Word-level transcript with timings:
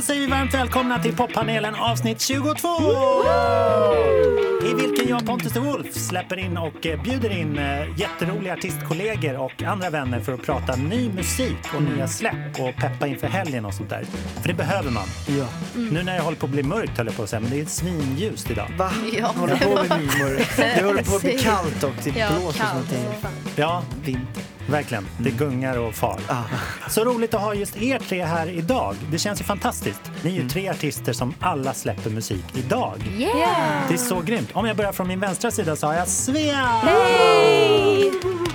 Då 0.00 0.04
säger 0.04 0.20
vi 0.20 0.26
varmt 0.26 0.54
välkomna 0.54 1.02
till 1.02 1.16
poppanelen 1.16 1.74
avsnitt 1.74 2.20
22! 2.20 2.68
I 4.64 4.74
vilken 4.74 5.08
jag, 5.08 5.26
Pontus 5.26 5.52
the 5.52 5.58
Wolf, 5.58 5.94
släpper 5.94 6.38
in 6.38 6.56
och 6.56 6.86
eh, 6.86 7.02
bjuder 7.02 7.30
in 7.30 7.58
eh, 7.58 8.00
jätteroliga 8.00 8.52
artistkollegor 8.52 9.36
och 9.36 9.62
andra 9.62 9.90
vänner 9.90 10.20
för 10.20 10.32
att 10.32 10.42
prata 10.42 10.76
ny 10.76 11.08
musik 11.08 11.74
och 11.76 11.82
nya 11.82 12.08
släpp 12.08 12.60
och 12.60 12.76
peppa 12.76 13.06
inför 13.06 13.26
helgen 13.26 13.64
och 13.64 13.74
sånt 13.74 13.90
där. 13.90 14.04
För 14.40 14.48
det 14.48 14.54
behöver 14.54 14.90
man. 14.90 15.06
Ja. 15.26 15.46
Nu 15.74 16.02
när 16.02 16.16
jag 16.16 16.22
håller 16.22 16.38
på 16.38 16.46
att 16.46 16.52
bli 16.52 16.62
mörkt 16.62 16.96
höll 16.98 17.06
jag 17.06 17.16
på 17.16 17.22
att 17.22 17.28
säga, 17.30 17.40
men 17.40 17.50
det 17.50 17.60
är 17.60 17.64
svinljust 17.64 18.50
idag. 18.50 18.68
Va? 18.78 18.90
Ja. 19.12 19.26
Håller 19.26 19.56
på 19.56 19.74
med 19.74 20.00
mimor. 20.00 20.46
Det 20.56 20.84
håller 20.84 21.02
på 21.02 21.16
att 21.16 21.22
bli 21.22 21.38
kallt 21.38 21.84
och 21.84 21.94
det 22.04 22.18
Ja, 22.18 22.28
blåser 22.40 22.58
kallt. 22.58 22.94
Ja, 23.56 23.82
Vinter. 24.04 24.59
Verkligen. 24.70 25.06
Det 25.18 25.30
gungar 25.30 25.78
och 25.78 25.94
far. 25.94 26.20
Ah. 26.28 26.42
Så 26.88 27.04
roligt 27.04 27.34
att 27.34 27.40
ha 27.40 27.54
just 27.54 27.76
er 27.76 27.98
tre 27.98 28.24
här 28.24 28.48
idag. 28.48 28.96
Det 29.10 29.18
känns 29.18 29.40
ju 29.40 29.44
fantastiskt. 29.44 30.00
Ni 30.22 30.30
är 30.36 30.42
ju 30.42 30.48
tre 30.48 30.68
artister 30.68 31.12
som 31.12 31.34
alla 31.40 31.74
släpper 31.74 32.10
musik 32.10 32.44
idag. 32.54 32.94
Yeah! 33.18 33.88
Det 33.88 33.94
är 33.94 33.98
så 33.98 34.20
grymt. 34.20 34.48
Om 34.52 34.66
jag 34.66 34.76
börjar 34.76 34.92
från 34.92 35.08
min 35.08 35.20
vänstra 35.20 35.50
sida 35.50 35.76
så 35.76 35.86
har 35.86 35.94
jag 35.94 36.08
Svea! 36.08 36.80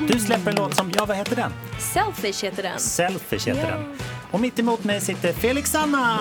Du 0.07 0.19
släpper 0.19 0.49
en 0.49 0.55
låt 0.55 0.75
som, 0.75 0.91
ja 0.95 1.05
vad 1.05 1.17
heter 1.17 1.35
den? 1.35 1.51
Selfish 1.79 2.45
heter 2.45 2.63
den. 2.63 2.79
Selfish 2.79 3.47
heter 3.47 3.71
den. 3.71 3.97
Och 4.35 4.41
mitt 4.41 4.59
emot 4.59 4.83
mig 4.83 5.01
sitter 5.01 5.33
Felix 5.33 5.71
Sandman! 5.71 6.17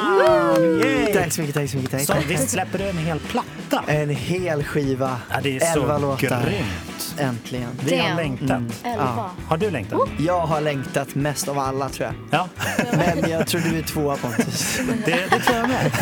Tack 1.14 1.32
så 1.32 1.40
mycket, 1.40 1.54
tack 1.54 1.70
så 1.70 1.76
mycket. 1.76 1.90
Tack. 1.90 2.02
Så 2.22 2.28
visst 2.28 2.48
släpper 2.50 2.78
du 2.78 2.84
en 2.84 2.98
hel 2.98 3.18
platta? 3.18 3.84
En 3.86 4.08
hel 4.10 4.64
skiva. 4.64 5.18
Ja, 5.30 5.36
det 5.42 5.56
är 5.56 5.72
Elva 5.76 5.96
så 5.96 6.02
låtar. 6.02 6.42
grymt. 6.46 7.14
Äntligen. 7.18 7.68
Vi 7.84 7.96
har 7.98 8.06
Damn. 8.08 8.16
längtat. 8.16 8.62
Elva. 8.84 9.30
Har 9.48 9.56
du 9.56 9.70
längtat? 9.70 10.00
Jag 10.18 10.40
har 10.46 10.60
längtat 10.60 11.14
mest 11.14 11.48
av 11.48 11.58
alla 11.58 11.88
tror 11.88 12.06
jag. 12.08 12.14
Ja, 12.40 12.48
Men 12.92 13.30
jag 13.30 13.46
tror 13.46 13.60
du 13.60 13.78
är 13.78 13.82
tvåa 13.82 14.16
Pontus. 14.16 14.78
det, 15.04 15.10
det 15.30 15.38
tror 15.40 15.56
jag 15.56 15.68
med. 15.68 15.92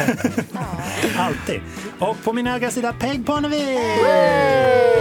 Alltid. 1.19 1.61
Och 1.99 2.17
på 2.25 2.33
min 2.33 2.47
högra 2.47 2.71
sida 2.71 2.93
Peg 3.01 3.27
Parnevik! 3.27 3.79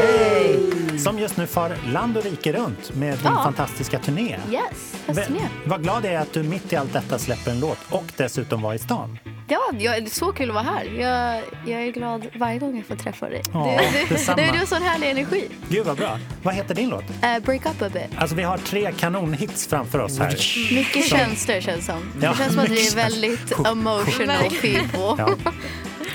Hej! 0.02 0.71
Som 1.00 1.20
just 1.20 1.38
nu 1.38 1.48
far 1.48 1.78
land 1.88 2.18
och 2.18 2.24
rike 2.24 2.54
runt 2.54 2.96
med 2.96 3.14
din 3.14 3.20
Ja. 3.24 3.44
fantastiska 3.44 4.00
turné. 4.00 4.38
Yes, 4.52 4.96
höstturné. 5.08 5.40
Vad 5.66 5.84
glad 5.84 6.06
jag 6.06 6.14
är 6.14 6.20
att 6.20 6.34
du 6.34 6.44
mitt 6.44 6.74
i 6.74 6.76
allt 6.76 6.94
detta 6.94 7.20
släpper 7.20 7.52
en 7.52 7.60
låt 7.60 7.78
och 7.90 8.06
dessutom 8.18 8.62
var 8.62 8.74
i 8.74 8.80
stan. 8.80 9.20
Ja, 9.48 9.60
jag, 9.80 10.04
det 10.04 10.10
är 10.12 10.14
så 10.16 10.32
kul 10.32 10.50
att 10.50 10.54
vara 10.56 10.64
här. 10.64 10.84
Jag, 10.86 11.44
jag 11.66 11.82
är 11.88 11.92
glad 11.92 12.28
varje 12.36 12.60
gång 12.60 12.78
jag 12.78 12.86
får 12.86 12.96
träffa 12.96 13.30
dig. 13.30 13.42
Ja, 13.54 13.80
du, 14.10 14.16
du, 14.16 14.24
du, 14.36 14.52
du 14.52 14.60
har 14.60 14.66
sån 14.66 14.82
härlig 14.82 15.10
energi. 15.10 15.48
Gud 15.70 15.86
vad 15.86 15.98
bra. 15.98 16.20
Vad 16.44 16.54
heter 16.54 16.76
din 16.76 16.90
låt? 16.90 17.04
Uh, 17.04 17.46
break 17.46 17.66
up 17.66 17.82
a 17.82 17.90
bit. 17.94 18.04
Alltså 18.18 18.36
vi 18.36 18.44
har 18.44 18.58
tre 18.58 18.92
kanonhits 18.92 19.68
framför 19.68 20.00
oss 20.00 20.20
här. 20.20 20.30
Mycket 20.76 21.06
känslor 21.06 21.62
känns 21.62 21.86
som. 21.86 21.96
Ja, 22.22 22.32
det 22.32 22.38
känns 22.38 22.54
som 22.54 22.64
att 22.64 22.70
vi 22.70 22.88
är 22.88 22.96
väldigt 22.96 23.60
emotional 23.68 24.50
people. 24.62 25.24
Ja. 25.24 25.36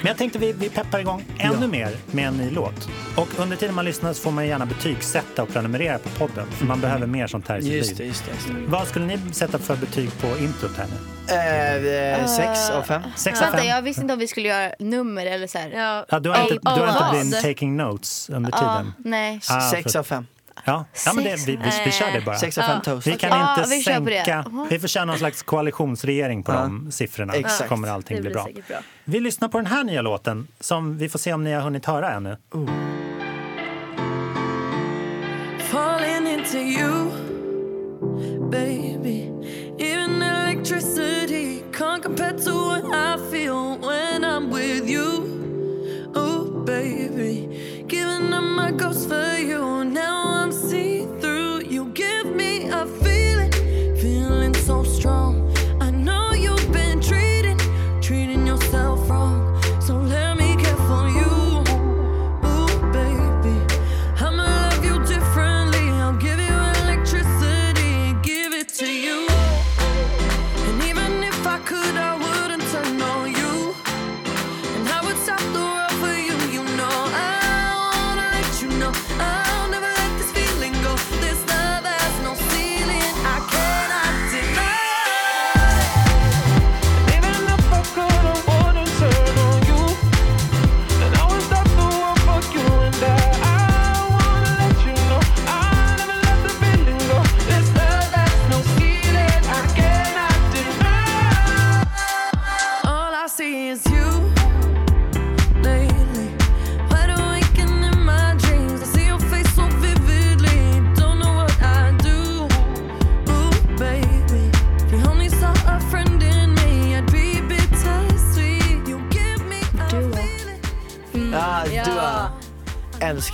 Men 0.01 0.07
jag 0.09 0.17
tänkte 0.17 0.39
vi, 0.39 0.53
vi 0.53 0.69
peppar 0.69 0.99
igång 0.99 1.25
ännu 1.39 1.67
mer 1.67 1.91
med 2.11 2.29
en 2.29 2.37
ny 2.37 2.51
låt. 2.51 2.89
Och 3.17 3.29
under 3.39 3.57
tiden 3.57 3.75
man 3.75 3.85
lyssnar 3.85 4.13
så 4.13 4.23
får 4.23 4.31
man 4.31 4.47
gärna 4.47 4.67
betygsätta 4.67 5.43
och 5.43 5.49
prenumerera 5.49 5.99
på 5.99 6.09
podden. 6.09 6.47
För 6.51 6.65
man 6.67 6.81
behöver 6.81 7.07
mer 7.07 7.27
sånt 7.27 7.49
här 7.49 7.59
i 7.59 7.63
sitt 7.63 7.73
Just 7.73 7.89
liv. 7.89 7.99
det, 7.99 8.05
just 8.05 8.25
det. 8.25 8.31
Just 8.33 8.47
det. 8.49 8.55
Vad 8.67 8.89
skulle 8.89 9.07
ni 9.07 9.19
sätta 9.33 9.59
för 9.59 9.77
betyg 9.77 10.11
på 10.21 10.27
introt 10.39 10.71
här 10.77 10.87
nu? 10.87 11.35
Eh, 11.35 12.21
eh, 12.21 12.27
sex 12.27 12.71
av 12.71 12.83
fem. 12.83 13.03
Sex 13.17 13.39
av 13.41 13.45
Vänta, 13.45 13.59
fem? 13.59 13.67
jag 13.67 13.83
visste 13.83 14.03
inte 14.03 14.13
om 14.15 14.21
vi 14.21 14.29
skulle 14.29 14.49
göra 14.49 14.73
nummer 14.79 15.27
eller 15.27 15.47
så 15.47 15.59
här. 15.59 15.71
Ja. 15.71 16.07
Ja, 16.09 16.21
du 16.21 16.31
har 16.31 16.43
inte, 16.43 16.55
du 16.55 16.71
har 16.81 16.89
inte 16.89 17.05
blivit 17.11 17.43
taking 17.43 17.77
notes 17.77 18.31
under 18.31 18.51
Ja, 18.51 18.59
tiden? 18.59 18.93
nej. 18.99 19.41
Ah, 19.51 19.61
Sex 19.71 19.97
av 19.97 20.03
fem. 20.03 20.27
Ja, 20.65 20.85
ja 21.07 21.13
men 21.13 21.25
det, 21.25 21.37
vi, 21.47 21.57
vi, 21.57 21.63
vi 21.85 21.93
kör 21.93 22.13
det 22.13 22.21
bara. 22.21 22.37
Sex 22.39 22.59
av 22.59 22.63
fem 22.63 22.81
toast. 22.81 23.07
Vi 23.07 23.17
kan 23.17 23.31
Ja, 23.31 23.51
inte 23.59 23.71
vi 23.71 23.85
på 23.85 23.91
det. 24.11 24.25
sänka. 24.25 24.45
Vi 24.71 24.79
får 24.79 24.89
köra 24.89 25.05
någon 25.05 25.19
slags 25.19 25.43
koalitionsregering 25.43 26.43
på 26.43 26.53
Ja. 26.53 26.59
de 26.61 26.93
siffrorna. 26.93 27.33
Exakt. 27.35 27.55
Så 27.57 27.65
kommer 27.65 27.89
allting 27.89 28.17
Det 28.17 28.21
bli 28.21 28.31
blir 28.31 28.35
bra. 28.35 28.45
säkert 28.47 28.69
bra. 28.69 28.77
Vi 29.05 29.21
lyssnar 29.21 29.49
på 29.49 29.59
den 29.59 29.67
här 29.67 29.85
nya 29.85 30.03
låten 30.03 30.49
som 30.61 30.99
vi 30.99 31.09
får 31.09 31.19
se 31.19 31.33
om 31.33 31.45
ni 31.45 31.53
har 31.53 31.61
hunnit 31.63 31.87
höra 31.87 32.13
ännu. 32.13 32.37
falling 32.53 32.96
into 36.47 36.65
you, 36.65 38.49
baby. 38.51 39.33
Even 39.79 40.23
electricity 40.23 41.65
can't 41.73 42.03
compare 42.03 42.35
to 42.35 42.55
what 42.55 42.85
I 42.95 43.17
feel 43.31 43.79
when 43.79 44.06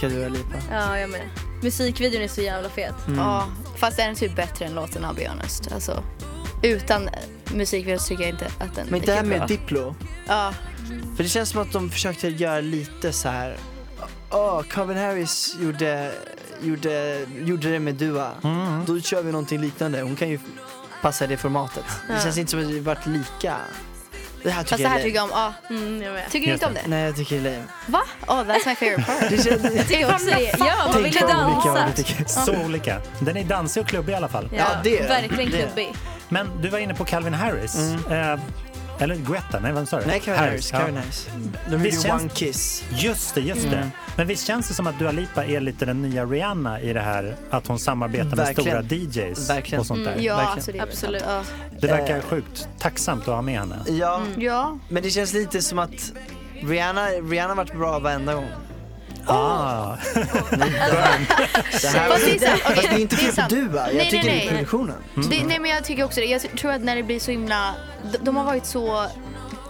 Älskar 0.02 0.20
Dua 0.20 0.28
Lipa. 0.28 0.56
ja, 0.70 0.98
jag 0.98 1.10
med. 1.10 1.28
Musikvideon 1.62 2.22
är 2.22 2.28
så 2.28 2.40
jävla 2.40 2.68
fet. 2.68 2.94
Ja, 3.16 3.46
fast 3.76 3.96
den 3.96 4.10
är 4.10 4.14
typ 4.14 4.36
bättre 4.36 4.64
än 4.64 4.74
låten 4.74 5.04
I'll 5.04 5.14
be 5.14 5.28
honest. 5.28 5.72
Alltså, 5.72 6.02
utan 6.62 7.08
eh, 7.08 7.14
musikvideo 7.54 7.98
tycker 7.98 8.22
jag 8.22 8.30
inte 8.30 8.46
att 8.58 8.74
den 8.74 8.86
Men 8.91 9.02
är 9.02 9.06
det 9.06 9.12
här 9.12 9.22
bra. 9.24 9.38
med 9.38 9.48
Diplo. 9.48 9.94
Ja, 10.28 10.54
För 11.16 11.22
det 11.22 11.28
känns 11.28 11.48
som 11.48 11.62
att 11.62 11.72
de 11.72 11.91
försökte 11.91 12.28
göra 12.28 12.60
lite 12.60 13.12
så 13.12 13.28
här. 13.28 13.56
Åh, 14.30 14.62
Calvin 14.62 14.96
Harris 14.98 15.56
gjorde, 15.60 16.12
gjorde, 16.62 17.26
gjorde 17.41 17.70
det 17.70 17.78
med 17.78 17.94
Dua. 17.94 18.30
Mm. 18.44 18.84
Då 18.86 19.00
kör 19.00 19.22
vi 19.22 19.32
någonting 19.32 19.60
liknande. 19.60 20.00
Hon 20.02 20.16
kan 20.16 20.28
ju 20.28 20.38
passa 21.02 21.26
det 21.26 21.36
formatet. 21.36 21.84
Det 22.08 22.12
Ja. 22.14 22.20
känns 22.20 22.38
inte 22.38 22.50
som 22.50 22.60
att 22.60 22.68
det 22.68 22.80
varit 22.80 23.06
lika. 23.06 23.56
Det 24.42 24.50
här 24.50 24.62
fast 24.62 24.70
tycker 24.70 24.82
det 24.84 24.88
här 24.88 24.97
jag 24.98 25.00
är 25.00 25.04
tycker 25.08 25.20
lame. 25.20 25.32
jag 25.32 25.47
om. 25.47 25.54
Ja. 25.70 25.76
Mm, 25.76 26.03
jag 26.03 26.14
med. 26.14 26.30
Tycker 26.30 26.47
du 26.47 26.53
Just 26.53 26.62
inte 26.62 26.66
om 26.66 26.75
det. 26.75 26.97
Nej, 26.97 27.04
jag 27.04 27.16
tycker 27.16 27.41
det 27.41 27.48
är 27.48 27.53
lame. 27.53 27.64
Va? 27.86 28.00
Oh, 28.26 28.34
that's 28.41 28.66
my 28.69 28.75
favorite 28.75 29.03
part. 29.03 29.30
Det 29.30 29.44
känns, 29.44 29.76
Jag 29.76 29.88
tycker 29.88 30.12
också 30.14 30.26
det. 30.26 30.41
Ja, 30.58 30.66
man 30.84 30.92
Tänk 30.92 31.06
ville 31.06 31.20
vad 31.26 31.44
olika 31.47 31.69
vad 31.69 31.76
dansa. 31.76 31.97
tycker. 32.03 32.25
Så 32.25 32.53
olika. 32.64 33.00
Den 33.20 33.36
är 33.36 33.44
dansig 33.44 33.80
och 33.82 33.88
klubbig 33.88 34.12
i 34.12 34.16
alla 34.16 34.28
fall. 34.28 34.48
Ja, 34.56 34.64
det. 34.84 35.00
Verkligen 35.08 35.50
Det 35.50 35.56
klubbig. 35.58 35.92
Men 36.28 36.50
du 36.62 36.69
var 36.69 36.78
inne 36.78 36.94
på 36.94 37.04
Calvin 37.04 37.34
Harris. 37.34 37.76
Eh, 38.10 38.38
eller 39.02 39.16
Guetta, 39.16 39.60
nej 39.60 39.72
vem 39.72 39.86
sa 39.86 40.00
du? 40.00 40.06
Nej, 40.06 40.20
Calvin 40.20 40.44
Harris. 40.44 40.72
ja. 40.72 40.78
Calvin 40.78 40.97
Harris. 40.97 41.28
De 41.71 41.72
gjorde 41.77 41.91
känns- 41.91 42.04
One 42.22 42.28
Kiss. 42.28 42.84
Just 42.91 43.34
det, 43.34 43.41
just 43.41 43.65
Mm. 43.65 43.71
det. 43.78 43.91
Men 44.16 44.27
visst 44.27 44.47
känns 44.47 44.68
det 44.68 44.74
som 44.74 44.86
att 44.86 44.98
Dua 44.98 45.10
Lipa 45.12 45.44
är 45.44 45.60
lite 45.60 45.84
den 45.84 46.03
nya 46.03 46.24
Rihanna 46.24 46.80
i 46.80 46.92
det 46.92 47.00
här 47.00 47.36
att 47.50 47.66
hon 47.66 47.78
samarbetar 47.78 48.24
med 48.24 48.36
Verkligen. 48.36 48.84
stora 48.86 48.98
DJs 48.98 49.50
Verkligen. 49.50 49.80
och 49.80 49.86
sånt 49.86 50.04
där. 50.04 50.16
Ja, 50.18 50.36
Verkligen. 50.36 50.80
alltså 50.80 50.97
Absolut. 51.06 51.22
Ja. 51.27 51.42
Det 51.80 51.86
verkar 51.86 52.16
Eh. 52.16 52.22
sjukt 52.22 52.68
tacksamt 52.78 53.21
att 53.28 53.34
ha 53.34 53.42
med 53.42 53.59
henne. 53.59 53.77
Ja, 53.88 54.21
ja. 54.36 54.78
men 54.88 55.03
det 55.03 55.10
känns 55.10 55.32
lite 55.32 55.62
som 55.62 55.78
att 55.78 56.12
Rihanna, 56.62 57.06
Rihanna 57.06 57.48
har 57.48 57.56
varit 57.56 57.72
bra 57.78 57.98
varenda 57.98 58.34
gång. 58.34 58.48
Ah. 59.27 59.97
Det 60.15 61.89
här 61.89 62.09
Fast 62.09 62.24
det 62.24 62.34
är 62.34 62.39
sant. 62.39 62.63
Okej, 62.65 62.74
Fast 62.77 62.83
det 62.83 62.95
är 62.95 62.98
inte 62.98 63.16
fel 63.16 63.34
på. 63.48 63.54
Dua, 63.54 63.86
jag 63.89 63.97
Nej, 63.97 64.10
tycker 64.10 64.27
nej, 64.28 64.36
det 64.36 64.42
är 64.42 64.47
nej. 64.47 64.48
produktionen. 64.48 64.97
Det, 65.15 65.45
nej 65.47 65.59
men 65.59 65.71
jag 65.71 65.84
tycker 65.84 66.04
också 66.04 66.21
det. 66.21 66.27
Jag 66.27 66.41
tror 66.42 66.72
att 66.72 66.80
när 66.80 66.97
det 66.97 67.03
blir 67.03 67.21
så 67.21 67.30
himla, 67.30 67.74
de, 68.13 68.19
de 68.19 68.36
har 68.36 68.45
varit 68.45 68.66
så 68.66 69.07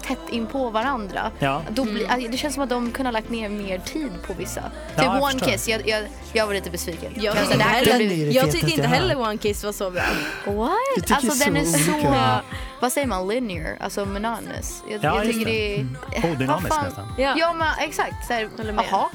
tätt 0.07 0.19
in 0.31 0.47
på 0.47 0.71
varandra. 0.71 1.31
Ja. 1.39 1.63
Då 1.71 1.85
blir, 1.85 2.11
alltså, 2.11 2.29
det 2.31 2.37
känns 2.37 2.55
som 2.55 2.63
att 2.63 2.71
de 2.71 2.91
kunde 2.93 3.09
ha 3.09 3.13
lagt 3.13 3.31
ner 3.31 3.49
mer 3.49 3.79
tid 3.79 4.11
på 4.27 4.33
vissa. 4.33 4.61
Ja, 4.61 5.03
Typ 5.03 5.05
jag 5.05 5.23
One 5.23 5.33
förstår. 5.33 5.47
Kiss, 5.51 5.69
jag, 5.69 5.89
jag, 5.89 6.05
jag 6.33 6.47
var 6.47 6.55
lite 6.55 6.71
besviken. 6.71 7.13
Jag 7.17 7.25
Jag 7.37 7.43
tycker 7.45 7.59
det 7.59 7.65
här 7.65 7.79
inte 7.79 7.91
kunde 7.91 8.05
Den 8.05 8.13
är 8.13 8.17
bli... 8.17 8.25
det 8.25 8.33
Jag 8.33 8.51
tycker 8.53 8.69
inte 8.69 8.87
heller 8.89 9.21
One 9.21 9.39
Kiss 9.39 9.65
var 9.65 9.73
så 9.73 9.91
bra. 9.91 10.03
What? 10.47 10.71
Jag 10.97 11.07
tycker 11.07 11.15
Alltså 11.15 11.45
den 11.45 11.57
är 11.57 11.65
så 11.65 11.79
så... 11.79 11.93
olika. 11.95 12.41
vad 12.81 12.93
säger 12.93 13.07
man, 13.07 13.29
linear, 13.29 13.77
alltså 13.81 14.05
monotonous. 14.05 14.83
Jag, 14.91 15.05
Ja, 15.05 15.17
jag 15.17 15.27
just 15.27 15.39
tycker 15.39 15.53
det. 15.53 15.75
Mm. 15.77 15.97
det 16.11 16.17
är... 16.17 16.33
Odynamiskt 16.33 16.71
Vad 16.71 16.79
fan? 16.79 16.85
nästan. 16.85 17.15
Ja. 17.19 17.35
Ja, 17.39 17.53
men 17.53 17.69
exakt. 17.89 18.27
Så 18.27 18.33
här, 18.33 18.49
Håller 18.57 18.73
med. 18.73 18.85
Jaha. 18.91 19.09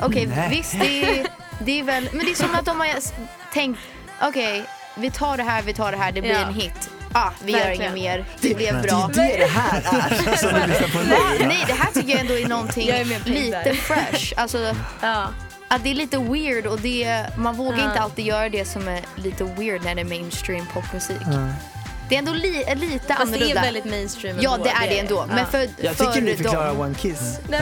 Okej, 0.00 0.26
Nej. 0.26 0.48
visst 0.50 0.72
det 0.80 1.02
är, 1.20 1.26
det 1.64 1.80
är 1.80 1.82
väl, 1.84 2.08
men 2.12 2.24
det 2.26 2.30
är 2.32 2.34
som 2.34 2.54
att 2.54 2.64
de 2.64 2.80
har 2.80 2.86
s- 2.86 3.12
tänkt, 3.52 3.80
okej, 4.22 4.64
vi 4.96 5.10
tar 5.10 5.36
det 5.36 5.42
här, 5.42 5.62
vi 5.62 5.74
tar 5.74 5.92
det 5.92 5.98
här, 5.98 6.12
det 6.12 6.20
blir 6.20 6.30
Ja. 6.32 6.46
en 6.46 6.54
hit. 6.54 6.90
Ah, 7.12 7.30
vi 7.44 7.52
gör 7.52 7.58
Verkligen. 7.58 7.96
inget 7.96 8.04
mer, 8.04 8.24
det 8.40 8.54
blev 8.56 8.74
Det 8.74 8.82
bra. 8.88 9.10
är 9.12 9.14
det 9.14 9.36
det 9.38 9.46
här 9.46 9.78
är 9.78 10.36
som 10.36 10.48
du 10.60 10.66
lyssnar 10.66 10.88
på 10.88 10.98
nu. 10.98 11.46
Nej, 11.48 11.64
det 11.66 11.72
här 11.72 11.92
tycker 11.92 12.10
jag 12.10 12.20
ändå 12.20 12.34
är 12.38 12.46
någonting 12.48 12.88
Jag 12.88 12.98
är 13.00 13.04
med 13.04 13.22
på 13.22 13.28
det 13.28 13.34
lite 13.34 13.62
där. 13.64 13.74
fresh. 13.74 14.32
Alltså, 14.36 14.74
Ja. 15.00 15.28
att 15.68 15.82
det 15.84 15.90
är 15.90 15.94
lite 15.94 16.18
weird 16.18 16.66
och 16.66 16.80
det, 16.80 17.24
man 17.36 17.54
vågar 17.56 17.78
Ja. 17.78 17.84
inte 17.84 18.00
alltid 18.00 18.26
göra 18.26 18.48
det 18.48 18.64
som 18.64 18.88
är 18.88 19.00
lite 19.14 19.44
weird 19.44 19.84
när 19.84 19.94
det 19.94 20.00
är 20.00 20.04
mainstream 20.04 20.66
popmusik. 20.66 21.16
Det 22.08 22.14
är 22.14 22.18
ändå 22.18 22.32
li, 22.32 22.64
lite 22.74 22.98
Fast 22.98 23.06
det 23.06 23.14
annorlunda. 23.14 23.60
är 23.60 23.64
väldigt 23.64 23.84
mainstream 23.84 24.36
ja, 24.40 24.58
det 24.64 24.70
är 24.70 24.88
det 24.88 24.98
ändå. 24.98 25.24
Men 25.28 25.46
för, 25.46 25.66
Jag 25.76 25.94
för 25.96 26.04
tycker 26.06 26.20
ni 26.20 26.36
förklarar 26.36 26.68
dem- 26.68 26.80
One 26.80 26.94
Kiss. 26.94 27.38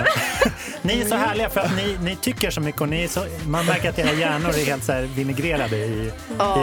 Ni 0.82 1.00
är 1.00 1.04
så 1.08 1.14
härliga 1.16 1.50
för 1.50 1.60
att 1.60 1.76
ni, 1.76 1.96
ni 2.00 2.16
tycker 2.16 2.50
så 2.50 2.60
mycket 2.60 2.80
och 2.80 2.88
ni 2.88 3.08
så, 3.08 3.24
man 3.46 3.66
märker 3.66 3.88
att 3.88 3.98
era 3.98 4.12
hjärnor 4.12 4.48
är 4.50 4.64
helt 4.66 4.84
så 4.84 4.92
här 4.92 5.02
vinegrerade 5.02 5.76
i, 5.76 5.82
i 6.00 6.10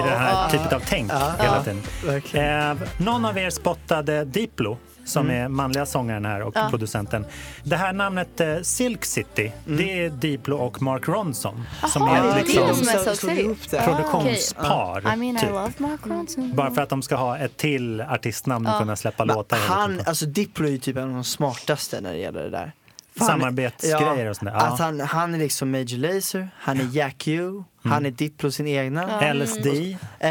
det 0.03 0.15
här 0.17 0.49
typet 0.49 0.73
av 0.73 0.83
tänk 0.87 1.11
hela 1.11 1.63
tiden. 1.63 1.81
verkligen. 2.05 2.71
Eh, 2.71 2.77
någon 2.97 3.25
av 3.25 3.37
er 3.37 3.49
spottade 3.49 4.25
Diplo 4.25 4.77
som 5.05 5.29
är 5.29 5.47
manliga 5.47 5.85
sångaren 5.85 6.25
här 6.25 6.41
och 6.41 6.55
producenten. 6.69 7.25
Det 7.63 7.75
här 7.75 7.93
namnet 7.93 8.39
eh, 8.41 8.57
Silk 8.61 9.05
City, 9.05 9.51
det 9.65 10.05
är 10.05 10.09
Diplo 10.09 10.57
och 10.57 10.81
Mark 10.81 11.07
Ronson 11.07 11.63
som 11.93 12.01
Jaha, 12.07 12.17
är 12.17 12.23
det 12.23 12.29
ett 12.29 12.35
är 12.35 12.43
liksom, 12.43 12.67
de 12.67 12.73
som 12.75 12.87
är 12.87 13.03
slog 13.03 13.15
Silk 13.15 13.19
City. 13.31 13.41
ihop 13.41 13.57
det. 13.69 13.81
produktionspar. 13.81 14.99
I 15.13 15.15
mean, 15.17 15.35
I 15.37 15.39
typ. 15.39 15.49
love 15.49 15.71
Mark 15.77 15.99
Ronson. 16.03 16.51
Bara 16.55 16.71
för 16.71 16.81
att 16.81 16.89
de 16.89 17.01
ska 17.01 17.15
ha 17.15 17.37
ett 17.37 17.57
till 17.57 18.01
artistnamn 18.01 18.67
och 18.67 18.79
kunna 18.79 18.95
släppa 18.95 19.23
låtar. 19.23 19.57
hela 19.57 19.73
Han, 19.73 20.01
alltså 20.05 20.25
Diplo 20.25 20.67
är 20.67 20.71
ju 20.71 20.77
typ 20.77 20.97
en 20.97 21.03
av 21.03 21.09
de 21.13 21.23
smartaste 21.23 22.01
när 22.01 22.11
det 22.13 22.19
gäller 22.19 22.43
det 22.43 22.49
där. 22.49 22.71
Fan, 23.17 23.27
Samarbetsgrejer 23.27 24.29
och 24.29 24.35
sånt 24.35 24.51
där. 24.51 24.57
Ja. 24.59 24.65
Att 24.65 24.79
han, 24.79 24.99
han 24.99 25.33
är 25.33 25.37
liksom 25.39 25.71
Major 25.71 25.97
Lazer, 25.97 26.49
han 26.59 26.79
är 26.79 26.87
Jack 26.97 27.27
U, 27.27 27.63
han 27.83 28.05
är 28.05 28.11
Diplo 28.11 28.51
sin 28.51 28.67
egna. 28.67 29.33
LSD, 29.33 29.67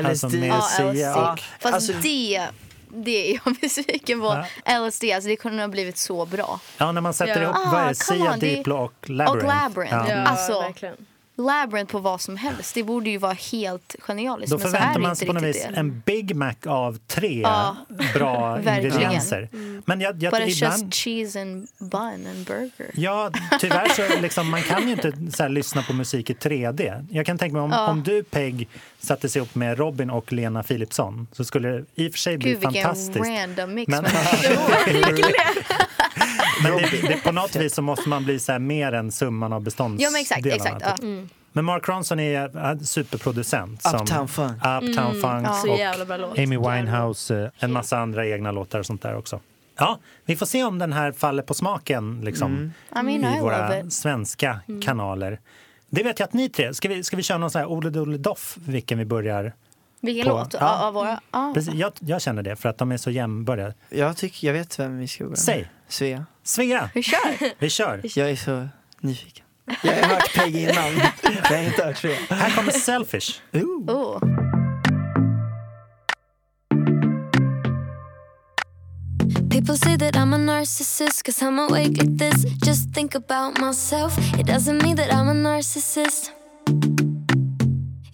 alltså 0.04 0.26
LSD. 0.28 0.34
med 0.40 0.48
Ja, 0.48 0.92
LSD. 0.92 1.18
och 1.18 1.40
Fast 1.60 1.74
Alltså- 1.74 1.92
det, 2.02 2.46
det 2.92 3.30
är 3.34 3.40
jag 3.44 3.56
besviken 3.60 4.20
på. 4.20 4.44
LSD, 4.66 5.04
alltså 5.04 5.28
det 5.28 5.36
kunde 5.36 5.62
ha 5.62 5.68
blivit 5.68 5.96
så 5.98 6.26
bra. 6.26 6.60
Ja, 6.78 6.92
när 6.92 7.00
man 7.00 7.14
sätter 7.14 7.36
Ja. 7.36 7.42
ihop, 7.42 7.56
Ah, 7.56 7.70
vad 7.72 7.80
är 7.82 7.88
det? 7.88 8.04
come 8.06 8.18
Sia, 8.20 8.32
on, 8.32 8.38
det- 8.38 8.56
Diplo 8.56 8.76
och 8.76 9.10
Labyrinth. 9.10 9.46
Och 9.46 9.48
Labyrinth. 9.62 9.94
Ja. 9.94 10.10
Ja, 10.10 10.22
Alltså, 10.26 10.60
verkligen. 10.60 10.96
Labyrinth 11.36 11.92
på 11.92 11.98
vad 11.98 12.20
som 12.20 12.36
helst, 12.36 12.74
det 12.74 12.82
borde 12.82 13.10
ju 13.10 13.18
vara 13.18 13.32
helt 13.32 13.96
genialiskt. 13.98 14.50
Då 14.52 14.58
förväntar 14.58 15.00
man 15.00 15.16
sig 15.16 15.26
på 15.26 15.32
något 15.32 15.42
vis 15.42 15.66
en 15.74 16.02
Big 16.06 16.36
Mac 16.36 16.54
av 16.66 16.98
tre 17.06 17.40
Ja. 17.40 17.76
bra 18.14 18.58
ingredienser. 18.78 19.48
Men 19.84 20.00
jag, 20.00 20.22
jag, 20.22 20.30
But 20.32 20.40
it's 20.40 20.48
ibland, 20.56 20.82
just 20.84 20.94
cheese 20.94 21.40
and 21.42 21.68
bun 21.78 22.26
and 22.26 22.46
burger. 22.46 22.90
Ja, 22.94 23.30
tyvärr 23.60 23.88
så 23.88 24.20
liksom, 24.20 24.50
man 24.50 24.62
kan 24.62 24.86
ju 24.86 24.92
inte 24.92 25.12
så 25.36 25.42
här, 25.42 25.50
lyssna 25.50 25.82
på 25.82 25.92
musik 25.92 26.30
i 26.30 26.34
3D. 26.34 27.06
Jag 27.10 27.26
kan 27.26 27.38
tänka 27.38 27.52
mig 27.54 27.62
om, 27.62 27.72
om 27.72 28.02
du 28.02 28.22
Peg 28.22 28.68
satte 28.98 29.28
sig 29.28 29.42
upp 29.42 29.54
med 29.54 29.78
Robin 29.78 30.10
och 30.10 30.32
Lena 30.32 30.62
Philipsson 30.62 31.26
så 31.32 31.44
skulle 31.44 31.68
det 31.68 31.84
i 31.94 32.08
och 32.08 32.12
för 32.12 32.18
sig 32.18 32.38
bli 32.38 32.50
Gud 32.50 32.60
vilken 32.60 32.82
fantastiskt. 32.82 33.26
random 33.28 33.74
mix. 33.74 33.88
Men- 33.90 34.04
Men, 36.62 36.72
det, 36.72 37.08
det, 37.08 37.16
på 37.24 37.32
något 37.32 37.56
vis 37.56 37.74
så 37.74 37.82
måste 37.82 38.08
man 38.08 38.24
bli 38.24 38.38
så 38.38 38.52
här, 38.52 38.58
mer 38.58 38.92
än 38.92 39.12
summan 39.12 39.52
av 39.52 39.62
beståndsdelarna. 39.62 40.02
ja 40.04 40.10
men 40.10 40.20
exakt, 40.20 40.46
exakt. 40.46 40.84
Ja. 40.86 40.96
typ. 40.96 41.30
Men 41.52 41.64
Mark 41.64 41.88
Ronson 41.88 42.20
är 42.20 42.56
en 42.56 42.84
superproducent. 42.86 43.82
Som 43.82 44.00
Uptown 44.00 44.28
Funk. 44.28 44.56
Uptown 44.56 45.20
Funk 45.20 45.46
ja. 45.46 45.52
Så 45.52 45.72
och. 46.24 46.38
Amy 46.38 46.58
Winehouse, 46.58 47.42
eh, 47.42 47.50
en 47.58 47.72
massa 47.72 47.98
andra 47.98 48.26
egna 48.26 48.52
låtar 48.52 48.78
och 48.78 48.86
sånt 48.86 49.02
där 49.02 49.16
också. 49.16 49.40
Ja, 49.76 49.98
vi 50.24 50.36
får 50.36 50.46
se 50.46 50.64
om 50.64 50.78
den 50.78 50.92
här 50.92 51.12
faller 51.12 51.42
på 51.42 51.54
smaken 51.54 52.20
liksom, 52.24 52.72
I 53.00 53.02
mean, 53.02 53.36
I 53.36 53.40
våra 53.40 53.80
it. 53.80 53.92
svenska 53.92 54.60
kanaler. 54.84 55.40
Det 55.90 56.02
vet 56.02 56.18
jag 56.18 56.26
att 56.26 56.32
ni 56.32 56.48
tre, 56.48 56.74
ska 56.74 56.88
vi, 56.88 57.04
ska 57.04 57.16
vi 57.16 57.22
köra 57.22 57.38
någon 57.38 57.50
sån 57.50 57.58
här 57.60 57.68
Ole 57.68 57.90
Dole 57.90 58.18
Doff 58.18 58.56
vilken 58.66 58.98
vi 58.98 59.04
börjar? 59.04 59.52
Vilken 60.00 60.26
På- 60.26 60.38
låt? 60.38 60.54
ja. 60.60 60.86
Av 60.86 60.94
våra? 60.94 61.20
Ja. 61.32 61.50
Precis, 61.54 61.74
jag, 61.74 61.92
jag 61.98 62.22
känner 62.22 62.42
det 62.42 62.56
för 62.56 62.68
att 62.68 62.78
de 62.78 62.92
är 62.92 62.96
så 62.96 63.10
jämnbördiga. 63.10 63.74
Jag 63.88 64.16
tycker, 64.16 64.46
jag 64.46 64.54
vet 64.54 64.78
vem 64.78 64.98
vi 64.98 65.08
ska 65.08 65.24
börja 65.24 65.30
med. 65.30 65.38
Säg. 65.38 65.70
Svea. 65.92 66.26
Svea, 66.44 66.90
Vi 66.94 67.02
kör! 67.02 67.54
vi 67.58 67.70
kör! 67.70 68.00
Jag 68.18 68.30
är 68.30 68.36
så 68.36 68.68
nyfiken. 69.00 69.44
Jag 69.82 69.92
har 69.92 70.02
hört 70.02 70.34
Peg 70.34 70.56
innan, 70.56 70.74
jag 71.22 71.56
har 71.56 71.62
inte 71.62 71.84
hört 71.84 71.96
Svea. 71.96 72.18
Här 72.30 72.50
kommer 72.56 72.72
Selfish. 72.72 73.40
Ooh. 73.52 73.90
Oh. 73.90 74.18
People 79.50 79.76
say 79.76 79.96
that 79.96 80.16
I'm 80.16 80.32
a 80.34 80.38
narcissist 80.38 81.24
cause 81.24 81.42
I'm 81.42 81.58
awake 81.58 81.98
like 81.98 82.16
this. 82.18 82.44
Just 82.64 82.94
think 82.94 83.14
about 83.14 83.60
myself. 83.60 84.16
It 84.38 84.46
doesn't 84.46 84.82
mean 84.82 84.96
that 84.96 85.12
I'm 85.12 85.28
a 85.28 85.34
narcissist. 85.34 86.30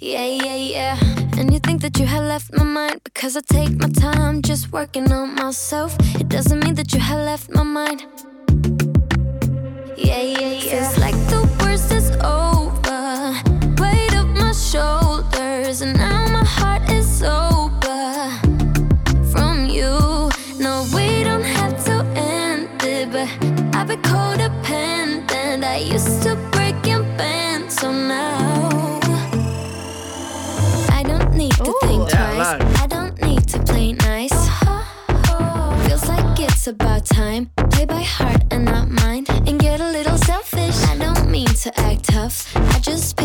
Yeah, 0.00 0.26
yeah, 0.26 0.56
yeah. 0.56 1.17
Think 1.78 1.94
that 1.94 2.00
you 2.00 2.06
have 2.06 2.24
left 2.24 2.52
my 2.56 2.64
mind 2.64 3.00
because 3.04 3.36
I 3.36 3.40
take 3.40 3.76
my 3.78 3.88
time 3.88 4.42
just 4.42 4.72
working 4.72 5.12
on 5.12 5.36
myself. 5.36 5.96
It 6.18 6.28
doesn't 6.28 6.64
mean 6.64 6.74
that 6.74 6.92
you 6.92 6.98
have 6.98 7.24
left 7.24 7.54
my 7.54 7.62
mind. 7.62 8.04
Yeah, 9.96 10.22
yeah, 10.22 10.54
yeah. 10.54 10.70
Feels 10.70 10.98
like 10.98 11.14
the 11.30 11.42
worst 11.60 11.92
is 11.92 12.10
over. 12.16 13.32
Weight 13.80 14.14
up 14.16 14.26
my 14.26 14.50
shoulders, 14.50 15.82
and 15.82 15.96
now 15.96 16.26
my 16.32 16.44
heart 16.44 16.82
is 16.90 17.06
sober 17.06 18.28
from 19.30 19.66
you. 19.66 20.30
No, 20.58 20.84
we 20.92 21.22
don't 21.22 21.44
have 21.58 21.84
to 21.84 22.04
end 22.16 22.82
it, 22.82 23.12
but 23.12 23.28
I've 23.76 23.86
been 23.86 24.02
codependent. 24.02 25.62
I 25.62 25.76
used 25.94 26.07
think 32.44 32.80
I 32.80 32.86
don't 32.86 33.20
need 33.22 33.48
to 33.48 33.58
play 33.60 33.92
nice. 33.92 34.32
Feels 35.86 36.08
like 36.08 36.40
it's 36.40 36.66
about 36.66 37.04
time. 37.04 37.50
Play 37.70 37.84
by 37.86 38.02
heart 38.02 38.42
and 38.50 38.64
not 38.64 38.88
mind, 38.88 39.28
and 39.30 39.58
get 39.58 39.80
a 39.80 39.90
little 39.90 40.16
selfish. 40.18 40.76
I 40.84 40.96
don't 40.96 41.30
mean 41.30 41.46
to 41.46 41.80
act 41.80 42.04
tough. 42.04 42.56
I 42.56 42.78
just 42.80 43.16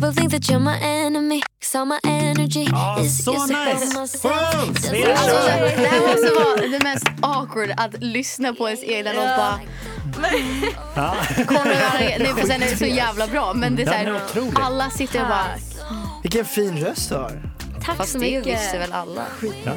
People 0.00 0.12
think 0.14 0.30
that 0.30 0.48
you're 0.48 0.60
my 0.60 0.78
enemy. 0.80 1.42
Cause 1.60 1.74
all 1.78 1.84
my 1.86 1.98
energy 2.04 2.68
Ah, 2.72 3.00
is 3.00 3.24
så 3.24 3.32
used 3.34 3.48
nice. 3.50 3.94
myself. 3.98 4.78
Svea 4.78 5.10
Alltså, 5.16 5.26
kör. 5.26 5.60
det 5.76 5.86
här 5.88 6.00
måste 6.00 6.30
vara 6.44 6.66
det 6.70 6.84
mest 6.84 7.06
awkward 7.22 7.70
att 7.76 8.02
lyssna 8.02 8.52
på 8.54 8.68
ens 8.68 8.82
egna 8.84 9.12
låt 9.12 9.36
bara 9.36 9.60
Ja. 10.94 11.14
kommer 11.46 11.64
nej, 12.18 12.34
för 12.36 12.46
sen 12.46 12.62
är 12.62 12.70
det 12.70 12.76
så 12.76 12.84
jävla 12.86 13.26
bra 13.26 13.52
men 13.54 13.76
det 13.76 13.82
är 13.82 13.86
så 13.86 13.92
Den 13.92 14.06
är 14.06 14.24
otrolig. 14.24 14.52
alla 14.60 14.90
sitter 14.90 15.22
och 15.22 15.28
bara 15.28 15.46
Vilken 16.22 16.44
fin 16.44 16.78
röst 16.84 17.08
du 17.08 17.14
har. 17.14 17.42
Tack 17.88 17.96
fast 17.96 18.12
så 18.12 18.18
det 18.18 18.24
mycket. 18.36 18.46
visste 18.46 18.78
väl 18.78 18.92
alla. 18.92 19.22
Ja. 19.64 19.72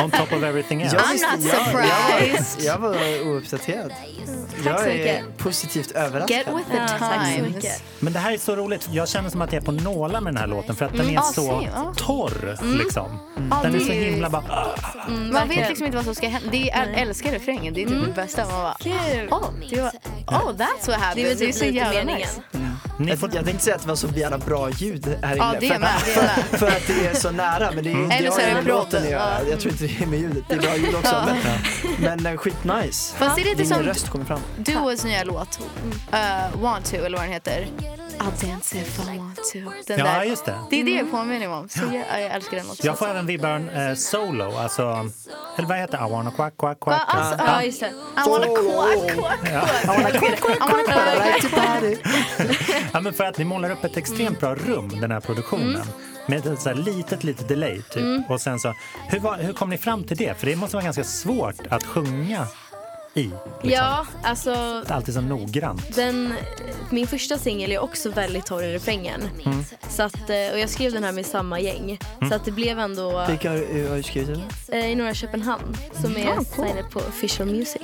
On 0.04 0.10
top 0.10 0.32
of 0.32 0.42
everything 0.42 0.82
else. 0.82 0.96
Jag 0.96 1.04
I'm 1.04 1.36
not 1.36 1.46
jag- 1.46 1.66
surprised. 1.66 2.64
Jag, 2.64 2.74
jag 2.74 2.78
var 2.78 3.26
ouppdaterad. 3.34 3.92
Tack 4.64 4.80
så 4.80 4.86
Jag 4.88 4.90
är 4.96 5.24
positivt 5.38 5.90
överraskad. 5.90 6.30
Get 6.36 6.46
with 6.48 6.70
the 6.70 6.76
Ja, 6.76 6.88
times. 7.34 7.82
Men 8.00 8.12
det 8.12 8.18
här 8.18 8.32
är 8.32 8.36
så 8.38 8.56
roligt. 8.56 8.88
Jag 8.92 9.08
känner 9.08 9.30
som 9.30 9.42
att 9.42 9.52
jag 9.52 9.62
är 9.62 9.66
på 9.66 9.72
nålar 9.72 10.20
med 10.20 10.32
den 10.34 10.40
här 10.40 10.46
låten 10.46 10.76
för 10.76 10.84
att 10.84 10.96
den 10.96 11.08
är 11.08 11.12
Ja, 11.12 11.22
så 11.22 11.68
torr. 11.96 12.58
Liksom. 12.78 13.18
Ja, 13.50 13.58
Den 13.62 13.74
är 13.74 13.78
det 13.78 13.84
så 13.84 13.92
är 13.92 14.04
himla 14.10 14.30
bara... 14.30 14.44
Man 15.32 15.48
vet 15.48 15.68
liksom 15.68 15.86
inte 15.86 15.96
vad 15.96 16.04
som 16.04 16.14
ska 16.14 16.28
hända. 16.28 16.48
Det 16.50 16.70
är, 16.70 16.86
jag 16.90 17.00
älskar 17.00 17.32
refrängen, 17.32 17.74
det 17.74 17.82
är 17.82 17.86
typ 17.88 18.06
det 18.06 18.12
bästa. 18.22 18.44
Man 18.44 18.52
bara, 18.62 18.76
Kul. 18.80 19.28
oh, 19.30 19.44
det 19.70 19.80
var, 19.80 19.88
oh 20.26 20.52
that's 20.52 20.86
what 20.86 20.96
happened. 21.00 21.14
Det 21.16 21.22
är 21.22 21.28
väl 21.28 21.38
det 21.38 21.44
är 21.44 21.46
typ 21.46 21.54
så 21.54 21.64
jävla 21.64 22.00
meningen. 22.04 22.20
nice. 22.20 22.40
Ni 22.96 23.16
får, 23.16 23.28
Jag, 23.28 23.38
jag 23.38 23.44
tänkte 23.44 23.64
säga 23.64 23.76
att 23.76 23.82
det 23.82 23.88
var 23.88 23.96
så 23.96 24.08
jävla 24.08 24.38
bra 24.38 24.70
ljud 24.70 25.16
här 25.22 25.34
inne. 25.36 25.44
Ja, 25.44 25.54
det 25.60 25.66
är 25.66 25.72
för, 25.72 25.80
med, 25.80 25.88
att, 25.96 26.04
det 26.04 26.12
är 26.12 26.22
med. 26.22 26.44
för, 26.50 26.56
för 26.58 26.66
att 26.66 26.86
det 26.86 27.06
är 27.06 27.14
så 27.14 27.30
nära. 27.30 27.70
Men 27.74 27.84
det, 27.84 27.90
är, 27.92 28.08
det 28.08 28.14
Eller 28.14 28.30
så 28.30 28.34
har 28.36 28.42
är 28.42 28.48
ju 28.48 28.54
det 28.54 28.60
med 28.62 28.66
låten 28.66 28.90
prodden, 28.90 29.04
att 29.04 29.10
göra. 29.10 29.38
ja. 29.44 29.50
Jag 29.50 29.60
tror 29.60 29.72
inte 29.72 29.84
det 29.86 30.02
är 30.02 30.06
med 30.06 30.20
ljudet. 30.20 30.44
Det 30.48 30.54
är 30.54 30.58
bra 30.60 30.76
ljud 30.76 30.94
också. 30.94 31.24
Men, 31.26 31.36
men 32.22 32.26
eh, 32.32 32.36
skitnice. 32.38 33.14
Fast 33.16 33.36
det 33.36 33.42
är 33.42 33.44
lite 33.44 33.56
Din 33.56 33.66
som 33.66 33.82
röst 33.82 34.08
kommer 34.08 34.24
fram. 34.24 34.40
Duos 34.56 35.04
nya 35.04 35.24
låt, 35.24 35.60
uh, 36.12 36.62
Want 36.62 36.90
to 36.90 36.96
eller 36.96 37.18
vad 37.18 37.26
den 37.26 37.32
heter. 37.32 37.66
I'll 38.18 38.48
dance 38.50 38.78
if 38.78 39.00
I 39.00 39.18
want 39.18 39.36
to. 39.36 39.58
Den 39.86 39.98
ja, 39.98 40.04
där. 40.04 40.22
just 40.24 40.44
det. 40.44 40.58
Det 40.70 40.80
är 40.80 40.84
det 40.84 40.90
jag 40.90 41.10
påminner 41.10 41.48
mig 41.48 41.48
om. 41.48 41.68
Så 41.68 41.80
jag, 41.80 42.22
jag 42.22 42.30
älskar 42.30 42.56
den 42.56 42.70
också. 42.70 42.86
Jag 42.86 42.98
får 42.98 43.08
även 43.08 43.26
vibbar 43.26 43.88
eh, 43.88 43.94
solo, 43.94 44.56
alltså... 44.56 45.10
Eller 45.56 45.68
vad 45.68 45.78
heter 45.78 45.98
det? 45.98 46.06
I 46.06 46.10
wanna 46.10 46.30
quack, 46.30 46.56
quack, 46.58 46.80
quack. 46.80 47.02
Ja, 47.08 47.14
alltså, 47.14 47.44
Ja. 47.44 47.52
Ja, 47.52 47.62
just 47.62 47.80
det. 47.80 47.86
I 47.86 48.30
wanna 48.30 48.46
quack, 48.46 49.18
quack, 49.18 49.18
quack. 49.18 49.48
I 49.84 49.88
wanna 49.88 50.12
quack, 50.12 50.40
quack, 50.40 51.50
quack. 51.50 51.98
Ja, 52.92 53.00
men 53.00 53.12
för 53.12 53.24
att 53.24 53.38
ni 53.38 53.44
målar 53.44 53.70
upp 53.70 53.84
ett 53.84 53.96
extremt 53.96 54.40
bra 54.40 54.54
rum, 54.54 54.88
den 55.00 55.10
här 55.10 55.20
produktionen. 55.20 55.82
med 56.26 56.46
ett 56.46 56.60
så 56.60 56.68
här 56.68 56.76
litet, 56.76 57.24
litet 57.24 57.48
delay. 57.48 57.82
Typ. 57.82 57.96
Mm. 58.02 58.22
Och 58.28 58.40
sen 58.40 58.58
så, 58.58 58.74
hur, 59.08 59.20
var, 59.20 59.36
hur 59.38 59.52
kom 59.52 59.70
ni 59.70 59.78
fram 59.78 60.04
till 60.04 60.16
det? 60.16 60.38
För 60.40 60.46
det 60.46 60.56
måste 60.56 60.76
vara 60.76 60.84
ganska 60.84 61.04
svårt 61.04 61.66
att 61.70 61.84
sjunga 61.84 62.46
i. 63.14 63.22
Liksom. 63.22 63.70
Ja, 63.70 64.06
alltså 64.22 64.82
Alltid 64.88 65.14
så 65.14 65.20
noggrant. 65.20 65.94
den, 65.96 66.34
min 66.90 67.06
första 67.06 67.38
singel 67.38 67.72
är 67.72 67.78
också 67.78 68.10
väldigt 68.10 68.46
torr 68.46 68.62
i 68.62 68.72
refrängen. 68.74 69.22
Mm. 69.44 69.64
Så 69.90 70.02
att, 70.02 70.30
eh, 70.30 70.52
och 70.52 70.58
jag 70.58 70.70
skrev 70.70 70.92
den 70.92 71.04
här 71.04 71.12
med 71.12 71.26
samma 71.26 71.60
gäng. 71.60 71.98
Så 72.28 72.34
att 72.34 72.44
det 72.44 72.50
blev 72.50 72.78
ändå 72.78 73.26
Vilka 73.28 73.50
har, 73.50 73.56
du- 73.56 73.88
har 73.88 73.96
du 73.96 74.02
skrivit 74.02 74.28
den? 74.68 74.78
eh, 74.80 74.86
i 74.90 74.94
Norra 74.94 75.14
Köpenhamn 75.14 75.76
som 76.02 76.16
är 76.16 76.44
signade 76.54 76.82
på 76.92 76.98
Official 76.98 77.48
Music. 77.48 77.82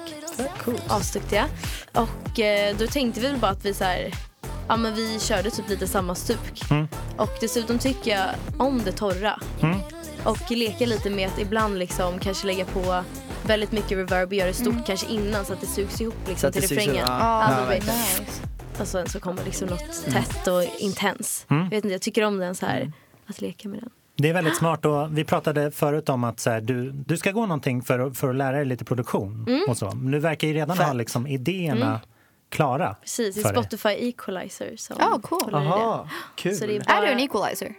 Asduktiga. 0.88 1.46
Och 1.94 2.40
eh, 2.40 2.76
då 2.78 2.86
tänkte 2.86 3.20
vi 3.20 3.26
väl 3.28 3.36
bara 3.36 3.50
att 3.50 3.64
vi 3.64 3.74
så 3.74 3.84
här, 3.84 4.14
ja 4.68 4.76
men 4.76 4.94
vi 4.94 5.18
körde 5.20 5.50
typ 5.50 5.68
lite 5.68 5.86
samma 5.86 6.14
stuk. 6.14 6.70
Mm. 6.70 6.88
Och 7.16 7.30
dessutom 7.40 7.78
tycker 7.78 8.10
jag 8.10 8.26
om 8.58 8.82
det 8.84 8.92
torra. 8.92 9.40
Mm. 9.62 9.78
Och 10.24 10.50
leka 10.50 10.86
lite 10.86 11.10
med 11.10 11.28
att 11.28 11.38
ibland 11.38 11.78
liksom 11.78 12.18
kanske 12.18 12.46
lägga 12.46 12.64
på 12.64 13.04
väldigt 13.46 13.72
mycket 13.72 13.98
reverb 13.98 14.28
och 14.28 14.34
göra 14.34 14.48
det 14.48 14.54
stort 14.54 14.86
kanske 14.86 15.06
innan 15.06 15.44
så 15.44 15.52
att 15.52 15.60
det 15.60 15.66
sugs 15.66 16.00
ihop 16.00 16.14
liksom 16.28 16.40
Så 16.40 16.46
att 16.46 16.52
till 16.52 16.76
det 16.76 16.82
refrängen. 16.82 17.06
det 17.06 17.64
men 17.68 17.76
nice. 17.78 18.42
Och 18.80 18.88
sen 18.88 19.08
så 19.08 19.20
kommer 19.20 19.44
liksom 19.44 19.68
något 19.68 20.04
tätt 20.04 20.46
och 20.46 20.62
intens. 20.78 21.46
Mm. 21.50 21.62
Jag 21.62 21.70
vet 21.70 21.84
inte, 21.84 21.88
jag 21.94 22.02
tycker 22.02 22.24
om 22.24 22.38
den 22.38 22.54
så 22.54 22.66
här, 22.66 22.92
att 23.26 23.40
leka 23.40 23.68
med 23.68 23.80
den. 23.80 23.90
Det 24.16 24.28
är 24.28 24.34
väldigt 24.34 24.56
smart. 24.56 24.84
Och 24.84 25.18
vi 25.18 25.24
pratade 25.24 25.70
förut 25.70 26.08
om 26.08 26.24
att 26.24 26.40
så 26.40 26.50
här, 26.50 26.60
du, 26.60 26.90
du 26.92 27.16
ska 27.16 27.32
gå 27.32 27.40
någonting 27.40 27.82
för, 27.82 27.98
att- 27.98 28.18
för 28.18 28.28
att 28.30 28.36
lära 28.36 28.56
dig 28.56 28.64
lite 28.64 28.84
produktion. 28.84 29.44
Mm. 29.48 29.62
Och 29.68 29.76
så. 29.78 29.90
Men 29.90 30.10
du 30.12 30.18
verkar 30.18 30.48
ju 30.48 30.54
redan 30.54 30.78
ha 30.78 30.92
liksom, 30.92 31.26
idéerna 31.26 32.00
klara. 32.48 32.94
Precis, 33.00 33.42
för 33.42 33.52
dig. 33.52 33.62
Spotify 33.62 33.88
Equalizer 33.88 34.74
som 34.76 34.96
Ja, 35.00 35.18
cool. 35.22 35.40
det. 35.52 35.64
Jaha, 35.64 36.08
kul. 36.36 36.56
Så 36.56 36.66
det 36.66 36.76
är 36.76 36.80
Är 36.80 36.84
bara... 36.84 37.00
du 37.00 37.06
en 37.06 37.18
equalizer? 37.20 37.74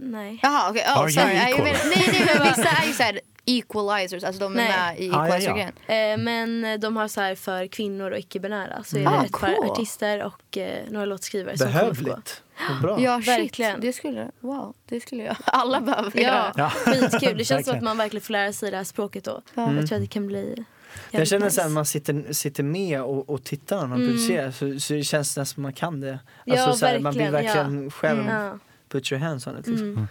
Nej. 0.00 0.38
Jaha, 0.42 0.70
okej. 0.70 0.82
Are 0.82 0.98
Oh, 0.98 1.02
you 1.02 1.10
sorry. 1.10 1.26
Nej, 1.34 1.50
jag 1.50 1.58
menar- 1.64 1.78
nej, 1.96 2.08
nej, 2.12 2.36
men 2.38 2.48
vissa 2.48 2.68
är 2.68 2.86
ju 2.86 2.92
såhär 2.92 3.20
equalizers, 3.46 4.24
alltså 4.24 4.40
de 4.40 4.52
är 4.52 4.56
Nej. 4.56 4.68
med 4.68 5.00
i 5.00 5.06
Ja, 5.08 5.12
ja, 5.12 5.18
ja. 5.18 5.26
equalizer-grejen. 5.36 6.18
Eh, 6.18 6.24
men 6.24 6.80
de 6.80 6.96
har 6.96 7.08
så 7.08 7.20
här 7.20 7.34
för 7.34 7.66
kvinnor 7.66 8.10
och 8.10 8.18
icke-binära. 8.18 8.82
Så 8.84 8.96
är 8.96 9.00
Mm. 9.00 9.12
det 9.12 9.18
Ah, 9.18 9.24
ett 9.24 9.32
par 9.32 9.54
cool. 9.54 9.70
artister 9.70 10.22
och 10.22 10.58
eh, 10.58 10.78
några 10.90 11.06
låtskrivare 11.06 11.58
som 11.58 11.66
kommer. 11.66 11.80
Behövligt. 11.80 12.42
Vad 12.70 12.80
bra. 12.82 13.00
Ja, 13.00 13.18
shit. 13.18 13.28
Verkligen. 13.28 13.80
Det 13.80 13.92
skulle, 13.92 14.30
wow, 14.40 14.74
det 14.88 15.00
skulle 15.00 15.22
jag. 15.22 15.36
Alla 15.44 15.80
behöver 15.80 16.12
Ja, 16.14 16.20
göra. 16.22 16.52
Ja. 16.56 16.68
skitkul. 16.92 17.38
Det 17.38 17.44
känns 17.44 17.66
som 17.66 17.76
att 17.76 17.82
man 17.82 17.96
verkligen 17.96 18.22
får 18.22 18.32
lära 18.32 18.52
sig 18.52 18.70
det 18.70 18.76
här 18.76 18.84
språket 18.84 19.24
då. 19.24 19.42
Jag 19.54 19.66
tror 19.66 19.80
att 19.96 20.02
det 20.02 20.06
kan 20.06 20.26
bli 20.26 20.64
Jag 21.10 21.26
känner 21.28 21.44
nice. 21.46 21.62
när 21.62 21.68
man 21.70 21.86
sitter, 21.86 22.32
sitter 22.32 22.62
med 22.62 23.02
och, 23.02 23.30
och 23.30 23.44
tittar 23.44 23.76
när 23.80 23.86
man 23.86 23.98
Mm. 23.98 24.08
producerar 24.08 24.50
så, 24.50 24.80
så 24.80 24.92
det 24.92 25.02
känns 25.04 25.28
nästan 25.36 25.46
som 25.46 25.62
man 25.62 25.72
kan 25.72 26.00
det. 26.00 26.18
Ja, 26.44 26.72
så 26.72 26.86
här, 26.86 26.98
man 26.98 27.14
blir 27.14 27.30
verkligen, 27.30 27.54
verkligen 27.56 27.90
själv 27.90 28.24
Ja. 28.28 28.58
put 28.88 29.12
your 29.12 29.20
hands 29.22 29.46
on 29.46 29.58
it. 29.58 29.66
Liksom. 29.66 29.86
Mm. 29.92 30.08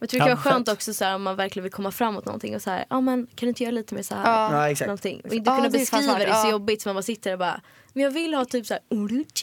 Jag 0.00 0.08
tror 0.08 0.20
det 0.20 0.28
Ja, 0.28 0.36
kan 0.36 0.44
vara 0.44 0.54
skönt 0.54 0.68
fett. 0.68 0.74
också 0.76 0.94
så 0.94 1.04
här, 1.04 1.14
om 1.14 1.22
man 1.22 1.36
verkligen 1.36 1.62
vill 1.62 1.72
komma 1.72 1.90
framåt 1.90 2.24
någonting 2.24 2.54
och 2.56 2.62
så 2.62 2.70
här, 2.70 2.84
ja 2.90 3.00
men 3.00 3.26
kan 3.26 3.46
du 3.46 3.48
inte 3.48 3.62
göra 3.62 3.70
lite 3.72 3.94
mer 3.94 4.02
så 4.02 4.14
här? 4.14 4.24
Ja. 4.24 4.52
Ja, 4.52 4.70
exakt. 4.70 4.86
Någonting. 4.86 5.20
Och 5.24 5.32
inte 5.34 5.50
Ja, 5.50 5.56
kunna 5.56 5.68
det 5.68 5.78
beskriva 5.78 6.02
smart. 6.02 6.18
det 6.18 6.24
så 6.24 6.30
Ja. 6.46 6.50
jobbigt 6.50 6.82
så 6.82 6.88
man 6.88 6.96
bara 6.96 7.02
sitter 7.02 7.32
och 7.32 7.38
bara, 7.38 7.60
men 7.92 8.02
jag 8.04 8.10
vill 8.10 8.34
ha 8.34 8.44
typ 8.44 8.66
så 8.66 8.74
här. 8.74 8.82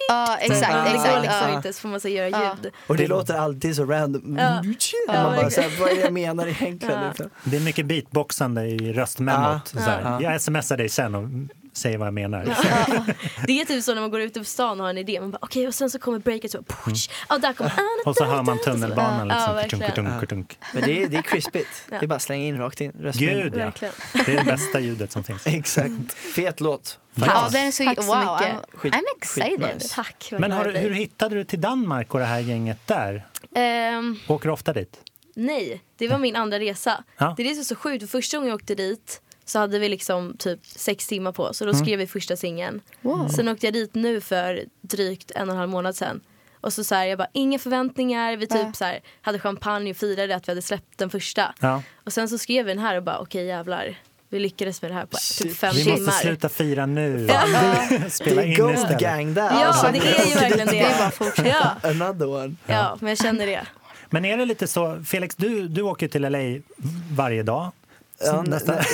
Ja, 0.07 0.37
exakt. 0.39 0.73
Men 0.73 0.83
det 0.85 0.89
exakt. 0.91 1.13
går 1.13 1.21
liksom 1.21 1.49
ja. 1.49 1.55
inte 1.57 1.73
så 1.73 1.79
får 1.79 1.89
man 1.89 1.99
så 1.99 2.07
göra 2.09 2.29
Ja. 2.29 2.55
ljud. 2.63 2.73
Och 2.87 2.97
det 2.97 3.07
låter 3.07 3.33
alltid 3.33 3.75
så 3.75 3.85
random. 3.85 4.37
Ja. 4.39 4.43
Ja, 4.43 5.13
man 5.13 5.15
bara 5.23 5.29
verkligen. 5.29 5.51
såhär, 5.51 5.79
vad 5.79 5.89
är 5.91 5.95
det 5.95 6.01
jag 6.01 6.13
menar 6.13 6.47
egentligen? 6.47 7.01
Ja. 7.01 7.07
Liksom. 7.07 7.29
Det 7.43 7.55
är 7.57 7.61
mycket 7.61 7.85
beatboxande 7.85 8.65
i 8.65 8.93
röstmemot. 8.93 9.71
Ja. 9.75 9.79
Så 9.83 9.89
här, 9.89 10.01
Ja. 10.01 10.31
Jag 10.31 10.41
smsar 10.41 10.77
dig 10.77 10.89
sen 10.89 11.15
och 11.15 11.23
säger 11.77 11.97
vad 11.97 12.07
jag 12.07 12.13
menar. 12.13 12.43
Det 13.47 13.61
är 13.61 13.65
typ 13.65 13.83
så 13.83 13.93
när 13.93 14.01
man 14.01 14.11
går 14.11 14.21
ute 14.21 14.39
på 14.39 14.45
stan 14.45 14.79
och 14.79 14.83
har 14.85 14.89
en 14.89 14.97
idé. 14.97 15.19
Man 15.21 15.31
bara 15.31 15.37
okej 15.41 15.67
och 15.67 15.75
sen 15.75 15.89
så 15.89 15.99
kommer 15.99 16.19
breaket 16.19 16.51
så 16.51 16.63
push. 16.63 17.09
Ja 17.29 17.37
där 17.37 17.53
kommer 17.53 17.71
Mm. 17.71 17.85
Och 18.05 18.15
så 18.15 18.25
hör 18.25 18.43
man 18.43 18.59
tunnelbanan. 18.61 19.27
Ja, 19.27 19.35
Liksom, 19.35 19.55
verkligen. 19.55 19.89
kutunk, 19.89 20.19
kutunk. 20.19 20.57
Men 20.73 20.83
det 20.83 21.03
är, 21.03 21.07
det 21.07 21.17
är 21.17 21.21
crispigt. 21.21 21.67
Ja. 21.91 21.99
Det 21.99 22.05
är 22.05 22.07
bara 22.07 22.15
att 22.15 22.21
slänga 22.21 22.45
in 22.45 22.57
rakt 22.57 22.81
in. 22.81 22.91
röstmemo. 22.99 23.41
Gud 23.43 23.53
ja, 23.55 23.57
Verkligen. 23.65 23.93
det 24.25 24.33
är 24.33 24.37
det 24.37 24.43
bästa 24.51 24.79
ljudet 24.79 25.11
som 25.11 25.23
finns. 25.23 25.41
Exakt. 25.47 26.13
Fet 26.35 26.61
låt. 26.61 26.99
Ja, 27.15 27.49
den 27.51 27.67
är 27.67 27.71
så, 27.71 27.83
Tack 27.83 28.03
så 28.03 28.15
wow, 28.15 28.17
mycket. 28.39 28.55
I'm, 28.55 28.77
Skit- 28.77 28.93
I'm 28.93 29.01
excited. 29.17 29.89
Tack. 29.91 30.29
Men 30.39 30.51
har, 30.51 30.65
hur 30.65 30.89
hittade 30.93 31.35
du 31.35 31.43
till 31.43 31.61
Danmark 31.61 32.13
och 32.13 32.19
det 32.19 32.25
här 32.25 32.39
gänget 32.39 32.87
där? 32.87 33.25
Ehm, 33.55 34.19
Åker 34.27 34.47
du 34.47 34.53
ofta 34.53 34.73
dit? 34.73 34.97
nej, 35.37 35.81
det 35.97 36.07
var 36.07 36.17
min 36.17 36.35
andra 36.35 36.59
resa. 36.59 37.03
Ja. 37.17 37.33
Det 37.37 37.43
är 37.43 37.47
det 37.47 37.53
som 37.53 37.59
är 37.59 37.63
så 37.63 37.75
sjukt. 37.75 38.01
För 38.03 38.07
första 38.07 38.37
gången 38.37 38.49
jag 38.49 38.55
åkte 38.55 38.75
dit 38.75 39.21
så 39.45 39.59
hade 39.59 39.79
vi 39.79 39.89
liksom 39.89 40.35
typ 40.37 40.59
sex 40.65 41.07
timmar 41.07 41.31
på 41.31 41.43
oss. 41.43 41.57
Så 41.57 41.65
då 41.65 41.73
skrev 41.73 41.99
vi 41.99 42.07
första 42.07 42.35
singeln. 42.35 42.81
Wow. 43.01 43.27
Sen 43.27 43.47
åkte 43.47 43.65
jag 43.67 43.73
dit 43.73 43.95
nu 43.95 44.21
för 44.21 44.63
drygt 44.81 45.31
en 45.31 45.49
och 45.49 45.53
en 45.53 45.59
halv 45.59 45.69
månad 45.69 45.95
sedan. 45.95 46.21
Och 46.61 46.73
så, 46.73 46.83
så 46.83 46.95
här, 46.95 47.05
jag 47.05 47.17
bara, 47.17 47.27
inga 47.33 47.59
förväntningar. 47.59 48.37
Vi 48.37 48.47
typ 48.47 48.75
så 48.75 48.85
här, 48.85 48.99
hade 49.21 49.39
champagne 49.39 49.91
och 49.91 49.97
firade 49.97 50.35
att 50.35 50.47
vi 50.47 50.51
hade 50.51 50.61
släppt 50.61 50.97
den 50.97 51.09
första. 51.09 51.53
Ja. 51.59 51.81
Och 52.03 52.13
sen 52.13 52.29
så 52.29 52.37
skrev 52.37 52.65
vi 52.65 52.71
den 52.73 52.83
här 52.83 52.97
och 52.97 53.03
bara, 53.03 53.19
okej 53.19 53.45
jävlar. 53.45 53.95
Vi 54.29 54.39
lyckades 54.39 54.81
med 54.81 54.91
det 54.91 54.95
här 54.95 55.05
på 55.05 55.17
typ 55.43 55.57
fem 55.57 55.73
Vi 55.75 55.83
timmar. 55.83 55.97
måste 55.99 56.11
sluta 56.11 56.49
fira 56.49 56.85
nu. 56.85 57.17
Det 57.89 58.09
Spela 58.09 58.43
är 58.43 58.47
in 58.47 58.55
Gold 58.57 58.75
istället. 58.75 58.99
Gang 58.99 59.33
där. 59.33 59.41
Ja, 59.43 59.65
alltså. 59.65 59.87
det 59.91 59.97
är 59.97 60.29
ju 60.29 60.35
verkligen 60.35 60.67
det. 60.67 60.73
Det 60.73 60.79
är 60.81 60.99
bara 60.99 61.11
fortsätta. 61.11 61.77
Ja, 61.83 61.89
Another 61.89 62.27
one. 62.27 62.55
ja, 62.65 62.97
men 62.99 63.09
jag 63.09 63.17
känner 63.17 63.45
det. 63.45 63.65
Men 64.09 64.25
är 64.25 64.37
det 64.37 64.45
lite 64.45 64.67
så, 64.67 65.03
Felix, 65.05 65.35
du, 65.35 65.67
du 65.67 65.81
åker 65.81 66.07
till 66.07 66.21
LA 66.21 66.61
varje 67.11 67.43
dag. 67.43 67.71
Ja, 68.19 68.41
nästan. 68.47 68.75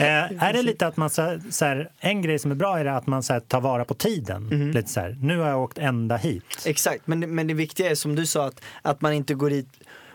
Eh, 0.00 0.42
är 0.44 0.52
det 0.52 0.62
lite 0.62 0.86
att 0.86 0.96
man 0.96 1.10
så, 1.10 1.38
så 1.50 1.64
här, 1.64 1.90
en 2.00 2.22
grej 2.22 2.38
som 2.38 2.50
är 2.50 2.54
bra 2.54 2.78
är 2.78 2.84
att 2.84 3.06
man 3.06 3.22
så 3.22 3.32
här, 3.32 3.40
tar 3.40 3.60
vara 3.60 3.84
på 3.84 3.94
tiden. 3.94 4.42
Mhm. 4.42 4.70
Lite 4.70 4.88
så 4.88 5.00
här, 5.00 5.16
nu 5.22 5.38
har 5.38 5.48
jag 5.48 5.62
åkt 5.62 5.78
ända 5.78 6.16
hit. 6.16 6.44
Exakt, 6.66 7.06
men, 7.06 7.20
det- 7.20 7.26
men 7.26 7.46
det 7.46 7.54
viktiga 7.54 7.90
är 7.90 7.94
som 7.94 8.14
du 8.16 8.26
sa 8.26 8.46
att, 8.46 8.60
att 8.82 9.00
man 9.00 9.12
inte 9.12 9.34
går 9.34 9.50
dit 9.50 9.68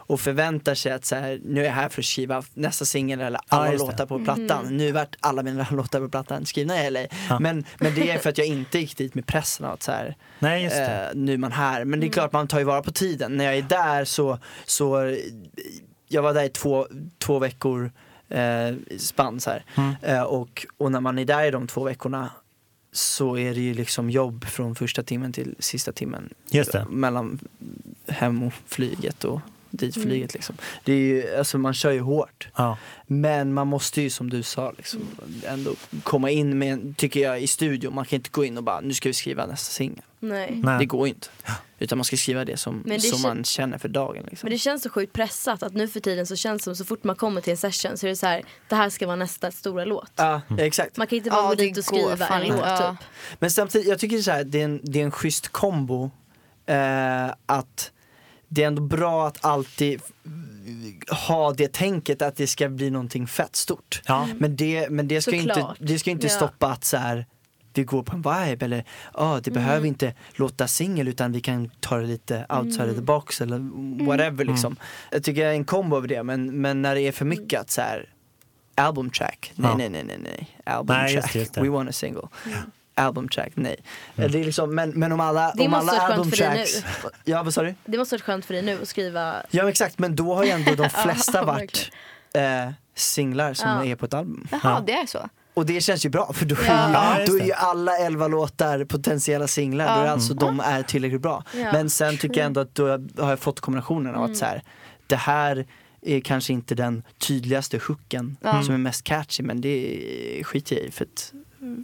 och 0.08 0.20
förväntar 0.20 0.76
sig 0.76 0.92
att 0.92 1.06
så 1.06 1.16
här, 1.16 1.40
nu 1.46 1.62
är 1.62 1.66
jag 1.66 1.72
här 1.72 1.90
för 1.90 2.02
att 2.02 2.06
skriva 2.06 2.44
nästa 2.54 2.86
singel 2.86 3.22
eller 3.22 3.40
alla 3.48 3.72
det. 3.72 3.78
låtar 3.78 4.06
på 4.06 4.20
plattan. 4.24 4.78
Nu 4.78 4.92
vart 4.92 5.16
alla 5.20 5.44
mina 5.44 5.68
låtar 5.72 6.00
på 6.00 6.10
plattan 6.10 6.46
skrivna 6.46 6.86
i 6.86 6.90
LA. 6.92 7.00
Ja. 7.30 7.40
Men, 7.40 7.66
men 7.80 7.96
det 7.96 8.10
är 8.12 8.18
för 8.18 8.30
att 8.30 8.38
jag 8.38 8.48
inte 8.48 8.80
gick 8.80 8.98
dit 8.98 9.16
med 9.16 9.26
pressen 9.28 9.66
att 9.66 9.84
så 9.84 9.92
här, 9.92 10.16
Nej, 10.40 10.64
just 10.64 10.76
det. 10.76 11.10
eh, 11.10 11.16
nu 11.16 11.34
är 11.34 11.38
man 11.38 11.52
här. 11.52 11.86
Men 11.86 12.00
det 12.00 12.08
är 12.08 12.12
klart 12.12 12.32
man 12.32 12.48
tar 12.48 12.60
ju 12.60 12.66
vara 12.66 12.82
på 12.82 12.92
tiden. 12.92 13.38
När 13.38 13.46
jag 13.46 13.56
är 13.58 13.62
där 13.62 14.06
så, 14.06 14.40
så 14.66 15.16
jag 16.15 16.22
var 16.22 16.34
där 16.34 16.43
i 16.43 16.50
två, 16.50 16.88
två 17.17 17.39
veckor 17.39 17.91
eh, 18.29 18.98
spann 18.98 19.39
så 19.39 19.50
här. 19.50 19.65
Mm. 19.75 19.95
Eh, 20.01 20.22
och, 20.22 20.65
och 20.77 20.91
när 20.91 21.01
man 21.01 21.19
är 21.19 21.25
där 21.25 21.45
i 21.45 21.51
de 21.51 21.67
två 21.67 21.84
veckorna 21.84 22.31
så 22.91 23.38
är 23.38 23.53
det 23.53 23.62
ju 23.62 23.74
liksom 23.74 24.10
jobb 24.10 24.45
från 24.45 24.75
första 24.75 25.03
timmen 25.03 25.34
till 25.34 25.55
sista 25.60 25.91
timmen. 25.91 26.29
Mellan 26.89 27.39
hem 28.07 28.43
och 28.43 28.53
flyget 28.65 29.24
och 29.24 29.41
dit 29.75 29.96
Mm. 29.98 30.10
flyget 30.10 30.34
liksom. 30.34 30.55
Det 30.84 30.94
är 30.94 30.98
ju, 30.98 31.36
alltså 31.38 31.58
man 31.58 31.74
kör 31.74 31.91
ju 31.91 32.00
hårt. 32.00 32.48
Ja. 32.55 32.77
Men 33.08 33.53
man 33.53 33.67
måste 33.67 34.01
ju 34.01 34.10
som 34.10 34.29
du 34.29 34.44
sa 34.44 34.72
liksom, 34.77 35.01
ändå 35.48 35.75
komma 36.03 36.29
in 36.29 36.58
med, 36.58 36.98
tycker 36.98 37.20
jag, 37.20 37.41
i 37.41 37.48
studion. 37.48 37.96
Man 37.96 38.05
kan 38.05 38.17
inte 38.17 38.29
gå 38.29 38.46
in 38.46 38.58
och 38.58 38.63
bara, 38.63 38.79
nu 38.82 38.94
ska 38.94 39.10
vi 39.10 39.13
skriva 39.13 39.46
nästa 39.46 39.72
singel. 39.72 40.01
Nej. 40.20 40.62
Nej. 40.63 40.79
Det 40.79 40.86
går 40.86 41.08
ju 41.08 41.13
inte. 41.13 41.27
Utan 41.79 41.98
man 41.98 42.05
ska 42.05 42.17
skriva 42.17 42.46
det 42.46 42.58
som, 42.58 42.84
det 42.86 43.00
som 43.00 43.22
man 43.22 43.44
känner 43.44 43.77
för 43.77 43.88
dagen. 43.89 44.24
Liksom. 44.29 44.48
Men 44.48 44.51
det 44.53 44.58
känns 44.60 44.84
så 44.84 44.89
sjukt 44.89 45.13
pressat 45.13 45.63
att 45.63 45.74
nu 45.74 45.88
för 45.88 46.00
tiden 46.00 46.27
så 46.27 46.36
känns 46.36 46.62
det 46.62 46.63
som 46.63 46.75
så 46.75 46.86
fort 46.86 47.03
man 47.03 47.15
kommer 47.15 47.41
till 47.41 47.51
en 47.51 47.58
session 47.58 47.98
så 47.98 48.05
är 48.05 48.10
det 48.10 48.15
så 48.15 48.25
här, 48.25 48.44
det 48.70 48.75
här 48.75 48.89
ska 48.89 49.05
vara 49.08 49.15
nästa 49.15 49.51
stora 49.51 49.86
låt. 49.86 50.12
Ja, 50.15 50.41
exakt. 50.60 50.98
Man 50.98 51.08
kan 51.08 51.17
inte 51.17 51.29
bara 51.29 51.41
Ja, 51.44 51.48
gå 51.50 51.55
dit 51.55 51.77
och 51.77 51.84
skriva 51.86 52.27
en 52.27 52.48
låt 52.48 52.60
Ja. 52.60 52.96
typ. 53.00 53.08
Men 53.39 53.51
samtidigt, 53.51 53.88
jag 53.88 54.00
tycker 54.00 54.17
så 54.22 54.32
här, 54.32 54.44
det, 54.44 54.60
är 54.62 54.65
en, 54.65 54.79
det 54.84 55.00
är 55.01 55.03
en 55.05 55.12
schysst 55.12 55.48
kombo. 55.48 56.12
Eh, 56.65 57.27
att 57.46 57.91
det 58.56 58.64
är 58.64 58.68
ändå 58.68 58.82
bra 58.82 59.28
att 59.28 59.46
alltid 59.46 60.02
ha 61.26 61.54
det 61.54 61.74
tänket 61.74 62.22
att 62.22 62.36
det 62.36 62.48
ska 62.48 62.70
bli 62.70 62.90
någonting 62.90 63.28
fett 63.28 63.56
stort. 63.56 64.02
Ja. 64.06 64.28
Men 64.38 64.56
det, 64.56 64.90
men 64.90 65.08
det 65.08 65.22
ska 65.22 65.32
ju 65.32 65.38
inte, 65.42 65.54
Såklart. 65.54 65.78
det 65.80 66.00
ska 66.00 66.12
inte 66.12 66.28
Ja. 66.28 66.34
stoppa 66.34 66.68
att 66.68 66.84
så 66.84 66.98
här, 66.98 67.26
vi 67.74 67.84
går 67.84 68.04
på 68.04 68.16
en 68.16 68.22
vibe 68.22 68.66
eller 68.66 68.84
ah, 69.14 69.40
det 69.40 69.52
behöver 69.52 69.88
inte 69.88 70.14
låta 70.36 70.68
singel 70.68 71.08
utan 71.08 71.32
vi 71.32 71.42
kan 71.42 71.70
ta 71.80 71.98
det 71.98 72.08
lite 72.08 72.46
outside 72.50 72.90
of 72.90 72.96
the 72.96 73.02
box 73.02 73.42
eller 73.42 73.60
whatever 74.06 74.46
liksom. 74.46 74.76
Jag 75.12 75.24
tycker 75.24 75.42
det 75.46 75.50
är 75.50 75.54
en 75.54 75.66
kombo 75.66 75.96
av 75.96 76.08
det 76.08 76.24
men, 76.24 76.62
men 76.62 76.82
när 76.82 76.96
det 76.96 77.02
är 77.02 77.12
för 77.12 77.26
mycket 77.26 77.60
att 77.62 77.70
så 77.70 77.82
här 77.82 78.10
album 78.76 79.10
track, 79.10 79.52
nej 79.56 79.72
Ja. 79.72 79.78
nej 79.78 79.90
nej 79.90 80.04
nej 80.04 80.18
nej, 80.24 80.58
album 80.66 80.96
Nej, 80.96 81.14
just 81.14 81.22
track, 81.24 81.34
det, 81.34 81.40
just 81.40 81.54
det. 81.54 81.62
we 81.62 81.70
want 81.70 81.90
a 81.90 81.94
single. 81.94 82.28
Album 82.98 83.30
track, 83.30 83.52
nej. 83.56 83.75
Det 84.16 84.24
är 84.24 84.30
liksom, 84.30 84.75
men, 84.75 84.90
men 84.90 85.12
om 85.12 85.20
alla, 85.20 85.54
Det 85.56 85.66
om 85.68 85.74
alla 85.74 85.92
album 85.92 86.32
tracks, 86.32 86.84
ja 87.24 87.44
vad 87.44 87.54
sa 87.54 87.62
du? 87.64 87.75
Det 87.86 87.98
måste 87.98 88.16
vara 88.16 88.22
skönt 88.24 88.46
för 88.46 88.54
dig 88.54 88.64
nu 88.64 88.80
att 88.82 88.88
skriva 88.88 89.36
Ja 89.52 89.64
men 89.64 89.68
exakt, 89.68 90.00
men 90.00 90.16
då 90.16 90.34
har 90.36 90.44
ju 90.44 90.50
ändå 90.50 90.75
de 90.75 90.90
flesta 91.04 91.38
Ja, 91.38 91.46
varit 91.46 91.92
eh, 92.34 92.70
singlar 92.96 93.54
som 93.54 93.70
Ja. 93.70 93.86
är 93.86 93.96
på 93.96 94.06
ett 94.06 94.14
album. 94.14 94.48
Jaha, 94.52 94.84
det 94.88 94.94
är 94.94 95.06
så. 95.06 95.30
Och 95.54 95.66
det 95.66 95.82
känns 95.82 96.06
ju 96.06 96.10
bra 96.10 96.34
för 96.34 96.46
då 96.46 96.56
är, 96.56 96.94
Ja, 96.94 97.18
då 97.28 97.38
är 97.40 97.46
ju 97.46 97.52
alla 97.54 97.98
elva 97.98 98.28
låtar 98.28 98.84
potentiella 98.86 99.48
singlar, 99.48 99.98
då 99.98 100.04
är 100.06 100.08
alltså 100.08 100.34
de 100.34 100.60
är 100.60 100.84
tillräckligt 100.84 101.22
bra. 101.22 101.44
Ja. 101.54 101.72
Men 101.72 101.90
sen 101.90 102.18
tycker 102.18 102.38
jag 102.38 102.46
ändå 102.46 102.62
att 102.62 102.75
då 102.75 102.88
har 103.18 103.30
jag 103.30 103.40
fått 103.40 103.60
kombinationen 103.60 104.16
av 104.16 104.24
att 104.24 104.38
så 104.38 104.46
här, 104.46 104.64
det 105.08 105.16
här 105.16 105.66
är 106.02 106.20
kanske 106.20 106.54
inte 106.54 106.75
den 106.75 107.04
tydligaste 107.18 107.80
hooken 107.88 108.38
Ja. 108.42 108.64
som 108.64 108.74
är 108.74 108.78
mest 108.78 109.04
catchy 109.04 109.44
men 109.44 109.62
det 109.62 110.42
skiter 110.44 110.75
jag 110.75 110.86
i 110.86 110.92
för 110.92 111.06
att 111.06 111.34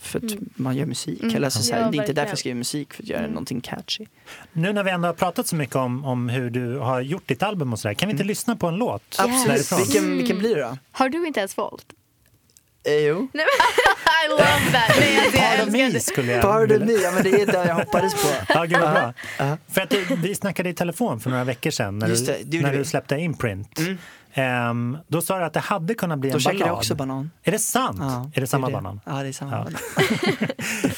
för 0.02 0.20
att 0.20 0.32
man 0.56 0.76
gör 0.76 0.86
musik. 0.86 1.24
Eller 1.24 1.48
alltså, 1.48 1.64
så 1.64 1.74
här, 1.74 1.82
Ja, 1.82 1.92
det 1.92 1.98
är 1.98 2.02
inte 2.02 2.14
därför 2.14 2.32
jag 2.32 2.40
skriver 2.40 2.58
musik, 2.58 2.94
för 2.94 3.04
att 3.04 3.10
göra 3.10 3.28
någonting 3.28 3.62
catchy. 3.62 4.06
Nu 4.54 4.74
när 4.74 4.84
vi 4.84 4.92
ändå 4.92 5.08
har 5.08 5.14
pratat 5.14 5.48
så 5.48 5.56
mycket 5.56 5.76
om, 5.76 6.06
om 6.06 6.30
hur 6.30 6.50
du 6.50 6.78
har 6.78 7.02
gjort 7.02 7.28
ditt 7.28 7.44
album 7.44 7.74
och 7.74 7.80
sådär, 7.80 7.94
kan 7.94 8.08
vi 8.08 8.12
inte 8.12 8.24
lyssna 8.24 8.56
på 8.56 8.68
en 8.68 8.76
låt 8.76 9.16
Absolut. 9.20 9.48
därifrån? 9.48 9.80
Vilken, 9.80 10.18
vilken 10.18 10.40
blir 10.40 10.56
det 10.56 10.62
då? 10.62 10.78
Har 10.92 11.10
du 11.10 11.28
inte 11.28 11.40
ens 11.40 11.58
valt? 11.58 11.86
Eh, 12.84 12.94
jo. 12.94 13.28
I 14.26 14.28
love 14.30 14.72
that! 14.72 14.96
Nej, 15.00 15.20
alltså, 15.20 15.38
jag 15.38 15.58
Pardon 15.58 15.72
me 15.72 15.90
det. 15.90 16.00
skulle 16.00 16.32
jag 16.32 16.42
Pardon 16.42 16.86
me, 16.86 16.94
ja, 16.94 17.12
men 17.12 17.24
det 17.24 17.42
är 17.42 17.46
det 17.46 17.68
jag 17.68 17.76
hoppades 17.76 18.14
på. 18.14 18.30
Ja, 18.54 18.64
gud 18.64 18.80
vad 18.80 18.92
bra. 18.92 19.14
För 19.72 19.82
att 19.82 19.90
det, 19.90 20.16
vi 20.18 20.36
snackade 20.36 20.70
i 20.70 20.74
telefon 20.74 21.20
för 21.20 21.30
några 21.30 21.44
veckor 21.44 21.72
sedan 21.72 22.00
när, 22.00 22.08
Just 22.08 22.26
det, 22.26 22.38
du, 22.44 22.62
när 22.62 22.74
du 22.74 22.86
släppte 22.86 23.16
Imprint. 23.16 23.80
Ehm, 24.34 24.98
då 25.08 25.22
sa 25.22 25.40
du 25.40 25.46
att 25.46 25.54
det 25.54 25.60
hade 25.60 25.94
kunnat 25.94 26.20
bli 26.20 26.30
Då 26.30 26.36
en 26.36 26.40
käkade 26.40 26.60
ballad. 26.60 26.70
jag 26.72 26.78
också 26.78 26.96
banan. 26.96 27.32
Är 27.44 27.52
det 27.52 27.60
sant? 27.60 27.98
Ja, 28.02 28.32
är 28.34 28.42
det 28.42 28.48
samma 28.48 28.68
det. 28.68 28.74
banan? 28.74 29.00
Ja, 29.06 29.12
det 29.12 29.28
är 29.28 29.32
samma 29.34 29.52
Ja. 29.52 29.58
banan. 29.64 29.80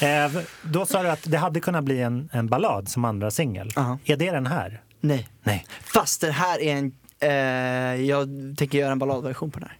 Ehm, 0.00 0.40
då 0.62 0.86
sa 0.86 1.02
du 1.02 1.08
att 1.10 1.20
det 1.30 1.36
hade 1.38 1.60
kunnat 1.60 1.84
bli 1.84 2.00
en, 2.02 2.28
en 2.32 2.46
ballad 2.46 2.88
som 2.88 3.04
andra 3.04 3.30
singel. 3.30 3.70
Ja. 3.76 3.98
Är 4.04 4.16
det 4.16 4.30
den 4.30 4.46
här? 4.46 4.80
Nej. 5.00 5.28
Nej. 5.42 5.66
Fast 5.84 6.20
det 6.20 6.30
här 6.30 6.60
är 6.62 6.76
en, 6.76 6.92
eh, 7.20 8.04
jag 8.06 8.28
tänker 8.58 8.78
göra 8.78 8.92
en 8.92 8.98
balladversion 8.98 9.50
på 9.50 9.58
den 9.60 9.68
här. 9.68 9.78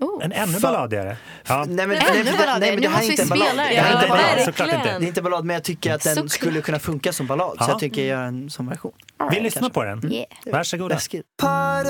Oh. 0.00 0.24
En 0.24 0.32
ännu 0.32 0.60
balladigare? 0.60 1.16
Ja. 1.48 1.64
Nej 1.68 1.86
men, 1.86 1.96
Ännu 1.96 2.24
balladigare? 2.24 2.58
nej, 2.58 2.70
men 2.70 2.74
Nu 2.74 2.80
det 2.80 2.88
här 2.88 3.02
är 3.02 3.06
måste 3.08 3.22
inte 3.22 3.22
vi 3.22 3.22
en 3.22 3.28
ballad. 3.28 3.48
spela 3.48 3.62
det. 3.62 3.74
Här 3.80 3.90
är 3.90 3.94
inte 3.94 4.04
en 4.06 4.10
ballad. 4.10 4.44
såklart 4.44 4.68
inte. 4.74 4.98
Det 4.98 5.04
är 5.04 5.08
inte 5.08 5.20
en 5.20 5.24
ballad 5.24 5.44
men 5.44 5.54
jag 5.54 5.64
tycker 5.64 5.94
att 5.94 6.02
den 6.04 6.14
Såklart. 6.14 6.30
skulle 6.32 6.60
kunna 6.60 6.78
funka 6.78 7.12
som 7.12 7.26
ballad. 7.26 7.50
Så 7.50 7.56
Ja. 7.64 7.68
jag 7.68 7.78
tycker 7.78 8.00
jag 8.00 8.08
gör 8.08 8.24
en 8.24 8.50
sån 8.50 8.68
version. 8.68 8.92
Vi 9.30 9.40
lyssnar 9.40 9.68
på 9.70 9.84
den. 9.84 10.12
Yeah. 10.12 10.26
Varsågoda. 10.52 10.94
Läskigt. 10.94 11.26
part. 11.36 11.86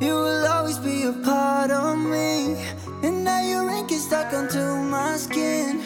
You 0.00 0.14
will 0.14 0.46
always 0.46 0.78
be 0.78 1.02
a 1.02 1.12
part 1.12 1.70
of 1.70 1.98
me. 1.98 2.56
And 3.02 3.22
now 3.22 3.42
your 3.42 3.68
ink 3.70 3.92
is 3.92 4.06
stuck 4.06 4.32
onto 4.32 4.58
my 4.58 5.18
skin. 5.18 5.82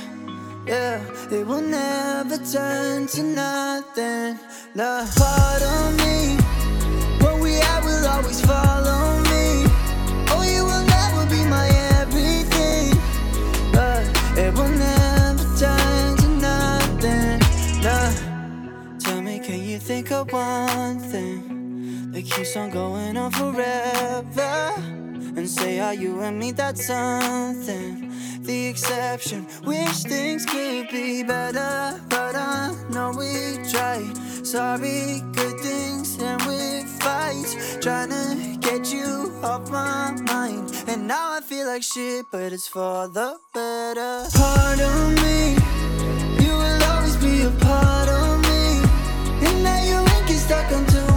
Yeah, 0.68 1.02
it 1.32 1.44
will 1.44 1.60
never 1.60 2.38
turn 2.38 3.08
to 3.08 3.22
nothing. 3.24 4.38
No 4.76 5.04
part 5.16 5.62
of 5.62 5.96
me. 5.98 6.36
What 7.24 7.40
we 7.40 7.54
have 7.54 7.84
will 7.84 8.06
always 8.06 8.40
follow 8.40 9.18
me. 9.32 9.66
Oh, 10.30 10.44
you 10.46 10.62
will 10.64 10.86
never 10.96 11.26
be 11.28 11.42
my 11.50 11.68
everything. 11.98 12.94
But 13.72 14.06
it 14.38 14.54
will 14.54 14.74
never 14.88 15.44
turn 15.58 16.16
to 16.18 16.28
nothing. 16.48 17.40
No. 17.82 17.98
Tell 19.00 19.20
me, 19.20 19.40
can 19.40 19.60
you 19.60 19.80
think 19.80 20.12
of 20.12 20.32
one 20.32 21.00
thing 21.00 21.43
that 22.14 22.22
keeps 22.22 22.56
on 22.56 22.70
going 22.70 23.16
on 23.16 23.30
forever? 23.32 24.72
And 25.36 25.48
say, 25.48 25.80
are 25.80 25.94
you 25.94 26.20
and 26.20 26.38
me? 26.38 26.52
That's 26.52 26.86
something. 26.86 28.12
The 28.42 28.66
exception. 28.68 29.46
Wish 29.64 30.04
things 30.04 30.46
could 30.46 30.88
be 30.90 31.24
better, 31.24 32.00
but 32.08 32.36
I 32.36 32.72
know 32.90 33.10
we 33.18 33.58
tried. 33.68 34.14
Sorry, 34.46 35.22
good 35.32 35.58
things 35.60 36.20
and 36.22 36.40
we 36.42 36.84
fight. 37.00 37.48
Trying 37.80 38.10
to 38.10 38.58
get 38.60 38.92
you 38.92 39.32
off 39.42 39.68
my 39.70 40.14
mind. 40.22 40.72
And 40.86 41.08
now 41.08 41.32
I 41.32 41.40
feel 41.40 41.66
like 41.66 41.82
shit, 41.82 42.26
but 42.30 42.52
it's 42.52 42.68
for 42.68 43.08
the 43.08 43.38
better. 43.52 44.28
Part 44.38 44.80
of 44.80 45.14
me. 45.22 45.54
You 46.44 46.52
will 46.62 46.82
always 46.92 47.16
be 47.16 47.42
a 47.42 47.50
part 47.66 48.08
of 48.08 48.40
me. 48.48 49.48
And 49.48 49.64
now 49.64 49.82
your 49.82 50.00
ink 50.16 50.30
is 50.30 50.44
stuck 50.44 50.70
onto 50.70 51.13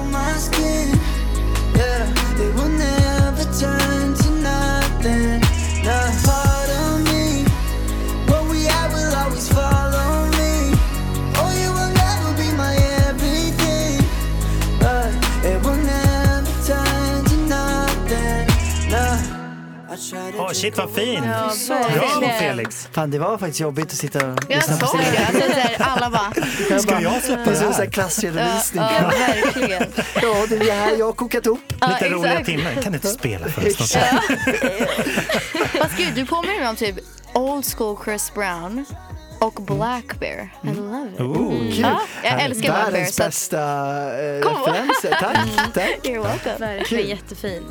shit 20.67 20.77
vad 20.77 20.95
fin! 20.95 21.23
Ja, 21.23 21.51
verkligen. 21.69 22.39
Felix! 22.39 22.87
Fan 22.91 23.11
det 23.11 23.19
var 23.19 23.37
faktiskt 23.37 23.59
jobbigt 23.59 23.85
att 23.85 23.91
sitta 23.91 24.27
och 24.27 24.37
Jag 24.49 24.57
lyssna 24.57 24.77
på 24.77 24.85
såg 24.87 24.99
det. 24.99 25.25
Alltså, 25.27 25.51
så 25.53 25.59
här, 25.59 25.75
alla 25.79 26.09
bara... 26.09 26.79
Ska 26.79 27.01
jag 27.01 27.23
släppa 27.23 27.51
Det 27.51 27.57
här 27.57 27.73
här? 27.73 27.85
klassredovisning. 27.85 28.83
Ja, 28.83 29.11
verkligen. 29.27 29.83
Ja, 30.21 30.45
det 30.49 30.55
är 30.55 30.59
det 30.59 30.71
här 30.71 30.95
jag 30.97 31.05
har 31.05 31.13
kokat 31.13 31.45
ihop. 31.45 31.59
Ja, 31.81 31.87
Lite 31.87 32.09
roliga 32.09 32.31
exakt. 32.31 32.45
timmar. 32.45 32.81
Kan 32.81 32.91
du 32.91 32.95
inte 32.95 33.07
spela 33.07 33.47
för 33.47 33.67
oss? 33.67 33.79
något? 33.79 34.03
Fast 35.81 35.97
gud, 35.97 36.13
du 36.15 36.25
påminner 36.25 36.59
mig 36.59 36.69
om 36.69 36.75
typ 36.75 36.95
old 37.33 37.65
school 37.65 37.97
Chris 38.05 38.31
Brown 38.33 38.85
och 39.39 39.53
Black 39.53 40.19
Bear. 40.19 40.49
I 40.63 40.67
love 40.67 41.09
it. 41.13 41.19
Oh. 41.19 41.79
Ja, 41.79 42.01
jag 42.23 42.41
älskar 42.41 42.61
Black 42.63 42.75
Bear. 42.81 42.91
Världens 42.91 43.17
bästa 43.17 43.59
eh, 43.59 44.49
referenser. 44.49 45.17
Tack, 45.19 45.73
tack. 45.73 45.99
you're 46.03 46.23
welcome. 46.23 46.57
Verkligen 46.59 47.07
jättefin. 47.09 47.63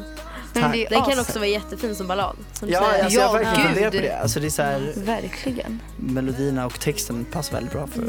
Men 0.61 0.73
det 0.73 0.87
Den 0.91 1.03
kan 1.05 1.19
också 1.21 1.39
vara 1.39 1.49
jättefin 1.49 1.95
som 1.97 2.07
ballad. 2.07 2.37
Som 2.53 2.69
Ja, 2.69 2.81
säger. 2.91 3.05
alltså, 3.05 3.21
jag 3.21 3.29
har 3.29 3.39
Ja, 3.41 3.45
verkligen 3.45 3.73
funderat 3.75 3.95
på 3.95 4.01
det. 4.01 4.13
Alltså, 4.23 4.41
det 4.41 4.47
är 4.47 4.51
så 4.51 4.63
här, 4.63 4.93
Verkligen. 4.97 5.81
melodierna 5.97 6.67
och 6.67 6.81
texten 6.81 7.25
passar 7.25 7.53
väldigt 7.55 7.73
bra 7.73 7.87
för 7.87 8.05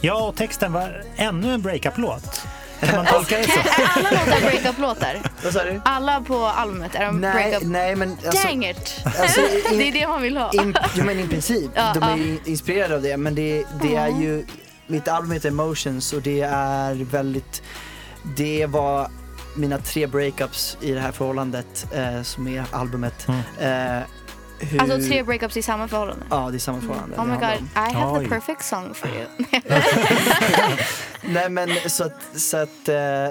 Ja, 0.00 0.26
och 0.28 0.36
texten 0.36 0.72
var 0.72 1.04
ännu 1.16 1.54
en 1.54 1.62
breakup-låt. 1.62 2.40
Kan 2.80 2.96
man 2.96 3.06
tolka 3.12 3.36
det 3.38 3.44
så? 3.44 3.50
Är 3.60 3.88
alla 3.96 4.10
låtar 4.10 4.40
breakup-låtar? 4.40 5.20
Vad 5.44 5.52
sa 5.52 5.64
du? 5.64 5.80
Alla 5.84 6.20
på 6.20 6.44
albumet, 6.46 6.94
är 6.94 7.04
de 7.06 7.20
Nej, 7.20 7.32
breakup? 7.50 7.68
nej 7.68 7.96
men 7.96 8.16
alltså, 8.26 8.48
Dang 8.48 8.64
it! 8.64 9.00
alltså 9.04 9.40
in, 9.72 9.78
det 9.78 9.88
är 9.88 9.92
det 9.92 10.08
man 10.08 10.22
vill 10.22 10.36
ha. 10.36 10.50
in, 10.52 10.76
jo, 10.94 11.04
men 11.04 11.20
i 11.20 11.28
princip, 11.28 11.70
Ja, 11.74 11.90
de 11.94 12.02
är 12.02 12.10
ja. 12.10 12.16
ju 12.16 12.38
inspirerade 12.44 12.94
av 12.94 13.02
det 13.02 13.16
men 13.16 13.34
det, 13.34 13.64
det 13.82 13.94
är 13.96 14.08
ju, 14.08 14.46
mitt 14.86 15.08
album 15.08 15.30
heter 15.32 15.48
Emotions 15.48 16.12
och 16.12 16.22
det 16.22 16.40
är 16.40 16.94
väldigt, 17.04 17.62
det 18.36 18.66
var 18.66 19.08
mina 19.54 19.78
tre 19.78 20.06
breakups 20.06 20.76
i 20.80 20.92
det 20.92 21.00
här 21.00 21.12
förhållandet 21.12 21.86
eh, 21.92 22.22
som 22.22 22.48
är 22.48 22.64
albumet. 22.70 23.28
Mm. 23.28 24.00
Eh, 24.00 24.04
hur, 24.58 24.80
Alltså 24.80 25.08
tre 25.08 25.22
breakups 25.22 25.56
i 25.56 25.62
samma 25.62 25.88
förhållande? 25.88 26.24
Ja, 26.30 26.50
det 26.50 26.56
är 26.56 26.58
samma 26.58 26.80
förhållande. 26.80 27.16
Oh 27.16 27.26
det 27.26 27.32
my 27.32 27.36
god, 27.36 27.68
om. 27.76 27.90
I 27.90 27.94
have 27.94 28.18
Oj. 28.18 28.24
the 28.24 28.30
perfect 28.30 28.64
song 28.64 28.94
for 28.94 29.08
you. 29.08 29.26
Nej 31.34 31.48
men 31.48 31.68
så 31.86 32.04
att, 32.04 32.40
så 32.40 32.56
att 32.56 32.88
eh, 32.88 33.28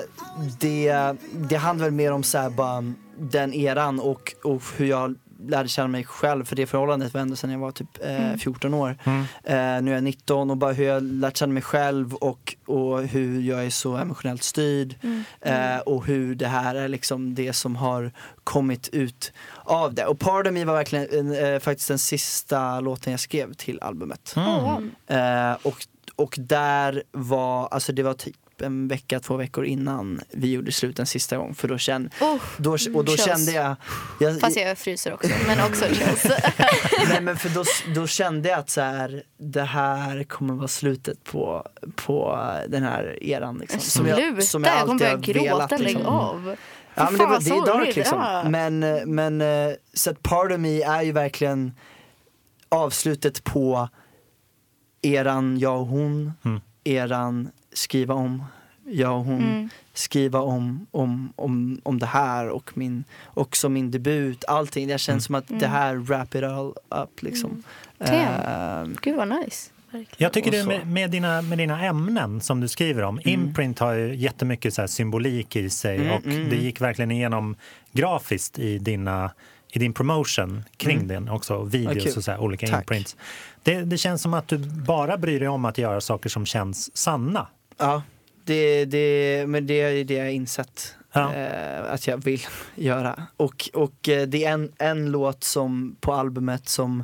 det, 0.60 1.15
det 1.34 1.55
handlar 1.55 1.86
väl 1.86 1.93
mer 1.93 2.12
om 2.12 2.23
så 2.23 2.38
här, 2.38 2.49
bara 2.49 2.93
den 3.17 3.53
eran 3.53 3.99
och, 3.99 4.34
och 4.43 4.62
hur 4.77 4.86
jag 4.86 5.15
lärde 5.47 5.69
känna 5.69 5.88
mig 5.88 6.04
själv 6.04 6.45
för 6.45 6.56
det 6.56 6.65
förhållandet 6.65 7.13
var 7.13 7.21
ändå 7.21 7.36
sedan 7.36 7.51
jag 7.51 7.60
var 7.60 7.71
typ 7.71 7.97
eh, 8.01 8.34
14 8.34 8.73
år. 8.73 8.97
Mm. 9.04 9.21
Eh, 9.43 9.84
nu 9.84 9.91
är 9.91 9.95
jag 9.95 10.04
19 10.04 10.51
och 10.51 10.58
bara 10.58 10.73
hur 10.73 10.86
jag 10.86 11.04
lärt 11.04 11.38
känna 11.38 11.54
mig 11.54 11.63
själv 11.63 12.13
och, 12.13 12.56
och 12.65 13.04
hur 13.04 13.41
jag 13.41 13.65
är 13.65 13.69
så 13.69 13.95
emotionellt 13.97 14.43
styrd. 14.43 14.95
Eh, 15.41 15.77
och 15.77 16.06
hur 16.06 16.36
det 16.36 16.47
här 16.47 16.75
är 16.75 16.88
liksom 16.88 17.36
det 17.36 17.54
som 17.54 17.75
har 17.75 18.12
kommit 18.43 18.89
ut 18.89 19.34
av 19.63 19.93
det. 19.93 20.06
Och 20.06 20.19
Part 20.19 20.47
of 20.47 20.54
Me 20.54 20.65
var 20.65 20.73
verkligen 20.73 21.36
eh, 21.36 21.60
faktiskt 21.60 21.88
den 21.88 21.99
sista 21.99 22.80
låten 22.80 23.12
jag 23.12 23.19
skrev 23.19 23.54
till 23.54 23.80
albumet. 23.82 24.36
Mm. 24.38 24.91
Eh, 25.08 25.58
och, 25.63 25.86
och 26.15 26.36
där 26.39 27.04
var, 27.12 27.67
alltså 27.67 27.93
det 27.93 28.04
var 28.04 28.13
typ 28.62 28.65
en 28.65 28.88
vecka, 28.88 29.19
två 29.19 29.38
veckor 29.38 29.65
innan 29.65 30.21
vi 30.32 30.52
gjorde 30.52 30.71
slut 30.71 31.00
en 31.00 31.06
sista 31.06 31.38
gång. 31.38 31.56
För 31.56 31.67
då 31.67 31.78
kände, 31.78 32.10
Oh, 32.21 32.41
då, 32.58 32.71
och 32.71 33.06
då 33.06 33.17
kände 33.17 33.52
jag, 33.52 33.76
jag 34.19 34.39
fast 34.39 34.58
jag 34.58 34.78
fryser 34.78 35.13
också, 35.13 35.30
men 35.47 35.60
också 35.60 35.86
chills. 35.86 36.26
nej 37.10 37.21
men 37.21 37.38
för 37.38 37.50
då, 37.50 37.63
då 37.95 38.08
kände 38.08 38.50
jag 38.50 38.60
att 38.60 38.69
så 38.69 38.82
här, 38.82 39.24
det 39.38 39.63
här 39.63 40.24
kommer 40.24 40.54
vara 40.54 40.67
slutet 40.67 41.24
på, 41.24 41.67
på 41.95 42.47
den 42.67 42.84
här 42.84 43.24
eran. 43.24 43.58
Liksom, 43.58 43.80
Sluta, 43.80 44.19
jag, 44.19 44.45
kommer 44.47 44.69
alltid 44.69 44.97
börja 45.36 45.52
har 45.52 45.58
velat, 45.58 45.71
lägg 45.71 45.82
liksom. 45.82 46.06
av. 46.06 46.56
Ja, 46.95 47.08
Fy 47.08 47.12
men 47.12 47.13
det, 47.13 47.17
fan, 47.17 47.30
var, 47.30 47.39
det 47.39 47.71
är 47.71 47.74
dark 47.74 47.95
liksom. 47.95 48.17
Ja. 48.19 48.50
Men, 48.50 48.80
men 49.15 49.41
eh, 49.41 49.74
så 49.93 50.12
att 50.12 50.24
Part 50.24 50.52
of 50.52 50.60
Me 50.60 50.82
är 50.82 51.02
ju 51.02 51.12
verkligen 51.12 51.71
avslutet 52.69 53.43
på 53.43 53.89
eran 55.02 55.60
jag 55.60 55.80
och 55.80 55.88
hon, 55.88 56.34
Mm. 56.45 56.62
eran 56.84 57.52
skriva 57.73 58.13
om, 58.13 58.43
jag 58.86 59.17
och 59.17 59.25
hon, 59.25 59.41
Mm. 59.43 59.69
skriva 59.93 60.39
om, 60.39 60.88
om, 60.91 61.34
om, 61.36 61.81
om 61.84 61.99
det 61.99 62.05
här 62.05 62.49
och 62.49 62.77
min, 62.77 63.03
också 63.34 63.69
min 63.69 63.91
debut, 63.91 64.45
allting. 64.47 64.88
Det 64.88 64.97
känns 64.97 65.25
som 65.25 65.36
att 65.36 65.45
det 65.47 65.67
här 65.67 65.95
wrap 65.95 66.36
it 66.36 66.43
all 66.43 66.73
up 66.89 67.21
liksom. 67.21 67.63
Damn. 67.97 68.88
Eh, 68.91 68.97
Gud 69.01 69.15
vad 69.15 69.27
nice. 69.27 69.69
Jag 70.17 70.34
tycker 70.34 70.51
du 70.51 70.62
så. 70.62 70.67
med, 70.67 70.88
med, 70.88 71.12
dina, 71.12 71.41
med 71.41 71.57
dina 71.57 71.86
ämnen 71.86 72.41
som 72.41 72.60
du 72.60 72.67
skriver 72.67 73.03
om, 73.03 73.19
Imprint 73.23 73.79
har 73.79 73.93
ju 73.93 74.15
jättemycket 74.15 74.73
så 74.73 74.81
här 74.81 74.88
symbolik 74.88 75.55
i 75.55 75.69
sig 75.69 75.95
Mm, 75.97 76.12
och 76.12 76.25
mm, 76.25 76.38
det 76.38 76.55
mm. 76.55 76.60
gick 76.65 76.81
verkligen 76.81 77.12
igenom 77.12 77.55
grafiskt 77.91 78.60
i, 78.60 78.77
dina, 78.77 79.31
i 79.73 79.79
din 79.79 79.93
promotion 79.93 80.63
kring 80.77 80.95
Mm. 80.97 81.07
den 81.07 81.29
också, 81.29 81.63
videos 81.63 82.03
kul. 82.03 82.13
och 82.17 82.23
så 82.23 82.31
här, 82.31 82.39
olika 82.39 82.67
Tack. 82.67 82.79
imprints. 82.79 83.15
Det, 83.63 83.81
det 83.81 83.97
känns 83.97 84.21
som 84.21 84.34
att 84.34 84.47
du 84.47 84.57
bara 84.86 85.17
bryr 85.17 85.39
dig 85.39 85.47
om 85.49 85.65
att 85.65 85.77
göra 85.77 86.01
saker 86.01 86.29
som 86.29 86.45
känns 86.45 86.97
sanna. 86.97 87.47
Ja, 87.81 88.03
det, 88.45 88.85
det, 88.85 89.45
men 89.47 89.67
det 89.67 89.81
är 89.81 90.03
det 90.03 90.13
jag 90.13 90.23
har 90.23 90.29
insett 90.31 90.95
Ja. 91.13 91.33
eh, 91.33 91.93
att 91.93 92.07
jag 92.07 92.23
vill 92.23 92.41
göra. 92.75 93.23
Och, 93.37 93.69
och 93.73 94.09
eh, 94.09 94.27
det 94.27 94.45
är 94.45 94.51
en, 94.51 94.71
en 94.77 95.11
låt 95.11 95.43
som 95.43 95.95
på 95.99 96.13
albumet 96.13 96.69
som 96.69 97.03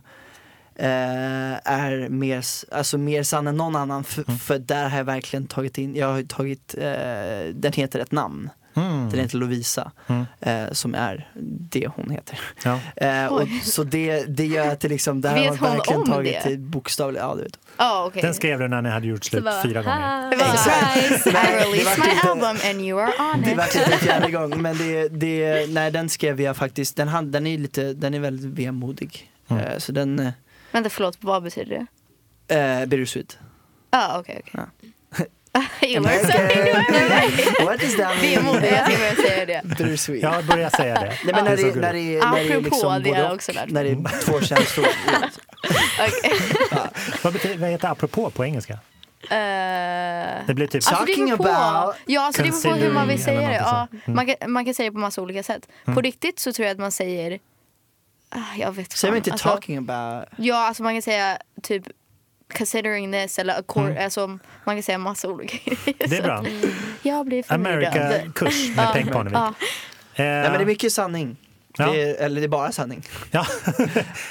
eh, 0.75 1.53
är 1.71 2.09
mer, 2.09 2.43
alltså 2.71 2.97
mer 2.97 3.23
sann 3.23 3.47
än 3.47 3.57
någon 3.57 3.75
annan 3.75 4.03
för, 4.03 4.23
Mm. 4.27 4.39
för 4.39 4.59
där 4.59 4.89
har 4.89 4.97
jag 4.97 5.05
verkligen 5.05 5.47
tagit 5.47 5.77
in, 5.77 5.95
jag 5.95 6.07
har 6.07 6.23
tagit, 6.23 6.75
eh, 6.77 7.53
den 7.53 7.71
heter 7.73 7.99
ett 7.99 8.11
namn. 8.11 8.49
Mm. 8.77 9.09
Den 9.09 9.19
heter 9.19 9.37
Lovisa, 9.37 9.91
Mm. 10.07 10.25
eh, 10.39 10.71
som 10.71 10.95
är 10.95 11.31
det 11.69 11.87
hon 11.95 12.09
heter. 12.09 12.39
Ja. 12.63 12.79
Eh, 12.95 13.25
och, 13.25 13.47
så 13.63 13.83
det, 13.83 14.25
det 14.37 14.45
gör 14.45 14.67
att 14.71 14.79
det 14.79 14.87
liksom, 14.89 15.21
där 15.21 15.29
har 15.29 15.37
Vet 15.37 15.61
man 15.61 15.69
hon 15.69 15.77
verkligen 15.77 16.05
tagit 16.05 16.33
det? 16.33 16.41
till 16.41 16.59
bokstavligt, 16.59 17.21
ja 17.23 17.33
vet. 17.33 17.59
Ja, 17.77 18.05
okej. 18.07 18.21
Den 18.21 18.33
skrev 18.33 18.59
du 18.59 18.67
när 18.67 18.81
ni 18.81 18.89
hade 18.89 19.07
gjort 19.07 19.25
slut 19.25 19.43
bara, 19.43 19.63
fyra 19.63 19.83
gånger. 19.83 20.29
Det 20.31 20.37
surprise, 20.37 21.29
I 21.29 21.33
det 21.33 21.65
released 21.65 21.99
my 22.03 22.11
inte- 22.11 22.29
album 22.29 22.57
and 22.69 22.81
you 22.81 23.01
are 23.01 23.33
on 23.33 23.41
Det 23.41 23.51
it. 23.51 23.57
var 23.57 23.63
inte 23.63 23.83
en 23.93 23.99
fjärde 23.99 24.31
gång 24.37 24.61
men 24.61 24.77
det, 24.77 25.07
det, 25.09 25.69
nej 25.73 25.91
den 25.91 26.09
skrev 26.09 26.41
jag 26.41 26.57
faktiskt, 26.57 26.95
den, 26.95 27.07
hand, 27.07 27.31
den 27.31 27.47
är 27.47 27.57
lite, 27.57 27.93
den 27.93 28.13
är 28.13 28.19
väldigt 28.19 28.45
vemodig. 28.59 29.31
Mm. 29.49 29.63
Eh, 29.63 29.77
så 29.77 29.91
den, 29.91 30.31
Vänta, 30.71 30.89
förlåt, 30.89 31.17
vad 31.21 31.43
betyder 31.43 31.85
det? 32.47 32.55
eh, 32.55 32.85
Bittersweet. 32.85 33.37
Ja, 33.91 34.17
okej, 34.19 34.41
okej. 34.47 34.53
Ja. 34.81 34.87
You 35.81 36.03
learned 36.03 36.21
something 36.21 36.63
new 36.63 36.75
every 36.75 37.09
day. 37.09 37.65
What 37.65 37.79
does 37.79 37.95
that 37.97 38.11
Vi 38.21 38.35
är 38.35 38.41
modiga 38.41 38.85
till 38.85 38.95
att 39.11 39.17
säga 39.27 39.45
det. 39.45 39.61
Bittersweet. 39.63 40.23
Jag 40.23 40.45
börjar 40.45 40.69
säga 40.69 40.93
det. 40.93 41.01
Nej 41.25 41.33
men 41.35 41.45
när 41.45 41.57
det, 41.57 41.75
när 41.75 41.93
det, 41.93 42.19
när 42.19 42.35
det 42.35 42.53
är 42.53 42.61
liksom 42.61 43.03
det 43.03 43.09
har 43.09 43.17
jag 43.17 43.27
och, 43.29 43.35
också 43.35 43.51
lärt 43.51 43.69
när 43.69 43.83
det 43.83 43.89
är 43.89 44.21
två 44.25 44.41
känslor. 44.41 44.87
Vad, 47.23 47.33
betyder, 47.33 47.57
vad 47.57 47.69
heter 47.69 47.87
apropå 47.87 48.29
på 48.29 48.45
engelska? 48.45 48.73
Eh, 49.29 49.37
Det 50.47 50.53
blir 50.53 50.67
typ... 50.67 50.75
Alltså 50.75 50.91
det 50.91 50.97
Talking 50.97 51.25
beror 51.25 51.37
på. 51.37 51.43
about 51.43 51.95
Ja, 52.05 52.21
alltså 52.21 52.43
det 52.43 52.49
beror 52.49 52.73
på 52.73 52.79
hur 52.79 52.93
man 52.93 53.07
vill 53.07 53.23
säga 53.23 53.47
det. 53.49 53.55
Ja. 53.55 53.87
Mm. 53.91 54.15
man, 54.15 54.25
kan, 54.25 54.35
man 54.51 54.65
kan 54.65 54.73
säga 54.73 54.89
det 54.89 54.93
på 54.93 54.99
massa 54.99 55.21
olika 55.21 55.43
sätt. 55.43 55.67
På 55.85 56.01
riktigt 56.01 56.39
så 56.39 56.53
tror 56.53 56.65
jag 56.65 56.73
att 56.73 56.79
man 56.79 56.91
säger... 56.91 57.39
Ah, 58.29 58.39
jag 58.57 58.71
vet 58.71 58.91
Säger 58.91 59.11
man 59.11 59.17
inte 59.17 59.31
alltså, 59.31 59.49
talking 59.49 59.77
about? 59.77 60.29
Ja, 60.37 60.67
alltså 60.67 60.83
man 60.83 60.95
kan 60.95 61.01
säga 61.01 61.37
typ 61.63 61.83
considering 62.53 63.11
this 63.11 63.39
eller 63.39 63.59
accord, 63.59 63.85
Mm. 63.91 64.03
alltså, 64.03 64.27
man 64.63 64.75
kan 64.75 64.83
säga 64.83 64.97
massa 64.97 65.27
olika 65.27 65.57
grejer. 65.65 65.95
Det 66.09 66.17
är 66.17 66.23
bra. 66.23 66.45
Jag 67.01 67.25
blir 67.25 67.43
förvirrad. 67.43 67.67
America-kurs 67.83 68.75
med 68.75 68.93
Peng 68.93 69.07
Parnevik. 69.07 69.37
Ja, 69.37 69.53
Eh, 70.19 70.23
Nej 70.25 70.41
men 70.43 70.53
det 70.53 70.59
är 70.63 70.65
mycket 70.65 70.93
sanning. 70.93 71.37
Ja. 71.77 71.91
Det 71.91 72.01
är, 72.01 72.15
eller 72.25 72.41
det 72.41 72.45
är 72.45 72.49
bara 72.49 72.71
sanning. 72.71 73.03
ja. 73.31 73.45
Det 73.77 73.83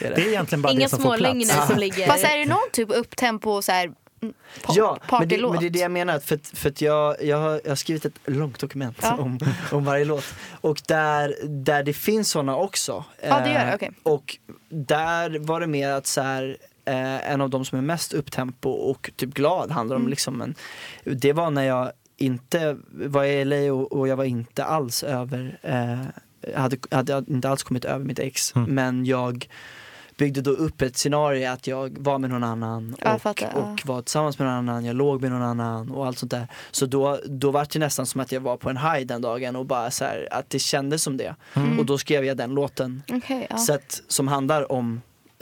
är 0.06 0.10
det. 0.10 0.14
det 0.14 0.22
är 0.22 0.28
egentligen 0.28 0.62
bara 0.62 0.72
Inga 0.72 0.80
det 0.80 0.88
som 0.88 0.98
små 0.98 1.10
får 1.10 1.16
plats. 1.18 1.34
lögner 1.34 1.66
som 1.66 1.78
ligger... 1.78 2.06
Fast 2.06 2.24
är 2.24 2.38
det 2.38 2.44
någon 2.44 2.70
typ 2.72 2.88
upptempo 2.90 3.62
så 3.62 3.72
här 3.72 3.84
mm, 4.22 4.34
pop, 4.62 4.76
Ja, 4.76 4.98
men 5.10 5.28
det, 5.28 5.42
men 5.42 5.56
det 5.60 5.66
är 5.66 5.70
det 5.70 5.78
jag 5.78 5.90
menar. 5.90 6.18
För, 6.18 6.34
att- 6.34 6.46
för 6.58 6.68
att 6.68 6.80
jag, 6.80 7.22
jag, 7.24 7.36
har, 7.36 7.60
jag 7.64 7.70
har 7.70 7.76
skrivit 7.76 8.04
ett 8.04 8.14
långt 8.26 8.58
dokument 8.58 8.98
Ja. 9.02 9.14
om, 9.16 9.38
om 9.72 9.84
varje 9.84 10.04
låt. 10.04 10.24
Och 10.60 10.82
där, 10.88 11.34
där 11.44 11.82
det 11.82 11.92
finns 11.92 12.30
såna 12.30 12.56
också. 12.56 13.04
Ja, 13.28 13.40
det 13.40 13.48
gör 13.52 13.58
det, 13.58 13.66
Eh, 13.70 13.74
okej. 13.74 13.90
Och 14.02 14.36
där 14.68 15.38
var 15.38 15.60
det 15.60 15.66
mer 15.66 15.90
att 15.90 16.06
så 16.06 16.20
här, 16.20 16.56
eh, 16.86 17.30
en 17.32 17.40
av 17.40 17.50
de 17.50 17.64
som 17.64 17.78
är 17.78 17.82
mest 17.82 18.12
upptempo 18.12 18.70
och 18.70 19.10
typ 19.16 19.34
glad 19.34 19.70
handlar 19.70 19.96
om 19.96 20.02
Mm. 20.02 20.10
liksom 20.10 20.40
en, 20.40 20.54
Det 21.04 21.32
var 21.32 21.50
när 21.50 21.62
jag 21.62 21.92
inte 22.16 22.76
var 22.92 23.24
i 23.24 23.44
LA 23.44 23.72
och, 23.72 23.92
och 23.92 24.08
jag 24.08 24.16
var 24.16 24.24
inte 24.24 24.64
alls 24.64 25.02
över, 25.02 25.58
eh, 25.62 26.52
hade, 26.56 26.76
hade 26.90 27.24
inte 27.28 27.48
alls 27.48 27.62
kommit 27.62 27.84
över 27.84 28.04
mitt 28.04 28.18
ex. 28.18 28.56
Mm. 28.56 28.74
Men 28.74 29.04
jag 29.06 29.48
byggde 30.18 30.40
då 30.40 30.50
upp 30.50 30.82
ett 30.82 30.96
scenario 30.96 31.48
att 31.50 31.66
jag 31.66 31.98
var 31.98 32.18
med 32.18 32.30
någon 32.30 32.44
annan 32.44 32.96
Ja, 33.00 33.14
och, 33.14 33.22
fattar, 33.22 33.50
ja. 33.54 33.60
och 33.60 33.86
var 33.86 34.02
tillsammans 34.02 34.38
med 34.38 34.48
någon 34.48 34.56
annan, 34.56 34.84
jag 34.84 34.96
låg 34.96 35.22
med 35.22 35.30
någon 35.30 35.42
annan 35.42 35.90
och 35.90 36.06
allt 36.06 36.18
sånt 36.18 36.30
där. 36.30 36.48
Så 36.70 36.86
då, 36.86 37.18
då 37.26 37.50
var 37.50 37.66
det 37.72 37.78
nästan 37.78 38.06
som 38.06 38.20
att 38.20 38.32
jag 38.32 38.40
var 38.40 38.56
på 38.56 38.70
en 38.70 38.76
high 38.76 39.06
den 39.06 39.22
dagen 39.22 39.56
och 39.56 39.66
bara 39.66 39.90
så 39.90 40.04
här, 40.04 40.28
att 40.30 40.50
det 40.50 40.58
kändes 40.58 41.02
som 41.02 41.16
det. 41.16 41.34
Mm. 41.54 41.78
Och 41.78 41.86
då 41.86 41.98
skrev 41.98 42.24
jag 42.24 42.36
den 42.36 42.54
låten 42.54 43.02
Okej, 43.12 43.46
ja. 43.50 43.56
så 43.56 43.74
att, 43.74 44.02
som 44.08 44.28
handlar 44.28 44.72
om 44.72 45.00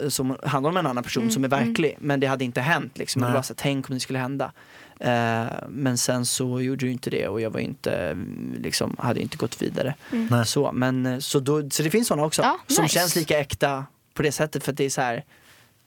som 0.09 0.37
handlar 0.43 0.69
om 0.71 0.77
en 0.77 0.87
annan 0.87 1.03
person 1.03 1.23
Mm, 1.23 1.33
som 1.33 1.43
är 1.43 1.47
verklig 1.47 1.95
men 1.99 2.19
det 2.19 2.27
hade 2.27 2.45
inte 2.45 2.61
hänt 2.61 2.97
liksom. 2.97 3.21
Det 3.21 3.27
Nej. 3.27 3.35
var 3.35 3.41
så 3.41 3.53
tänk 3.57 3.89
om 3.89 3.93
det 3.95 3.99
skulle 3.99 4.19
hända. 4.19 4.51
Eh, 4.99 5.45
men 5.69 5.97
sen 5.97 6.25
så 6.25 6.61
gjorde 6.61 6.85
ju 6.85 6.91
inte 6.91 7.09
det 7.09 7.27
och 7.27 7.41
jag 7.41 7.49
var 7.49 7.59
inte, 7.59 7.91
mm, 7.91 8.55
liksom, 8.59 8.95
hade 8.99 9.21
inte 9.21 9.37
gått 9.37 9.61
vidare. 9.61 9.95
Nej. 10.11 10.45
Så, 10.45 10.71
men, 10.71 11.05
eh, 11.05 11.19
så, 11.19 11.39
då, 11.39 11.69
så 11.69 11.83
det 11.83 11.89
finns 11.89 12.07
sådana 12.07 12.25
också 12.25 12.41
Ja, 12.41 12.59
som 12.67 12.83
nice. 12.83 12.93
känns 12.99 13.15
lika 13.15 13.39
äkta 13.39 13.85
på 14.13 14.23
det 14.23 14.31
sättet 14.31 14.63
för 14.63 14.71
att 14.71 14.77
det 14.77 14.85
är 14.85 14.89
så 14.89 15.01
här 15.01 15.23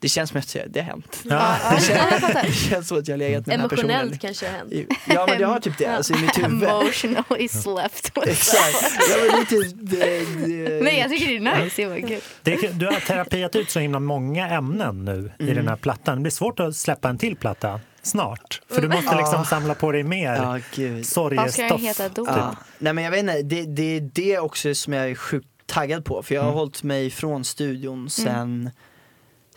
det 0.01 0.09
känns 0.09 0.31
som 0.31 0.39
att 0.41 0.57
det 0.69 0.81
har 0.81 0.87
hänt. 0.87 1.21
Ja. 1.25 1.57
Jag 1.91 2.21
fattar. 2.21 2.43
Det 2.43 2.53
känns 2.53 2.89
som 2.89 2.99
att 2.99 3.09
jag 3.09 3.13
har 3.13 3.19
legat 3.19 3.47
med 3.47 3.55
den 3.55 3.61
här 3.61 3.69
personen. 3.69 3.91
Emotionellt 3.91 4.21
kanske 4.21 4.47
det 4.47 4.53
har 4.53 4.59
hänt. 4.59 4.73
i- 4.73 4.87
Ja 5.07 5.27
men 5.29 5.39
det 5.39 5.45
har 5.45 5.61
typ 5.61 5.79
det, 5.79 5.87
alltså 5.87 6.15
i 6.15 6.21
mitt 6.21 6.39
huvud. 6.39 6.63
Emotionally 6.63 7.49
slept 7.49 8.17
with 8.17 8.29
Exakt. 8.29 8.99
Ja, 9.11 9.17
men 9.21 9.29
det 9.29 9.57
är 9.57 9.63
typ, 9.63 9.75
det, 9.81 10.47
det, 10.47 10.83
Nej 10.85 10.99
jag 10.99 11.11
tycker 11.11 11.27
det 11.27 11.37
är 11.51 11.65
nice, 11.65 11.83
det 11.83 11.89
var 11.89 12.09
kul. 12.09 12.21
Det 12.43 12.79
du 12.79 12.87
har 12.87 13.01
terapiat 13.01 13.57
ut 13.57 13.71
så 13.71 13.79
himla 13.81 14.01
många 14.01 14.49
ämnen 14.49 15.05
nu 15.05 15.33
i 15.39 15.43
Mm. 15.43 15.55
den 15.57 15.69
här 15.69 15.77
plattan. 15.77 16.15
Det 16.17 16.23
blir 16.23 16.31
svårt 16.33 16.61
att 16.61 16.77
släppa 16.77 17.09
en 17.09 17.19
till 17.19 17.37
platta 17.37 17.81
snart. 18.03 18.61
För 18.71 18.81
du 18.83 18.89
måste 18.89 19.17
liksom 19.17 19.45
samla 19.45 19.75
på 19.75 19.93
dig 19.93 20.03
mer 20.03 20.35
Ja, 20.35 20.59
gud. 20.75 20.93
Vad 20.97 21.05
ska 21.07 21.15
sorgestoff. 21.15 21.69
den 21.69 21.81
heta 21.81 22.09
då? 22.09 22.25
Ja. 22.27 22.57
Nej 22.79 22.93
men 22.93 23.05
jag 23.05 23.11
vet 23.11 23.21
inte, 23.21 23.43
det, 23.43 23.63
det 23.65 23.97
är 23.97 24.01
det 24.15 24.39
också 24.39 24.75
som 24.75 24.93
jag 24.93 25.11
är 25.11 25.15
sjukt 25.15 25.49
taggad 25.67 26.05
på. 26.05 26.23
För 26.23 26.35
jag 26.35 26.43
har 26.43 26.49
Mm. 26.49 26.59
hållit 26.59 26.83
mig 26.83 27.11
från 27.11 27.45
studion 27.45 28.11
sen 28.11 28.71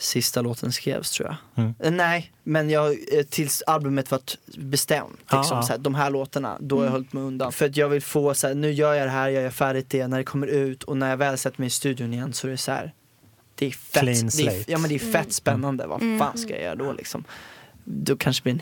sista 0.02 0.42
låten 0.42 0.72
skrevs 0.72 1.12
tror 1.12 1.28
jag. 1.30 1.64
Mm. 1.64 1.74
Eh, 1.80 1.92
Nej, 1.92 2.32
men 2.44 2.70
jag, 2.70 2.92
eh, 2.92 3.24
tills 3.30 3.62
albumet 3.62 4.12
var 4.12 4.20
bestämt. 4.58 5.18
Liksom, 5.20 5.58
ja. 5.58 5.62
Så 5.64 5.68
här, 5.74 5.78
de 5.78 5.96
här 5.96 6.10
låtarna, 6.10 6.58
då 6.60 6.78
har 6.78 6.84
jag 6.84 6.92
hållit 6.92 7.14
mig 7.14 7.24
undan. 7.24 7.52
För 7.52 7.66
att 7.66 7.78
jag 7.78 7.90
vill 7.90 8.02
få 8.02 8.34
så 8.34 8.48
här, 8.48 8.54
nu 8.56 8.72
gör 8.72 8.94
jag 8.94 9.08
det 9.08 9.12
här, 9.12 9.30
jag 9.30 9.44
gör 9.44 9.50
färdigt 9.50 9.90
det, 9.90 10.08
när 10.08 10.18
det 10.18 10.24
kommer 10.24 10.48
ut 10.48 10.84
och 10.84 10.98
när 10.98 11.10
jag 11.10 11.18
väl 11.18 11.38
sätter 11.38 11.62
mig 11.62 11.68
i 11.68 11.70
studion 11.70 12.14
igen 12.14 12.34
så 12.34 12.48
är 12.48 12.52
det 12.52 12.58
så 12.58 12.72
här. 12.72 12.94
Det 13.56 13.66
är 13.66 13.72
fett, 13.72 14.02
Clean 14.02 14.30
det 14.38 14.48
är, 14.48 14.64
ja, 14.68 14.78
men 14.78 14.90
det 14.90 14.96
är 14.96 15.12
fett 15.12 15.34
spännande, 15.34 15.88
vad 15.88 16.02
Mm. 16.02 16.20
fan 16.20 16.38
ska 16.38 16.50
jag 16.54 16.62
göra 16.62 16.76
då 16.76 16.94
liksom? 16.94 17.24
Då 17.84 18.16
kanske 18.18 18.44
blir 18.44 18.54
en 18.54 18.62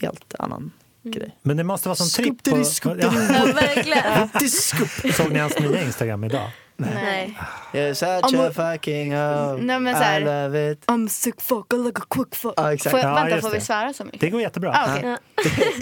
helt 0.00 0.34
annan 0.38 0.70
Mm. 1.04 1.18
grej. 1.18 1.36
Men 1.42 1.56
det 1.56 1.64
måste 1.64 1.88
vara 1.88 1.96
som 1.96 2.08
tripp. 2.24 2.42
På, 2.44 2.64
skup, 2.64 2.92
ja, 3.00 3.12
Ja, 3.14 3.52
verkligen. 3.54 5.12
Såg 5.12 5.32
ni 5.32 5.38
hans 5.38 5.58
nya 5.58 5.82
Instagram 5.82 6.24
idag? 6.24 6.50
Nej. 6.80 7.38
You're 7.72 7.94
such 7.94 8.34
Om- 8.34 8.40
a 8.40 8.50
fucking 8.72 9.12
hoe. 9.16 9.58
Nej, 9.62 9.80
men 9.80 9.94
så 9.94 10.02
här- 10.02 10.20
I 10.20 10.24
love 10.24 10.72
it. 10.72 10.84
I'm 10.86 11.06
a 11.06 11.08
sick 11.10 11.40
fuck, 11.40 11.72
I 11.72 11.76
like 11.76 12.00
a 12.02 12.04
quick 12.10 12.34
fuck. 12.34 12.54
Ja, 12.56 12.72
exakt. 12.72 12.90
Får 12.90 13.00
jag, 13.00 13.10
Ja, 13.10 13.14
vänta, 13.24 13.40
får 13.40 13.50
vi 13.50 13.58
det. 13.58 13.64
svära 13.64 13.92
så 13.92 14.04
mycket? 14.04 14.20
Det 14.20 14.30
går 14.30 14.40
jättebra. 14.40 14.70
Ah. 14.72 14.96
Ja. 14.96 15.00
Men 15.02 15.18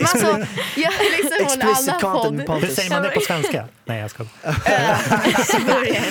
alltså, 0.00 0.26
jag 0.76 0.92
liksom 1.16 1.32
en 1.38 1.44
Explicit 1.46 1.88
annan 1.88 2.00
content 2.00 2.46
podd. 2.46 2.60
Hur 2.60 2.68
säger 2.68 2.90
man 2.90 3.02
det 3.02 3.08
på 3.08 3.20
svenska? 3.20 3.64
Nej, 3.84 4.00
jag 4.00 4.10
börjar 5.66 6.04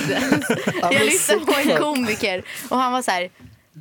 jag 0.94 1.06
lyssnade 1.06 1.46
på 1.46 1.54
en 1.66 1.78
komiker 1.78 2.44
och 2.70 2.78
han 2.78 2.92
var 2.92 3.02
så 3.02 3.12
här. 3.12 3.30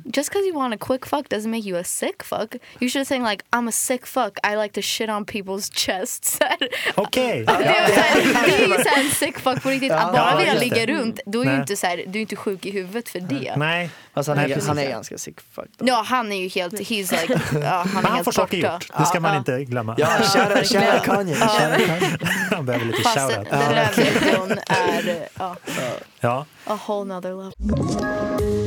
Just 0.05 0.29
because 0.29 0.45
you 0.47 0.55
want 0.55 0.73
a 0.73 0.77
quick 0.77 1.05
fuck 1.05 1.29
doesn't 1.29 1.51
make 1.51 1.65
you 1.69 1.77
a 1.79 1.83
sick 1.83 2.23
fuck. 2.23 2.55
You 2.79 2.89
should 2.89 3.07
say 3.07 3.19
like 3.19 3.43
I'm 3.51 3.67
a 3.67 3.71
sick 3.71 4.05
fuck. 4.05 4.37
I 4.43 4.55
like 4.55 4.73
to 4.73 4.81
shit 4.81 5.09
on 5.09 5.25
people's 5.25 5.69
chests. 5.73 6.39
Okej. 6.95 7.41
Är, 7.47 7.51
här, 7.53 8.47
det 8.47 8.63
är 8.63 8.67
ju 8.67 8.83
så 8.83 8.89
här 8.89 9.03
en 9.03 9.11
sick 9.11 9.39
fuck 9.39 9.63
på 9.63 9.69
riktigt. 9.69 9.91
Att 9.91 10.11
bara 10.13 10.31
Ja, 10.31 10.37
vilja 10.37 10.53
ligga 10.53 10.85
runt, 10.85 11.19
då 11.25 11.41
är 11.41 11.45
ju 11.51 11.55
inte 11.61 11.75
så 11.75 11.87
här, 11.87 12.03
du 12.07 12.19
är 12.19 12.21
inte 12.21 12.35
sjuk 12.35 12.65
i 12.65 12.71
huvudet 12.71 13.09
för 13.09 13.19
det. 13.19 13.53
Nej, 13.57 13.89
Fast 14.13 14.29
han 14.29 14.37
är, 14.39 14.67
han 14.67 14.77
är 14.77 14.89
ganska 14.89 15.17
sick 15.17 15.41
fuck. 15.51 15.67
Då. 15.77 15.85
Ja, 15.87 16.03
han 16.05 16.31
är 16.31 16.41
ju 16.41 16.47
helt, 16.47 16.73
he's 16.73 17.21
like, 17.21 17.41
ja, 17.53 17.59
han 17.59 17.87
är 17.89 17.93
men 17.93 18.03
han 18.05 18.13
helt 18.13 18.25
får 18.25 18.31
saker 18.31 18.57
gjort. 18.57 18.87
Det 18.97 19.05
ska 19.05 19.19
man 19.19 19.37
inte 19.37 19.63
glömma. 19.63 19.95
Ja, 19.97 20.07
shoutout 20.07 20.67
shoutout 20.67 21.03
Kanye. 21.03 21.35
Han 22.51 22.65
behöver 22.65 22.85
lite 22.85 23.01
Fast 23.01 23.17
shoutout. 23.17 23.49
den 23.49 23.75
där 23.75 23.91
videon 23.95 24.59
är 24.67 25.27
ja, 25.37 25.55
Ja. 26.19 26.45
a 26.65 26.79
whole 26.87 27.13
nother 27.13 27.29
level. 27.29 28.66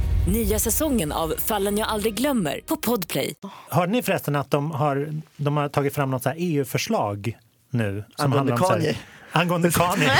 Nya 0.27 0.59
säsongen 0.59 1.11
av 1.11 1.33
Fallen 1.37 1.77
jag 1.77 1.87
aldrig 1.87 2.13
glömmer 2.13 2.59
på 2.65 2.77
Podplay. 2.77 3.33
Hörde 3.69 3.91
ni 3.91 4.01
förresten 4.03 4.35
att 4.35 4.51
de 4.51 4.71
har, 4.71 5.21
de 5.37 5.57
har 5.57 5.69
tagit 5.69 5.93
fram 5.95 6.11
något 6.11 6.25
EU-förslag 6.35 7.37
nu? 7.69 8.03
Som 8.15 8.25
Angående 8.25 8.51
handlar 8.53 8.67
om 8.67 8.71
här- 8.71 8.77
Kanye? 8.79 8.97
Angående 9.31 9.71
Kanye. 9.73 10.11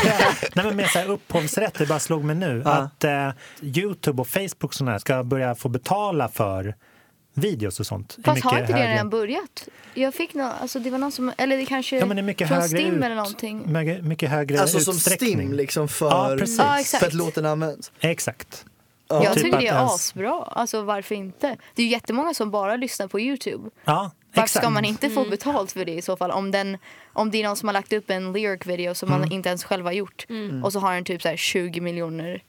Nej, 0.55 0.65
men 0.65 0.75
med 0.75 0.89
så 0.89 0.99
här 0.99 1.09
upphovsrätt, 1.09 1.73
det 1.73 1.85
bara 1.85 1.99
slog 1.99 2.23
mig 2.23 2.35
nu. 2.35 2.61
Ja. 2.65 2.71
Att 2.71 3.03
eh, 3.03 3.29
Youtube 3.61 4.21
och 4.21 4.27
Facebook 4.27 4.79
här 4.81 4.99
ska 4.99 5.23
börja 5.23 5.55
få 5.55 5.69
betala 5.69 6.27
för 6.27 6.75
videos 7.33 7.79
och 7.79 7.87
sånt. 7.87 8.17
Fast 8.25 8.43
har 8.43 8.59
inte 8.59 8.73
det 8.73 8.91
redan 8.93 9.09
börjat? 9.09 9.67
Jag 9.93 10.13
fick 10.13 10.33
nå, 10.33 10.43
alltså 10.61 10.79
det 10.79 10.89
var 10.89 10.97
någon 10.97 11.11
som, 11.11 11.31
eller 11.37 11.57
det 11.57 11.65
kanske 11.65 11.99
Ja, 11.99 12.05
men 12.05 12.17
det 12.17 12.21
är 12.21 12.23
mycket 12.23 12.47
från 12.47 12.57
högre 12.57 12.77
Stim 12.79 12.95
ut- 12.95 13.03
eller 13.03 13.15
någonting. 13.15 13.71
Mycket, 13.73 14.03
mycket 14.05 14.29
högre 14.29 14.61
Alltså 14.61 14.79
som 14.79 14.95
utsträckning. 14.95 15.37
STIM 15.37 15.53
liksom 15.53 15.87
för, 15.87 16.09
Ja, 16.31 16.35
precis. 16.39 16.95
För 16.99 17.07
att 17.07 17.13
låten 17.13 17.45
används. 17.45 17.91
Exakt. 17.99 18.65
Jag 19.23 19.33
typ 19.33 19.43
tycker 19.43 19.57
det 19.57 19.67
är 19.67 19.75
ens- 19.75 19.91
asbra. 19.93 20.43
Alltså 20.43 20.81
varför 20.83 21.15
inte? 21.15 21.57
Det 21.75 21.81
är 21.81 21.85
ju 21.85 21.91
jättemånga 21.91 22.33
som 22.33 22.51
bara 22.51 22.75
lyssnar 22.75 23.07
på 23.07 23.19
Youtube. 23.19 23.69
Ja, 23.85 23.93
Varför 23.93 24.11
varför 24.41 24.49
ska 24.49 24.59
Exakt. 24.59 24.73
man 24.73 24.85
inte 24.85 25.09
få 25.09 25.19
Mm. 25.19 25.29
betalt 25.29 25.71
för 25.71 25.85
det 25.85 25.93
i 25.93 26.01
så 26.01 26.17
fall? 26.17 26.31
Om, 26.31 26.51
den, 26.51 26.77
om 27.13 27.31
det 27.31 27.37
är 27.43 27.47
någon 27.47 27.55
som 27.57 27.67
har 27.69 27.73
lagt 27.73 27.93
upp 27.93 28.09
en 28.09 28.33
lyric 28.33 28.65
video 28.65 28.95
som 28.95 29.09
man 29.09 29.19
Mm. 29.21 29.31
inte 29.31 29.49
ens 29.49 29.63
själv 29.63 29.85
har 29.85 29.91
gjort 29.91 30.25
Mm. 30.29 30.63
och 30.63 30.73
så 30.73 30.79
har 30.79 30.93
den 30.95 31.03
typ 31.03 31.21
så 31.21 31.27
här 31.29 31.37
20 31.37 31.81
miljoner 31.81 32.43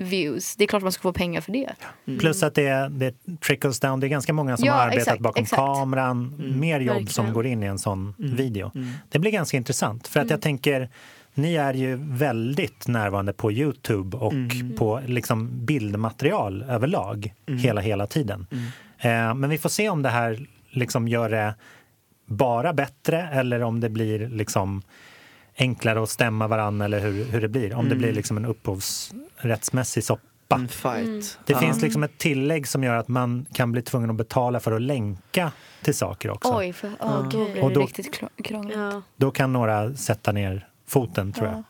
views. 0.00 0.56
Det 0.56 0.64
är 0.64 0.68
klart 0.68 0.82
man 0.82 0.92
ska 0.92 1.02
få 1.02 1.12
pengar 1.12 1.40
för 1.40 1.52
det. 1.52 1.70
Plus 2.18 2.42
att 2.42 2.54
det, 2.54 2.88
det 2.92 3.14
trickles 3.40 3.80
down. 3.80 4.00
Det 4.00 4.06
är 4.06 4.08
ganska 4.08 4.32
många 4.32 4.56
som 4.56 4.66
Ja, 4.66 4.72
har 4.72 4.80
arbetat 4.80 4.98
exakt, 5.02 5.20
bakom 5.20 5.42
exakt. 5.42 5.56
kameran. 5.62 6.34
Mer 6.60 6.80
jobb 6.80 6.94
som 6.96 7.24
Verkligen. 7.24 7.34
går 7.34 7.46
in 7.46 7.62
i 7.62 7.66
en 7.66 7.78
sån 7.78 8.14
Mm. 8.18 8.36
video. 8.36 8.72
Det 9.08 9.18
blir 9.18 9.30
ganska 9.30 9.56
intressant. 9.56 10.08
För 10.08 10.20
att 10.20 10.30
jag 10.30 10.40
tänker, 10.42 10.90
ni 11.38 11.54
är 11.54 11.74
ju 11.74 11.98
väldigt 12.02 12.86
närvarande 12.88 13.32
på 13.32 13.52
Youtube 13.52 14.16
och 14.16 14.32
på 14.78 15.00
liksom 15.06 15.66
bildmaterial 15.66 16.62
överlag 16.62 17.34
hela, 17.46 17.80
hela 17.80 18.06
tiden. 18.06 18.46
Eh, 18.98 19.34
men 19.34 19.50
vi 19.50 19.58
får 19.58 19.68
se 19.68 19.88
om 19.88 20.02
det 20.02 20.08
här 20.08 20.46
liksom 20.70 21.08
gör 21.08 21.30
det 21.30 21.54
bara 22.26 22.72
bättre 22.72 23.22
eller 23.32 23.62
om 23.62 23.80
det 23.80 23.88
blir 23.88 24.28
liksom 24.28 24.82
enklare 25.58 26.02
att 26.02 26.08
stämma 26.10 26.48
varann 26.48 26.80
eller 26.80 27.00
hur, 27.00 27.24
hur 27.24 27.40
det 27.40 27.48
blir. 27.48 27.74
Om 27.74 27.88
det 27.88 27.94
blir 27.94 28.12
liksom 28.12 28.36
en 28.36 28.44
upphovsrättsmässig 28.44 30.04
soppa. 30.04 30.24
En 30.50 30.68
fight. 30.68 31.38
Det 31.46 31.52
Ja. 31.52 31.58
finns 31.58 31.82
liksom 31.82 32.02
ett 32.02 32.18
tillägg 32.18 32.66
som 32.68 32.84
gör 32.84 32.94
att 32.94 33.08
man 33.08 33.46
kan 33.52 33.72
bli 33.72 33.82
tvungen 33.82 34.10
att 34.10 34.16
betala 34.16 34.60
för 34.60 34.72
att 34.72 34.82
länka 34.82 35.52
till 35.82 35.94
saker 35.94 36.30
också. 36.30 36.56
Oj, 36.58 36.72
för, 36.72 36.88
oh, 36.88 37.28
då 37.28 37.44
blir 37.44 37.62
Och 37.62 37.68
det 37.68 37.74
då- 37.74 37.80
riktigt 37.80 38.14
krång- 38.14 38.42
krångligt. 38.44 38.76
Ja. 38.78 39.02
Då 39.16 39.30
kan 39.30 39.52
några 39.52 39.94
sätta 39.94 40.32
ner 40.32 40.68
foten 40.88 41.32
tror 41.32 41.46
jag. 41.48 41.62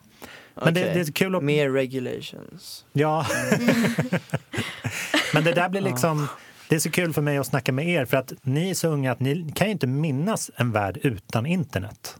Men 0.64 0.74
det, 0.74 0.80
Okej. 0.80 0.94
det 0.94 1.00
är 1.00 1.12
kul 1.12 1.34
att... 1.34 1.42
Mer 1.42 1.70
regulations. 1.70 2.84
Ja. 2.92 3.26
Men 5.34 5.44
det 5.44 5.52
där 5.52 5.68
blir 5.68 5.80
liksom... 5.80 6.28
Det 6.68 6.74
är 6.74 6.78
så 6.80 6.90
kul 6.90 7.12
för 7.12 7.22
mig 7.22 7.38
att 7.38 7.46
snacka 7.46 7.72
med 7.72 7.88
er 7.88 8.04
för 8.04 8.16
att 8.16 8.32
ni 8.42 8.70
är 8.70 8.74
så 8.74 8.88
unga 8.88 9.12
att 9.12 9.20
ni 9.20 9.52
kan 9.54 9.66
ju 9.66 9.72
inte 9.72 9.86
minnas 9.86 10.50
en 10.56 10.72
värld 10.72 10.98
utan 11.02 11.46
internet. 11.46 12.16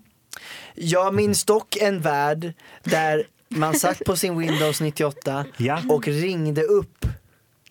Jag 0.75 1.15
minns 1.15 1.45
dock 1.45 1.77
en 1.77 2.01
värld 2.01 2.53
där 2.83 3.27
man 3.49 3.75
satt 3.75 3.99
på 4.07 4.17
sin 4.17 4.39
Windows 4.39 4.81
98 4.81 5.45
Ja, 5.57 5.83
och 5.89 6.09
ringde 6.09 6.63
upp 6.63 7.07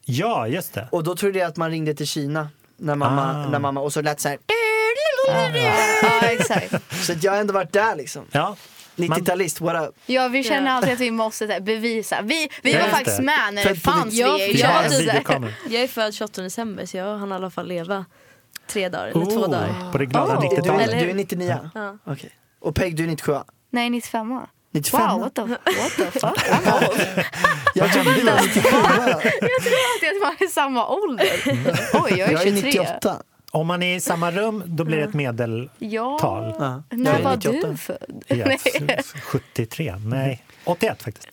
ja 0.05 0.47
just 0.47 0.73
det. 0.73 0.87
och 0.91 1.03
då 1.03 1.15
trodde 1.15 1.39
jag 1.39 1.47
att 1.47 1.57
man 1.57 1.69
ringde 1.71 1.93
till 1.93 2.07
Kina 2.07 2.49
när 2.77 2.95
mamma, 2.95 3.45
Ah. 3.45 3.49
när 3.49 3.59
mamma 3.59 3.81
och 3.81 3.93
så 3.93 4.01
lät 4.01 4.19
så 4.19 4.29
här. 4.29 4.37
Ja, 6.01 6.19
exakt. 6.21 6.73
Så 7.05 7.13
jag 7.21 7.31
har 7.31 7.39
ändå 7.39 7.53
varit 7.53 7.73
där 7.73 7.95
liksom. 7.95 8.25
Ja, 8.31 8.55
90-talist, 8.97 9.61
what 9.61 9.89
up? 9.89 9.95
Ja, 10.05 10.27
vi 10.27 10.43
känner 10.43 10.71
alltid 10.71 10.93
att 10.93 10.99
vi 10.99 11.11
måste 11.11 11.45
här, 11.45 11.59
bevisa. 11.59 12.21
Vi, 12.21 12.49
vi 12.63 12.73
var 12.73 12.81
faktiskt 12.87 13.17
det. 13.17 13.23
med 13.23 13.53
när 13.53 13.63
det 13.63 13.69
Född 13.69 13.81
fanns 13.81 14.13
Ja, 14.13 14.37
det. 14.37 14.47
vi 14.47 14.61
Ja, 14.61 14.67
har 14.67 14.83
en 14.83 14.89
du- 14.89 14.95
så 14.95 15.01
här- 15.01 15.11
videokamera. 15.11 15.51
Jag 15.69 15.83
är 15.83 15.87
född 15.87 16.13
28 16.13 16.41
december 16.41 16.85
så 16.85 16.97
jag 16.97 17.17
hann 17.17 17.31
i 17.31 17.35
alla 17.35 17.49
fall 17.49 17.67
leva 17.67 18.05
tre 18.67 18.89
dagar 18.89 19.07
eller 19.07 19.25
två 19.25 19.31
Oh, 19.31 19.49
dagar. 19.49 19.91
på 19.91 19.97
det 19.97 20.05
glada 20.05 20.37
Oh. 20.37 20.41
Du, 20.41 20.47
90-talet. 20.47 20.81
Eller 20.87 20.93
du 20.99 21.03
hur? 21.05 21.09
är 21.09 21.13
99? 21.13 21.59
Ja. 21.75 21.97
Okej. 22.03 22.29
Och 22.59 22.75
Peg, 22.75 22.95
du 22.95 23.03
är 23.03 23.07
97? 23.07 23.33
Nej, 23.71 23.89
95 23.89 24.41
95? 24.73 25.01
Wow, 25.11 25.19
what 25.19 25.35
the, 25.35 25.41
what 25.41 25.57
the 25.97 26.19
fuck? 26.19 26.39
Jag 27.75 27.93
trodde 27.93 28.13
du 28.15 28.23
var 28.23 28.41
97. 28.41 28.69
Jag 28.69 29.61
tror 29.63 29.77
alltid 29.93 30.09
att 30.09 30.21
man 30.21 30.35
är 30.39 30.47
samma 30.51 30.87
ålder. 30.87 31.27
Oj, 31.93 32.13
jag 32.17 32.19
är 32.19 32.31
Jag 32.31 32.41
är 32.41 32.51
23. 32.51 32.61
98. 32.81 33.21
Om 33.57 33.67
man 33.67 33.83
är 33.83 33.95
i 33.95 33.99
samma 33.99 34.31
rum 34.31 34.63
då 34.65 34.83
blir 34.83 34.97
det 34.97 35.03
ett 35.03 35.13
medeltal. 35.13 35.69
Ja. 35.79 36.17
Ja. 36.59 36.83
När 36.97 37.19
är 37.19 37.23
var 37.23 37.35
98. 37.35 37.67
du 37.67 37.77
född? 37.77 38.23
Ja, 38.27 38.57
73, 39.21 39.95
nej 40.05 40.43
81 40.63 41.03
faktiskt. 41.03 41.27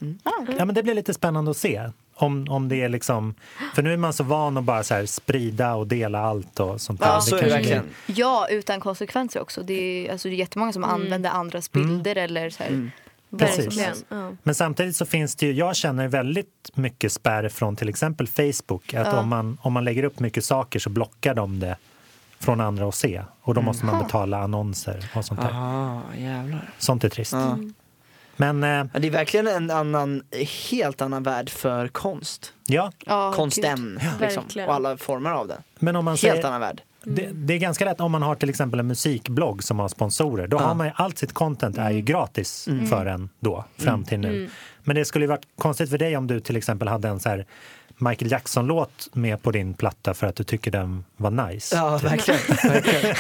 Ja, 0.59 0.65
men 0.65 0.75
det 0.75 0.83
blir 0.83 0.95
lite 0.95 1.15
spännande 1.15 1.51
att 1.51 1.57
se. 1.57 1.91
Om, 2.17 2.47
om 2.51 2.69
det 2.69 2.77
är 2.83 2.89
liksom, 2.89 3.35
för 3.75 3.83
nu 3.83 3.93
är 3.93 3.97
man 3.97 4.13
så 4.13 4.25
van 4.25 4.57
att 4.57 4.65
bara 4.65 4.85
så 4.85 4.95
här 4.95 5.07
sprida 5.07 5.75
och 5.75 5.87
dela 5.87 6.21
allt 6.21 6.61
och 6.61 6.81
sånt 6.81 7.01
där. 7.01 7.07
Ja, 7.07 7.21
så 7.21 7.37
är 7.37 7.43
det 7.43 7.49
verkligen. 7.49 7.85
Ja, 8.07 8.47
utan 8.51 8.81
konsekvenser 8.81 9.41
också. 9.41 9.63
Det 9.63 9.75
är, 10.09 10.13
alltså, 10.13 10.29
det 10.29 10.35
är 10.35 10.37
jättemånga 10.37 10.73
som 10.73 10.85
använder 10.85 11.31
andras 11.31 11.73
bilder 11.73 12.17
eller 12.17 12.51
så 12.51 12.63
här. 12.63 12.69
som 12.69 13.39
Precis. 13.39 14.05
Men 14.43 14.55
samtidigt 14.55 14.97
så 14.97 15.07
finns 15.07 15.37
det 15.37 15.47
ju, 15.47 15.53
jag 15.53 15.77
känner 15.77 16.09
väldigt 16.09 16.71
mycket 16.75 17.13
spärr 17.13 17.49
från 17.49 17.77
till 17.77 17.89
exempel 17.89 18.27
Facebook. 18.29 18.95
Att 18.95 19.07
Ja. 19.07 19.21
om, 19.21 19.29
man, 19.29 19.59
om 19.63 19.73
man 19.73 19.85
lägger 19.85 20.03
upp 20.05 20.21
mycket 20.21 20.45
saker 20.45 20.79
så 20.79 20.91
blockar 20.91 21.35
de 21.35 21.61
det 21.61 21.77
från 22.45 22.61
andra 22.61 22.89
att 22.89 22.95
se. 22.95 23.23
Och 23.43 23.55
då 23.55 23.61
måste 23.63 23.87
man 23.87 24.03
betala 24.05 24.39
annonser 24.39 25.11
och 25.15 25.25
sånt 25.25 25.41
där. 25.41 25.49
Aha, 25.51 26.01
jävlar. 26.19 26.71
Sånt 26.79 27.05
är 27.05 27.09
trist. 27.09 27.33
Ja. 27.33 27.59
Men 28.37 28.65
eh, 28.65 28.69
Ja, 28.93 28.99
det 28.99 29.07
är 29.07 29.11
verkligen 29.11 29.47
en 29.47 29.71
annan, 29.71 30.23
helt 30.71 31.03
annan 31.03 31.23
värld 31.23 31.51
för 31.51 31.89
konst. 31.89 32.53
ja, 32.67 32.93
Ja. 33.07 33.33
Konstämn 33.35 34.01
liksom, 34.21 34.45
och 34.67 34.75
alla 34.75 34.97
former 34.97 35.31
av 35.31 35.49
det. 35.49 35.59
men 35.79 35.97
om 35.97 36.05
man 36.05 36.13
Helt 36.13 36.21
säger, 36.21 36.47
annan 36.47 36.61
värld. 36.61 36.83
Det, 37.07 37.29
det 37.33 37.55
är 37.55 37.59
ganska 37.59 37.85
lätt 37.85 38.01
om 38.01 38.13
man 38.13 38.23
har 38.23 38.35
till 38.35 38.49
exempel 38.51 38.81
en 38.81 38.87
musikblogg 38.87 39.63
som 39.63 39.79
har 39.79 39.89
sponsorer. 39.89 40.47
Då 40.47 40.57
Ja. 40.57 40.61
har 40.67 40.75
man 40.75 40.87
ju, 40.87 40.93
allt 40.97 41.19
sitt 41.19 41.33
content 41.33 41.79
är 41.79 41.91
ju 41.91 42.01
gratis 42.01 42.69
för 42.91 43.07
en 43.07 43.29
då, 43.41 43.65
fram 43.79 44.05
till 44.05 44.19
nu. 44.19 44.51
Men 44.85 44.97
det 44.97 45.05
skulle 45.05 45.25
ju 45.25 45.29
varit 45.29 45.47
konstigt 45.59 45.91
för 45.91 45.99
dig 45.99 46.17
om 46.17 46.27
du 46.27 46.41
till 46.41 46.57
exempel 46.57 46.89
hade 46.89 47.09
en 47.09 47.21
så 47.21 47.29
här 47.29 47.47
Michael 47.97 48.31
Jackson-låt 48.33 49.09
med 49.13 49.43
på 49.43 49.51
din 49.51 49.75
platta 49.75 50.15
för 50.15 50.27
att 50.27 50.37
du 50.37 50.45
tycker 50.45 50.71
den 50.71 51.05
var 51.17 51.31
nice. 51.31 51.77
Ja, 51.77 51.99
typ. 51.99 52.11
verkligen. 52.11 52.41
verkligen. 52.71 53.15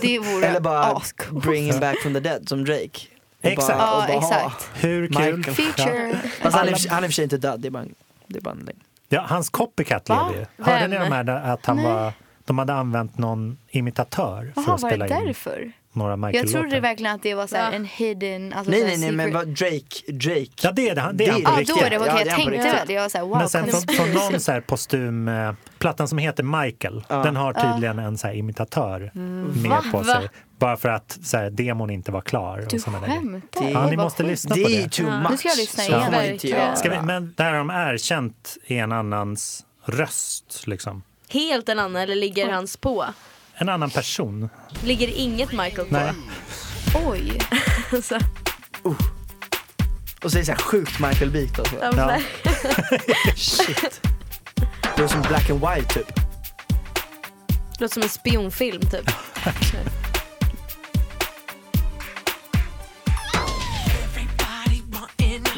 Det 0.00 0.18
vore 0.18 0.46
Eller 0.46 0.60
bara 0.60 0.84
ascoolt. 0.84 1.44
bring 1.44 1.64
him 1.72 1.80
back 1.80 2.02
from 2.02 2.14
the 2.14 2.20
dead 2.20 2.48
som 2.48 2.64
Drake. 2.64 3.00
Och 3.42 3.50
Exakt. 3.50 3.78
Bara, 3.78 4.08
Ja, 4.08 4.18
bara 4.20 4.38
exakt. 4.38 4.70
Hur 4.74 5.06
kul? 5.08 5.36
Michael. 5.36 5.54
Feature. 5.56 6.18
Fast 6.42 6.56
han 6.56 6.68
är, 6.68 6.86
i 6.86 6.88
han 6.88 7.04
är 7.04 7.08
för 7.08 7.12
sig 7.12 7.24
inte 7.24 7.36
död, 7.36 7.60
det 7.60 7.68
är 7.68 7.70
bara 7.70 7.82
en, 7.82 7.94
det 8.26 8.38
är 8.38 8.42
bara 8.42 8.50
en. 8.54 8.68
Ja, 9.08 9.24
hans 9.28 9.48
copycat 9.50 10.08
Va? 10.08 10.28
lever 10.32 10.46
ju. 10.58 10.64
Hörde 10.64 10.88
ni 10.88 10.96
de 10.96 11.12
här 11.12 11.28
att 11.52 11.66
han 11.66 11.76
Nej. 11.76 11.84
var, 11.86 12.12
de 12.44 12.58
hade 12.58 12.74
använt 12.74 13.18
någon 13.18 13.58
imitatör 13.68 14.52
för 14.54 14.62
Jaha, 14.62 14.74
att 14.74 14.82
var 14.82 14.88
spela 14.90 15.06
det 15.06 15.20
in 15.20 15.26
därför? 15.26 15.72
Några 15.94 16.10
Jag 16.12 16.18
Michael-låtar? 16.18 16.60
trodde 16.60 16.80
verkligen 16.80 17.14
att 17.14 17.22
det 17.22 17.34
var 17.34 17.46
så 17.46 17.56
här 17.56 17.70
Va? 17.70 17.76
en 17.76 17.84
hidden... 17.84 18.52
Alltså 18.52 18.70
Nej 18.70 18.84
nej 18.84 18.96
nej 18.98 19.12
men 19.12 19.26
secret. 19.26 19.46
vad 19.46 19.48
Drake, 19.56 20.12
Drake. 20.12 20.50
Ja, 20.62 20.72
det 20.72 20.88
är 20.88 20.94
det. 20.94 21.00
Han- 21.00 21.16
Det 21.16 21.24
är 21.26 21.32
han 21.32 21.40
Det- 21.40 21.44
på 21.46 21.50
Ja, 21.52 21.60
riktigt. 21.60 21.76
då 21.80 21.84
är 21.86 21.90
det 21.90 21.98
okej. 21.98 22.08
Ja, 22.08 22.14
det 22.14 22.20
är 22.20 22.26
jag 22.26 22.44
på 22.44 22.50
tänkte 22.50 22.84
det. 22.86 22.92
Jag 22.92 23.02
var 23.02 23.08
så 23.08 23.18
här, 23.18 23.24
wow, 23.24 23.38
Men 23.38 23.48
sen 23.48 23.66
från, 23.66 23.80
från 23.96 24.10
någon 24.12 24.40
så 24.40 24.52
här 24.52 24.60
postum, 24.66 25.28
eh, 25.28 25.52
plattan 25.78 26.08
som 26.08 26.18
heter 26.18 26.42
Michael, 26.64 27.04
Ja. 27.08 27.16
den 27.22 27.36
har 27.36 27.52
tydligen 27.72 27.98
en 27.98 28.18
så 28.18 28.26
här 28.26 28.34
imitatör 28.34 29.10
med 29.14 29.70
Va? 29.70 29.82
på 29.92 29.98
Va? 29.98 30.04
sig. 30.04 30.28
Bara 30.58 30.76
för 30.76 30.88
att 30.88 31.18
så 31.22 31.36
här, 31.36 31.50
demon 31.50 31.90
inte 31.90 32.12
var 32.12 32.20
klar. 32.20 32.66
Du 32.70 32.78
skämtar? 32.80 33.40
Det- 33.64 33.70
Ja, 33.70 33.86
ni 33.90 33.96
måste 33.96 34.22
lyssna 34.22 34.54
på 34.54 34.68
Det 34.68 34.76
är 34.78 34.82
det. 34.82 34.88
too 34.90 35.06
Ja. 35.08 35.20
much. 35.20 35.30
Nu 35.30 35.36
ska 35.36 35.48
jag 35.48 35.56
lyssna 35.58 35.84
igen. 35.84 36.10
Verkligen. 36.12 36.76
Ska 36.76 36.90
vi, 36.90 37.00
men 37.02 37.34
där 37.36 37.44
har 37.52 37.58
de 37.58 37.70
erkänt 37.70 38.56
i 38.66 38.76
en 38.78 38.92
annans 38.92 39.64
röst. 39.84 40.62
Liksom. 40.66 41.02
Helt 41.28 41.68
en 41.68 41.78
annan 41.78 42.02
eller 42.02 42.14
ligger 42.16 42.52
hans 42.52 42.76
på? 42.76 43.04
En 43.56 43.68
annan 43.68 43.90
person. 43.90 44.48
Ligger 44.84 45.08
inget 45.08 45.52
Michael 45.52 45.88
på? 45.88 45.94
Nej. 45.94 46.12
Oj. 47.06 47.38
Så, 48.02 48.18
Och 50.22 50.30
så 50.32 50.36
är 50.38 50.40
det 50.40 50.44
så 50.46 50.52
här 50.52 50.58
sjukt 50.58 50.98
Michael 51.00 51.30
Beat 51.30 51.58
alltså. 51.58 51.76
ja, 51.82 51.92
Ja. 51.96 52.20
Shit. 53.36 54.00
Det 54.96 55.02
är 55.02 55.06
som 55.08 55.22
black 55.22 55.50
and 55.50 55.60
white 55.60 55.94
typ. 55.94 56.12
Låter 57.78 57.94
som 57.94 58.02
en 58.02 58.08
spionfilm 58.08 58.80
typ. 58.80 59.10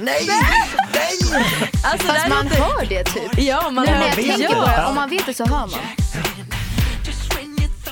Nej! 0.00 0.26
Nej! 0.94 1.18
Alltså, 1.84 2.06
Fast 2.06 2.28
man 2.28 2.44
låter- 2.44 2.56
hör 2.62 2.86
det 2.86 3.04
typ. 3.04 3.38
Ja, 3.38 3.70
man 3.70 3.84
vet 3.86 4.14
tänker 4.14 4.38
det. 4.38 4.42
Ja. 4.44 4.86
om 4.88 4.94
man 4.94 5.10
vet 5.10 5.26
det 5.26 5.34
så 5.34 5.44
hör 5.46 5.66
man. 5.66 5.80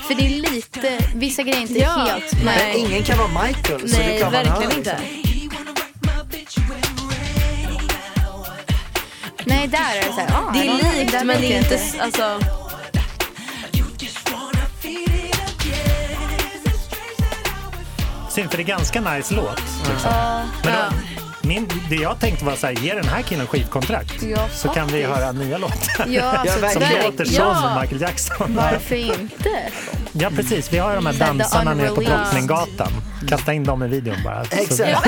För 0.07 0.15
det 0.15 0.25
är 0.25 0.29
lite, 0.51 0.97
vissa 1.15 1.43
grejer 1.43 1.57
är 1.57 1.61
inte 1.61 1.73
Ja. 1.79 1.89
helt... 1.89 2.33
Men 2.33 2.45
Nej. 2.45 2.77
ingen 2.77 3.03
kan 3.03 3.17
vara 3.17 3.43
Michael 3.47 3.89
så 3.89 3.97
det 3.97 4.03
Nej, 4.03 4.17
klart 4.19 4.33
man 4.33 4.43
verkligen 4.43 4.71
hör, 4.71 4.77
inte. 4.77 4.97
Nej, 9.45 9.67
där 9.67 9.95
är 9.95 10.05
det 10.07 10.13
så 10.13 10.19
här, 10.19 10.29
ah, 10.33 10.51
Det 10.53 10.59
är 10.67 10.95
likt 10.99 11.13
men 11.13 11.27
det 11.41 11.53
är 11.53 11.57
inte, 11.57 11.79
alltså. 11.99 12.39
Synd, 18.29 18.49
för 18.51 18.57
det 18.57 18.63
är 18.63 18.67
ganska 18.67 19.01
nice 19.01 19.33
låt. 19.33 19.61
Liksom. 19.89 20.11
Men 20.63 20.73
Ja. 20.73 20.89
Min, 21.47 21.69
det 21.89 21.95
jag 21.95 22.19
tänkte 22.19 22.45
var 22.45 22.55
så 22.55 22.67
här, 22.67 22.73
ge 22.73 22.93
den 22.93 23.07
här 23.07 23.21
killen 23.21 23.47
skivkontrakt. 23.47 24.23
Ja, 24.23 24.47
så 24.49 24.69
kan 24.69 24.87
vi 24.87 25.03
höra 25.03 25.31
nya 25.31 25.57
låtar. 25.57 26.07
Ja, 26.07 26.23
alltså, 26.23 26.59
Som 26.73 26.81
låter 27.05 27.25
som 27.25 27.35
Ja. 27.35 27.77
Michael 27.81 28.01
Jackson. 28.01 28.55
varför 28.55 28.95
inte? 28.95 29.49
Ja 30.13 30.29
precis, 30.35 30.73
vi 30.73 30.77
har 30.77 30.89
ju 30.89 30.95
de 30.95 31.05
här 31.05 31.13
dansarna 31.13 31.73
nere 31.73 31.89
på. 31.89 32.01
Drottninggatan. 32.01 32.91
Kasta 33.27 33.53
in 33.53 33.63
dem 33.63 33.83
i 33.83 33.87
videon 33.87 34.17
bara. 34.23 34.41
Exakt. 34.51 35.07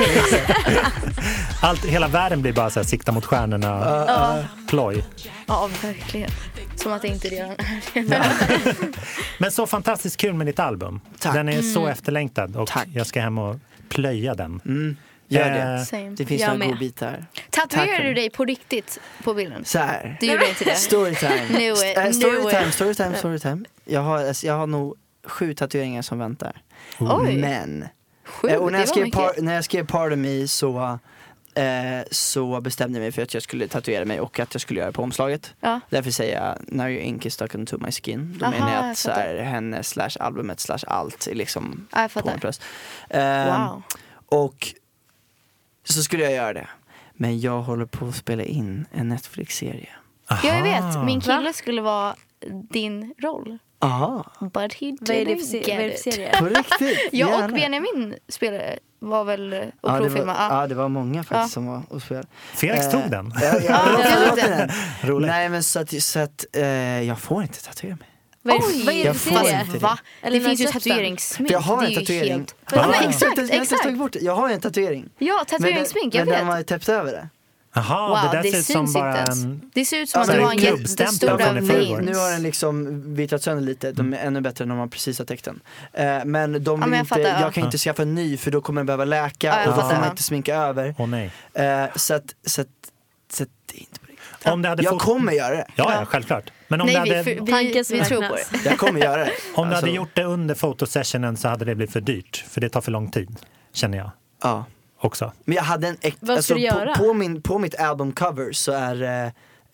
Allt, 1.62 1.84
hela 1.84 2.08
världen 2.08 2.42
blir 2.42 2.52
bara 2.52 2.70
så 2.70 2.80
här, 2.80 2.86
sikta 2.86 3.12
mot 3.12 3.24
stjärnorna, 3.24 4.44
ploj. 4.68 5.04
Ja, 5.46 5.68
verkligen. 5.82 6.30
Som 6.76 6.92
att 6.92 7.02
det 7.02 7.08
inte 7.08 7.28
redan 7.28 7.50
är 7.50 8.26
Men 9.38 9.52
så 9.52 9.66
fantastiskt 9.66 10.16
kul 10.16 10.34
med 10.34 10.46
ditt 10.46 10.58
album. 10.60 11.00
Tack. 11.18 11.34
Den 11.34 11.48
är 11.48 11.62
så 11.62 11.86
efterlängtad 11.86 12.56
och 12.56 12.66
Tack. 12.68 12.88
jag 12.94 13.06
ska 13.06 13.20
hem 13.20 13.38
och 13.38 13.56
plöja 13.88 14.34
den. 14.34 14.60
Mm, 14.66 14.96
gör 15.28 15.50
det. 15.50 15.58
Eh, 15.78 15.82
Same. 15.82 16.10
Det 16.10 16.26
finns 16.26 16.40
Jag 16.42 16.58
några 16.58 16.66
godbitar. 16.72 17.26
Tatuerar 17.50 18.02
du 18.02 18.08
det. 18.08 18.14
dig 18.14 18.30
på 18.30 18.44
riktigt 18.44 19.00
på 19.24 19.34
bilden? 19.34 19.64
Så 19.64 19.78
här. 19.78 20.16
Du 20.20 20.26
gjorde 20.26 20.48
inte 20.48 20.64
det? 20.64 20.74
Storytime. 20.74 21.38
Knew 21.48 21.74
storytime, 22.12 22.72
storytime, 22.72 23.14
storytime. 23.16 23.64
Jag 23.84 24.00
har, 24.00 24.24
alltså, 24.26 24.46
jag 24.46 24.54
har 24.54 24.66
nog 24.66 24.94
sju 25.26 25.54
tatueringar 25.54 26.02
som 26.02 26.18
väntar. 26.18 26.62
Oj. 26.98 27.36
Men, 27.36 27.88
Sju, 28.24 28.48
eh, 28.48 28.56
och 28.56 28.72
när 28.72 28.78
det 28.78 28.82
jag, 28.82 28.88
skrev 28.88 29.10
par, 29.10 29.42
när 29.42 29.54
jag 29.54 29.64
skrev 29.64 29.86
Part 29.86 30.12
of 30.12 30.18
Me 30.18 30.48
så, 30.48 30.98
eh, 31.54 31.64
så 32.10 32.60
bestämde 32.60 32.98
jag 32.98 33.02
mig 33.02 33.12
för 33.12 33.22
att 33.22 33.34
jag 33.34 33.42
skulle 33.42 33.68
tatuera 33.68 34.04
mig 34.04 34.20
och 34.20 34.40
att 34.40 34.54
jag 34.54 34.60
skulle 34.60 34.80
göra 34.80 34.90
det 34.90 34.92
på 34.96 35.02
omslaget. 35.02 35.54
Ja. 35.60 35.80
Därför 35.90 36.10
säger 36.10 36.40
jag 36.42 36.56
Now 36.74 36.88
your 36.90 37.02
ink 37.02 37.26
is 37.26 37.34
stuck 37.34 37.54
into 37.54 37.78
my 37.78 37.92
skin. 37.92 38.36
Då 38.38 38.44
Aha, 38.46 38.52
menar 38.54 38.74
jag 38.74 38.90
att 38.90 38.98
så 38.98 39.10
här, 39.10 39.36
henne 39.36 39.82
slash 39.82 40.10
albumet 40.20 40.60
slash 40.60 40.78
allt 40.86 41.26
är 41.26 41.34
liksom 41.34 41.86
Ja, 41.92 42.00
jag 42.02 42.12
på 42.12 42.30
mitt 42.30 42.40
bröst. 42.40 42.62
Ehm, 43.10 43.46
Wow. 43.66 43.82
Och 44.30 44.68
så 45.92 46.02
skulle 46.02 46.22
jag 46.22 46.32
göra 46.32 46.52
det. 46.52 46.68
Men 47.14 47.40
jag 47.40 47.62
håller 47.62 47.86
på 47.86 48.06
att 48.06 48.14
spela 48.16 48.42
in 48.42 48.86
en 48.92 49.08
Netflix-serie. 49.08 49.88
Ja, 50.28 50.36
jag 50.44 50.62
vet. 50.62 51.04
Min 51.04 51.20
kille 51.20 51.52
skulle 51.52 51.82
vara 51.82 52.14
din 52.70 53.14
roll. 53.22 53.58
Aha, 53.80 54.24
But 54.40 54.54
he 54.74 54.96
Vad 55.00 55.10
är 55.10 55.24
det 55.24 55.34
didn't 55.34 55.38
för, 55.38 55.44
se- 55.46 55.58
get 55.58 56.06
it. 56.34 56.38
på 56.38 56.44
riktigt? 56.44 56.98
Jag 57.12 57.44
och. 57.44 57.50
Benjamin 57.50 58.14
spelade, 58.28 58.78
var 58.98 59.24
väl 59.24 59.52
och 59.52 59.58
Ja, 59.58 59.68
det 59.80 59.88
var, 59.90 59.98
provfilmade. 59.98 60.38
Ja. 60.38 60.60
ja, 60.60 60.66
det 60.66 60.74
var 60.74 60.88
många 60.88 61.22
faktiskt 61.24 61.38
Ja. 61.40 61.48
som 61.48 61.66
var 61.66 61.82
och 61.88 62.02
spelade. 62.02 62.26
Felix 62.54 62.86
Eh, 62.86 62.90
tog 62.92 63.10
den. 63.10 63.32
Ja, 63.34 63.40
ja, 63.44 63.60
Ja, 63.68 63.90
jag 63.92 64.00
jag 64.00 64.12
förlåt 64.12 64.38
vet 64.38 64.58
den. 64.58 64.70
Roligt. 65.10 65.28
Nej 65.30 65.48
men 65.48 65.62
så 65.62 65.80
att, 65.80 66.02
så 66.02 66.18
att 66.20 66.46
eh, 66.52 66.66
jag 67.02 67.18
får 67.18 67.42
inte 67.42 67.64
tatuera 67.64 67.96
mig. 67.96 68.08
Vad 68.48 68.56
är, 68.56 68.60
Oj, 68.68 68.82
vad 68.84 68.94
är 68.94 68.98
det 68.98 69.04
jag 69.04 69.16
för 69.16 69.30
får 69.30 69.38
serie? 69.44 69.60
inte 69.60 69.72
det. 69.72 69.78
Va? 69.78 69.98
Eller 70.22 70.38
det 70.40 70.42
när 70.42 70.48
finns 70.56 70.60
ju 70.60 70.66
tatueringssmink. 70.66 71.50
Jag 71.50 71.60
har 71.60 71.80
det 71.82 71.86
en 71.88 71.94
tatuering. 71.94 72.32
Helt... 72.32 72.54
Ja, 72.60 72.76
men 72.76 72.90
Jag 72.90 72.96
har 73.02 73.08
exakt, 73.08 73.38
inte 73.38 73.54
exakt. 73.54 73.94
bort 73.98 74.12
det. 74.12 74.18
Jag 74.20 74.36
har 74.36 74.48
en 74.50 74.60
tatuering. 74.60 75.08
Ja, 75.18 75.44
tatueringssmink, 75.48 76.14
jag 76.14 76.20
men 76.26 76.28
den 76.34 76.46
vet. 76.46 76.52
har 76.52 76.58
ju 76.58 76.64
täppt 76.64 76.88
över 76.88 77.12
det. 77.12 77.28
Jaha, 77.74 78.08
Wow, 78.08 78.30
det 78.32 78.36
där 78.42 78.50
ser 78.50 78.58
ut 78.58 78.66
som 78.66 78.92
bara 78.92 79.16
ens. 79.16 79.44
en... 79.44 79.70
Det 79.74 79.84
ser 79.84 79.96
ut 79.98 80.10
som 80.10 80.20
Alltså, 80.20 80.32
att 80.32 80.38
du 80.40 80.44
har 80.44 80.52
en 80.52 80.58
jättestora 80.58 81.38
förrgår. 81.38 81.60
veins. 81.60 82.00
Nu 82.10 82.14
har 82.14 82.30
den 82.30 82.42
liksom 82.42 83.02
vittrat 83.14 83.42
sönder 83.42 83.64
lite, 83.64 83.92
de 83.92 84.14
är 84.14 84.18
ännu 84.18 84.40
bättre 84.40 84.64
än 84.64 84.70
om 84.70 84.76
man 84.78 84.90
precis 84.90 85.18
har 85.18 85.26
täckt 85.26 85.44
den. 85.44 85.60
Eh, 85.92 86.24
men 86.24 86.52
de 86.64 86.80
vill 86.80 86.88
men 86.88 86.92
jag 86.92 86.98
inte, 86.98 87.08
fattar, 87.08 87.22
jag, 87.22 87.40
ja. 87.42 87.50
kan 87.50 87.64
inte 87.64 87.78
skaffa 87.78 88.02
en 88.02 88.14
ny 88.14 88.36
för 88.36 88.50
då 88.50 88.60
kommer 88.60 88.80
den 88.80 88.86
behöva 88.86 89.04
läka 89.04 89.46
Ja, 89.46 89.60
jag 89.60 89.68
och 89.68 89.74
då 89.76 89.80
får 89.82 89.92
man 89.94 90.02
ja. 90.04 90.10
inte 90.10 90.22
sminka 90.22 90.56
över. 90.56 90.94
Åh 90.98 91.06
nej. 91.06 91.30
Eh, 91.54 91.84
så 91.96 92.14
att, 92.14 92.34
så 92.46 92.60
att, 92.60 92.68
så 93.32 93.42
att 93.42 93.48
det 93.66 93.76
är 93.76 93.80
inte 93.80 93.92
riktigt. 94.02 94.07
Om 94.52 94.62
det 94.62 94.68
hade 94.68 94.82
Jag 94.82 94.98
kommer 95.00 95.32
göra 95.32 95.54
det. 95.56 95.66
Ja, 95.74 95.92
ja, 95.94 96.04
självklart. 96.04 96.50
Men 96.68 96.80
om 96.80 96.86
Nej, 96.86 96.94
du 96.96 97.00
vi, 97.02 97.16
hade, 97.16 97.22
vi, 97.72 97.84
som 97.84 97.96
vi 97.98 98.04
tror 98.04 98.28
på 98.28 98.34
det. 98.34 98.64
Jag 98.64 98.78
kommer 98.78 99.00
göra 99.00 99.24
det. 99.24 99.30
om 99.54 99.68
du 99.68 99.74
Alltså, 99.74 99.86
hade 99.86 99.96
gjort 99.96 100.10
det 100.14 100.24
under 100.24 100.54
fotosessionen 100.54 101.36
så 101.36 101.48
hade 101.48 101.64
det 101.64 101.74
blivit 101.74 101.92
för 101.92 102.00
dyrt. 102.00 102.44
För 102.48 102.60
det 102.60 102.68
tar 102.68 102.80
för 102.80 102.90
lång 102.92 103.10
tid, 103.10 103.36
känner 103.72 103.98
jag 103.98 104.10
Ja. 104.42 104.64
också. 105.00 105.32
Men 105.44 105.56
jag 105.56 105.62
hade 105.62 105.88
en 105.88 105.96
Vad 106.20 106.44
ska 106.44 106.54
du 106.54 106.60
göra? 106.60 106.94
på, 106.94 107.02
på, 107.04 107.14
min, 107.14 107.42
på 107.42 107.58
mitt 107.58 107.80
albumcover 107.80 108.52
så 108.52 108.72
är 108.72 109.02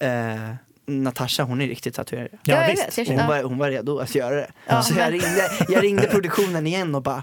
eh, 0.00 0.08
eh, 0.34 0.54
Natasha, 0.86 1.42
hon 1.42 1.60
är 1.60 1.66
riktigt 1.66 1.94
tatuerare. 1.94 2.28
Ja, 2.42 2.60
jag 2.60 2.68
visst. 2.70 2.98
vet. 2.98 3.08
Hon 3.08 3.26
var, 3.26 3.42
hon 3.42 3.58
var 3.58 3.70
redo 3.70 3.98
att 3.98 4.14
göra 4.14 4.34
det. 4.34 4.50
Ja, 4.66 4.82
så 4.82 4.94
jag 4.98 5.12
ringde, 5.12 5.50
jag 5.68 5.82
ringde 5.82 6.06
produktionen 6.06 6.66
igen 6.66 6.94
och 6.94 7.02
bara 7.02 7.16
"Eh, 7.16 7.22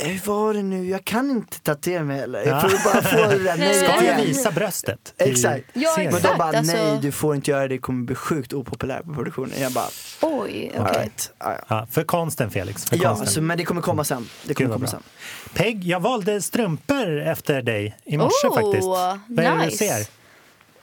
Hur 0.00 0.26
var 0.26 0.54
det 0.54 0.62
nu? 0.62 0.88
Jag 0.88 1.04
kan 1.04 1.30
inte 1.30 1.60
tatuera 1.60 2.04
mig 2.04 2.20
eller? 2.20 2.46
Jag 2.46 2.60
får 2.62 2.92
bara 2.92 3.02
få 3.02 3.16
det 3.16 3.38
där 3.44 3.56
Ska 3.72 4.00
nejet 4.00 4.18
jag 4.18 4.26
visa 4.26 4.50
bröstet? 4.50 5.14
Exakt. 5.18 5.64
Ja, 5.72 5.90
serien? 5.94 6.12
Men 6.12 6.22
de 6.22 6.28
Exakt, 6.28 6.38
bara 6.38 6.58
alltså- 6.58 6.72
nej 6.76 6.98
du 7.02 7.12
får 7.12 7.34
inte 7.34 7.50
göra 7.50 7.62
det, 7.62 7.68
det 7.68 7.78
kommer 7.78 8.04
bli 8.04 8.14
sjukt 8.14 8.52
opopulär 8.52 9.02
på 9.02 9.14
produktionen. 9.14 9.52
Jag 9.60 9.72
bara 9.72 9.88
Oj, 10.22 10.70
okej. 10.70 10.78
alright. 10.80 11.32
Ja, 11.38 11.52
ja. 11.52 11.64
Ja, 11.68 11.86
för 11.90 12.02
konsten 12.04 12.50
Felix. 12.50 12.84
För 12.84 12.96
ja 12.96 13.08
konsten. 13.08 13.28
så, 13.28 13.42
men 13.42 13.58
det 13.58 13.64
kommer 13.64 13.82
komma 13.82 14.04
sen. 14.04 14.28
Det 14.44 14.54
kommer 14.54 14.68
komma 14.70 14.78
bra. 14.78 14.88
sen. 14.88 15.02
Peg, 15.54 15.84
jag 15.84 16.00
valde 16.00 16.42
strumpor 16.42 17.20
efter 17.20 17.62
dig 17.62 17.96
i 18.04 18.16
morse 18.18 18.46
Oh, 18.48 18.54
faktiskt. 18.54 18.86
Vad 18.88 19.44
är 19.46 19.50
det 19.50 19.58
du 19.58 19.64
nice. 19.64 19.76
ser? 19.76 20.06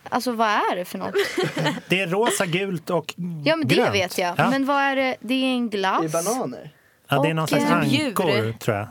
Alltså 0.09 0.31
vad 0.31 0.47
är 0.49 0.75
det 0.75 0.85
för 0.85 0.97
något? 0.97 1.13
Det 1.89 1.99
är 2.01 2.07
rosa, 2.07 2.45
gult 2.45 2.89
och 2.89 3.13
Ja 3.45 3.55
men 3.55 3.67
det 3.67 3.75
grönt. 3.75 3.93
vet 3.95 4.17
jag. 4.17 4.33
Ja. 4.37 4.49
Men 4.49 4.65
vad 4.65 4.81
är 4.81 4.95
det? 4.95 5.15
Det 5.19 5.33
är 5.33 5.43
en 5.53 5.69
glass? 5.69 6.01
Det 6.11 6.17
är 6.17 6.23
bananer. 6.23 6.71
Ja, 7.09 7.21
det 7.21 7.29
är 7.29 7.33
någon 7.33 7.47
slags 7.47 7.63
eh, 7.65 7.73
ankor, 7.77 8.29
djur. 8.31 8.53
tror 8.53 8.77
jag. 8.77 8.87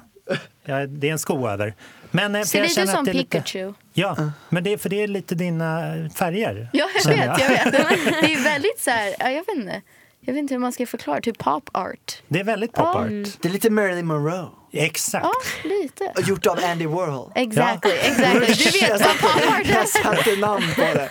Ja, 0.64 0.86
det 0.86 1.08
är 1.08 1.12
en 1.12 1.18
sko 1.18 1.48
över. 1.48 1.74
Men, 2.10 2.34
eh, 2.34 2.42
Ser 2.42 2.58
jag 2.58 2.68
lite 2.68 2.86
som 2.86 3.04
det 3.04 3.10
är 3.10 3.14
lite- 3.14 3.38
Pikachu. 3.38 3.72
Ja, 3.92 4.16
men 4.48 4.64
det 4.64 4.72
är, 4.72 4.76
för 4.76 4.88
det 4.88 5.02
är 5.02 5.08
lite 5.08 5.34
dina 5.34 5.94
färger. 6.14 6.68
Ja 6.72 6.88
jag 7.04 7.10
vet, 7.10 7.38
jag 7.40 7.48
vet. 7.48 7.72
Det 8.22 8.32
är 8.32 8.44
väldigt 8.44 8.78
så 8.80 8.90
här, 8.90 9.14
ja, 9.18 9.30
jag 9.30 9.44
vet 9.46 9.56
inte. 9.56 9.82
Jag 10.20 10.32
vet 10.34 10.38
inte 10.40 10.54
hur 10.54 10.58
man 10.58 10.72
ska 10.72 10.86
förklara, 10.86 11.20
typ 11.20 11.38
pop 11.38 11.70
art. 11.72 12.22
Det 12.28 12.40
är 12.40 12.44
väldigt 12.44 12.72
pop 12.72 12.86
art. 12.96 13.08
Det 13.40 13.44
är 13.44 13.48
lite 13.52 13.70
Marilyn 13.70 14.06
Monroe. 14.06 14.46
Exakt. 14.72 15.26
Ja, 15.26 15.68
lite. 15.68 16.12
Gjort 16.26 16.46
av 16.46 16.58
Andy 16.64 16.86
Warhol. 16.86 17.32
Exactly, 17.34 17.92
exactly. 17.92 18.40
Du 18.46 18.80
vet 18.80 19.00
vad 19.00 19.18
pop 19.18 19.48
art 19.52 19.66
Jag 19.68 19.82
är. 19.82 19.84
satte 19.84 20.36
namn 20.36 20.64
på 20.74 20.80
det. 20.80 21.08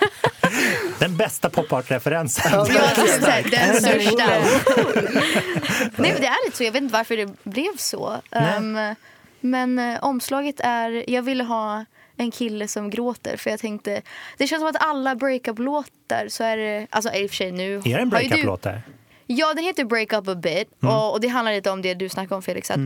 Den 0.98 1.16
bästa 1.16 1.50
pop 1.50 1.72
art-referensen. 1.72 2.52
Ja, 2.52 2.64
den 2.64 3.06
största. 3.08 4.26
Nej 5.96 6.12
men 6.12 6.20
det 6.20 6.26
är 6.26 6.46
lite 6.46 6.56
så, 6.56 6.64
jag 6.64 6.72
vet 6.72 6.82
inte 6.82 6.92
varför 6.92 7.16
det 7.16 7.44
blev 7.44 7.76
så. 7.76 8.20
Ehm, 8.30 8.78
men 9.40 9.78
eh, 9.78 10.04
omslaget 10.04 10.60
är, 10.60 11.10
jag 11.10 11.22
ville 11.22 11.44
ha 11.44 11.84
en 12.16 12.30
kille 12.30 12.68
som 12.68 12.90
gråter 12.90 13.36
för 13.36 13.50
jag 13.50 13.60
tänkte, 13.60 14.02
det 14.38 14.46
känns 14.46 14.60
som 14.60 14.68
att 14.68 14.82
alla 14.82 15.14
breakup-låtar 15.14 16.28
så 16.28 16.44
är 16.44 16.56
det, 16.56 16.86
alltså 16.90 17.12
i 17.12 17.26
och 17.26 17.30
för 17.30 17.36
sig 17.36 17.52
nu 17.52 17.76
Är 17.76 17.82
det 17.82 17.92
en 18.02 18.08
breakup-låt 18.10 18.62
där? 18.62 18.82
Ja, 19.26 19.54
den 19.54 19.64
heter 19.64 19.84
Break 19.84 20.12
Up 20.12 20.28
A 20.28 20.34
Bit 20.34 20.68
och, 20.82 21.12
och 21.12 21.20
det 21.20 21.28
handlar 21.28 21.52
lite 21.52 21.70
om 21.70 21.82
det 21.82 21.94
du 21.94 22.08
snackade 22.08 22.34
om 22.34 22.42
Felix. 22.42 22.70
Att 22.70 22.78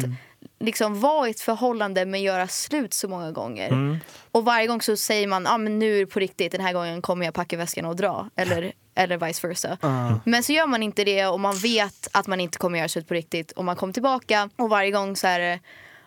liksom 0.59 1.01
vara 1.01 1.29
i 1.29 1.31
ett 1.31 1.41
förhållande 1.41 2.07
men 2.07 2.23
göra 2.23 2.49
slut 2.49 2.95
så 2.95 3.09
många 3.09 3.31
gånger. 3.33 4.01
Och 4.33 4.45
varje 4.45 4.67
gång 4.67 4.83
så 4.83 4.97
säger 4.97 5.27
man 5.27 5.47
ah, 5.47 5.59
men 5.59 5.79
nu 5.79 5.97
är 5.97 6.01
det 6.01 6.07
på 6.07 6.21
riktigt, 6.21 6.53
den 6.53 6.61
här 6.61 6.73
gången 6.73 7.03
kommer 7.03 7.25
jag 7.25 7.35
packa 7.35 7.57
väskan 7.57 7.85
och 7.85 7.97
dra. 7.97 8.31
Eller, 8.37 8.73
eller 8.95 9.27
vice 9.27 9.49
versa. 9.49 9.79
Men 10.25 10.43
så 10.43 10.53
gör 10.53 10.67
man 10.67 10.83
inte 10.83 11.05
det 11.05 11.27
och 11.27 11.41
man 11.41 11.57
vet 11.57 12.09
att 12.13 12.27
man 12.27 12.41
inte 12.41 12.59
kommer 12.59 12.79
göra 12.79 12.89
slut 12.89 13.09
på 13.09 13.15
riktigt. 13.15 13.53
Och 13.53 13.65
man 13.65 13.77
kommer 13.77 13.93
tillbaka 13.93 14.51
och 14.57 14.69
varje 14.71 14.91
gång 14.91 15.17
så 15.17 15.27
är 15.27 15.39
det 15.41 15.61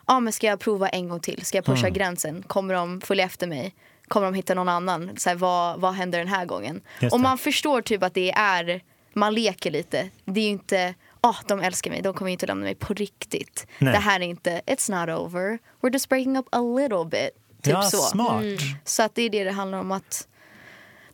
ah, 0.04 0.20
men 0.20 0.32
ska 0.32 0.46
jag 0.46 0.60
prova 0.60 0.88
en 0.88 1.08
gång 1.08 1.20
till? 1.20 1.44
Ska 1.44 1.58
jag 1.58 1.64
pusha 1.64 1.88
gränsen? 1.90 2.42
Kommer 2.42 2.74
de 2.74 3.00
följa 3.00 3.24
efter 3.24 3.46
mig? 3.46 3.74
Kommer 4.08 4.26
de 4.26 4.34
hitta 4.34 4.54
någon 4.54 4.68
annan? 4.68 5.10
Så 5.16 5.28
här, 5.28 5.36
vad, 5.36 5.80
vad 5.80 5.94
händer 5.94 6.18
den 6.18 6.28
här 6.28 6.44
gången? 6.44 6.80
Och 7.12 7.20
man 7.20 7.38
förstår 7.38 7.82
typ 7.82 8.02
att 8.02 8.14
det 8.14 8.30
är, 8.30 8.80
man 9.12 9.34
leker 9.34 9.70
lite. 9.70 10.10
Det 10.24 10.40
är 10.40 10.44
ju 10.44 10.50
inte, 10.50 10.94
ah 11.20 11.36
de 11.46 11.60
älskar 11.60 11.90
mig, 11.90 12.02
de 12.02 12.14
kommer 12.14 12.30
inte 12.30 12.46
lämna 12.46 12.64
mig 12.64 12.74
på 12.74 12.94
riktigt. 12.94 13.66
Nej. 13.78 13.92
Det 13.92 13.98
här 13.98 14.20
är 14.20 14.24
inte, 14.24 14.62
it's 14.66 15.00
not 15.00 15.18
over, 15.20 15.58
we're 15.80 15.92
just 15.92 16.08
breaking 16.08 16.36
up 16.36 16.46
a 16.52 16.60
little 16.60 17.04
bit. 17.04 17.30
Typ 17.62 17.72
ja, 17.72 17.82
så. 17.82 17.96
smart. 17.96 18.44
Så 18.84 19.02
att 19.02 19.14
det 19.14 19.22
är 19.22 19.30
det 19.30 19.44
det 19.44 19.52
handlar 19.52 19.78
om 19.78 19.92
att 19.92 20.28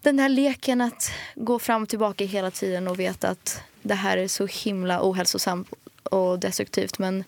den 0.01 0.19
här 0.19 0.29
leken 0.29 0.81
att 0.81 1.11
gå 1.35 1.59
fram 1.59 1.83
och 1.83 1.88
tillbaka 1.88 2.25
hela 2.25 2.51
tiden 2.51 2.88
och 2.88 3.01
veta 3.01 3.29
att 3.29 3.61
det 3.83 3.95
här 3.95 4.16
är 4.16 4.29
så 4.29 4.47
himla 4.47 5.01
ohälsosamt 5.03 5.69
och 6.03 6.38
destruktivt 6.38 6.99
men 6.99 7.25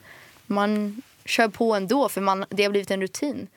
man 0.46 1.02
kör 1.24 1.48
på 1.48 1.74
ändå 1.74 2.08
för 2.08 2.20
man, 2.20 2.44
det 2.48 2.62
har 2.62 2.70
blivit 2.70 2.90
en 2.90 3.00
rutin. 3.00 3.48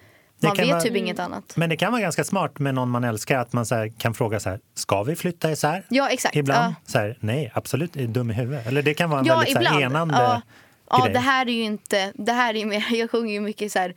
Man 0.47 0.58
vet 0.58 0.69
vara- 0.69 0.82
typ 0.82 0.95
inget 0.95 1.19
annat. 1.19 1.54
Men 1.56 1.69
det 1.69 1.77
kan 1.77 1.91
vara 1.91 2.01
ganska 2.01 2.23
smart 2.23 2.60
med 2.60 2.75
någon 2.75 2.89
man 2.89 3.04
älskar 3.04 3.39
att 3.39 3.54
man 3.54 3.65
så 3.65 3.75
här 3.75 3.91
kan 3.97 4.13
fråga 4.13 4.39
så 4.39 4.49
här, 4.49 4.60
ska 4.75 5.04
vi 5.04 5.15
flytta 5.15 5.51
isär? 5.51 5.86
Ja 5.89 6.10
exakt. 6.10 6.36
Ibland. 6.36 6.73
Ja. 6.86 6.91
Så 6.91 6.97
här, 6.99 7.17
nej, 7.19 7.51
absolut, 7.54 7.95
är 7.95 7.99
du 8.01 8.08
dum 8.08 8.32
i 8.32 8.34
huvudet? 8.34 8.67
Eller 8.67 8.82
det 8.82 8.93
kan 8.93 9.10
vara 9.10 9.19
en 9.19 9.25
Ja, 9.25 9.36
väldigt 9.38 9.54
så 9.58 9.63
här, 9.63 9.82
enande 9.82 10.13
ja. 10.15 10.41
ja, 10.89 11.04
grej. 11.04 11.13
det 11.13 11.19
här 11.19 11.45
är 11.49 11.51
ju 11.54 11.63
inte, 11.63 12.12
det 12.15 12.32
här 12.32 12.56
är 12.56 12.65
mer, 12.65 12.86
jag 12.95 13.12
sjunger 13.12 13.34
ju 13.34 13.39
mycket 13.41 13.71
så 13.71 13.80
här 13.80 13.93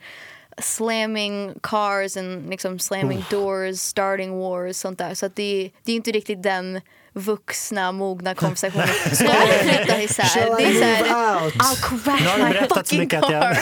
slamming 0.57 1.53
cars 1.63 2.17
and 2.17 2.49
liksom 2.49 2.79
slamming 2.79 3.23
doors, 3.31 3.79
starting 3.79 4.31
wars, 4.39 4.77
sånt 4.77 4.97
där. 4.99 5.13
Så 5.13 5.25
att 5.25 5.35
det, 5.35 5.71
det 5.83 5.91
är 5.91 5.95
inte 5.95 6.11
riktigt 6.11 6.43
den 6.43 6.81
vuxna, 7.15 7.91
mogna 7.91 8.35
konversationen. 8.35 8.87
Ska 9.11 9.25
vi 9.25 9.69
flytta 9.69 10.01
isär? 10.01 10.23
Shall 10.23 10.55
Det 10.57 10.63
är 10.63 10.71
I 10.71 10.79
så 10.79 10.83
här? 10.83 11.03
I'll 11.05 11.91
Nu 11.91 11.99
crash 11.99 12.23
har 12.29 12.37
du 12.37 12.43
my 12.43 12.49
berättat 12.49 12.69
så 12.69 12.75
fucking 12.75 12.99
mycket 12.99 13.23
att 13.23 13.31
jag... 13.31 13.41
car. 13.43 13.57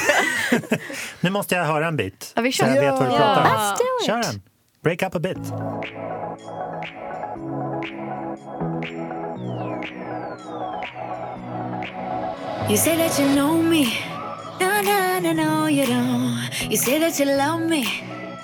nu 1.20 1.30
måste 1.30 1.56
jag 1.56 1.66
höra 1.66 1.88
en 1.88 1.98
bit. 1.98 2.32
Ja, 2.36 2.42
vi 2.42 2.52
så 2.52 2.64
kör. 2.66 2.76
jag 2.76 2.82
vet 2.82 2.92
vad 3.00 3.10
du 3.12 3.18
pratar 3.18 3.42
om. 3.42 3.48
Let's 3.48 3.78
do 3.78 3.84
it. 4.02 4.06
Kör 4.08 4.22
den. 4.32 4.42
Break 4.84 5.02
up 5.04 5.16
a 5.16 5.20
bit. 5.20 5.38
You 12.70 12.78
say 12.78 12.96
that 12.98 13.20
you 13.20 13.28
know 13.36 13.62
me. 13.62 13.94
No, 14.60 14.82
no, 14.82 15.20
no, 15.20 15.32
no, 15.34 15.68
you 15.68 15.86
don't. 15.86 16.38
You 16.70 16.78
say 16.78 16.98
that 17.00 17.20
you 17.20 17.26
love 17.26 17.62
me. 17.62 17.84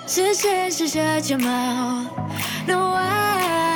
Shut, 0.06 0.36
shut, 0.36 0.72
shut, 0.72 0.90
shut 0.90 1.30
your 1.30 1.38
mouth. 1.38 2.12
No, 2.66 2.90
why? 2.90 3.69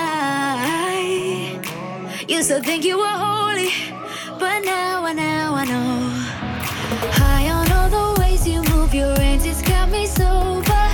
You 2.27 2.43
still 2.43 2.63
think 2.63 2.87
you 2.87 2.97
were 2.97 3.05
holy, 3.07 3.71
but 4.39 4.61
now, 4.61 5.05
I 5.05 5.13
now 5.13 5.55
I 5.55 5.65
know. 5.67 6.09
High 7.21 7.51
on 7.51 7.71
all 7.71 7.91
the 7.91 8.21
ways 8.21 8.49
you 8.49 8.63
move 8.63 8.95
your 8.95 9.15
hands, 9.19 9.45
it's 9.45 9.61
got 9.61 9.91
me 9.91 10.07
sober. 10.07 10.85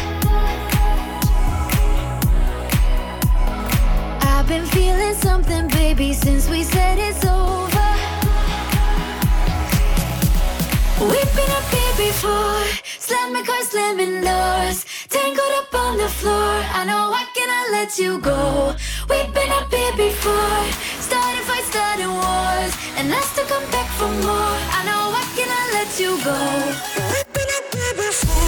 I've 4.23 4.49
been 4.49 4.67
feeling 4.67 5.15
something, 5.15 5.69
baby, 5.69 6.13
since 6.15 6.49
we 6.49 6.65
said 6.65 6.99
it's 6.99 7.25
over. 7.25 7.91
We've 11.01 11.35
been 11.37 11.51
up 11.59 11.67
here 11.71 12.09
before. 12.09 12.65
Slam 12.99 13.33
my 13.33 13.43
car, 13.45 13.63
slamming 13.63 14.23
doors. 14.23 14.85
Tangled 15.11 15.53
up 15.59 15.75
on 15.75 15.97
the 15.99 16.09
floor. 16.09 16.53
I 16.79 16.85
know 16.87 17.11
I 17.13 17.25
cannot 17.35 17.67
let 17.73 17.99
you 17.99 18.21
go. 18.21 18.75
We've 19.11 19.33
been 19.35 19.51
up 19.51 19.73
here 19.73 19.97
before. 19.97 20.63
Starting 21.09 21.45
fights, 21.49 21.67
starting 21.67 22.13
wars, 22.23 22.73
and 22.97 23.13
us 23.13 23.35
to 23.35 23.43
come 23.53 23.67
back 23.71 23.89
for 23.99 24.09
more. 24.27 24.57
I 24.79 24.81
know 24.89 25.03
I 25.23 25.25
cannot 25.37 25.67
let 25.79 25.91
you 25.99 26.11
go. 26.25 26.39
I 27.17 28.40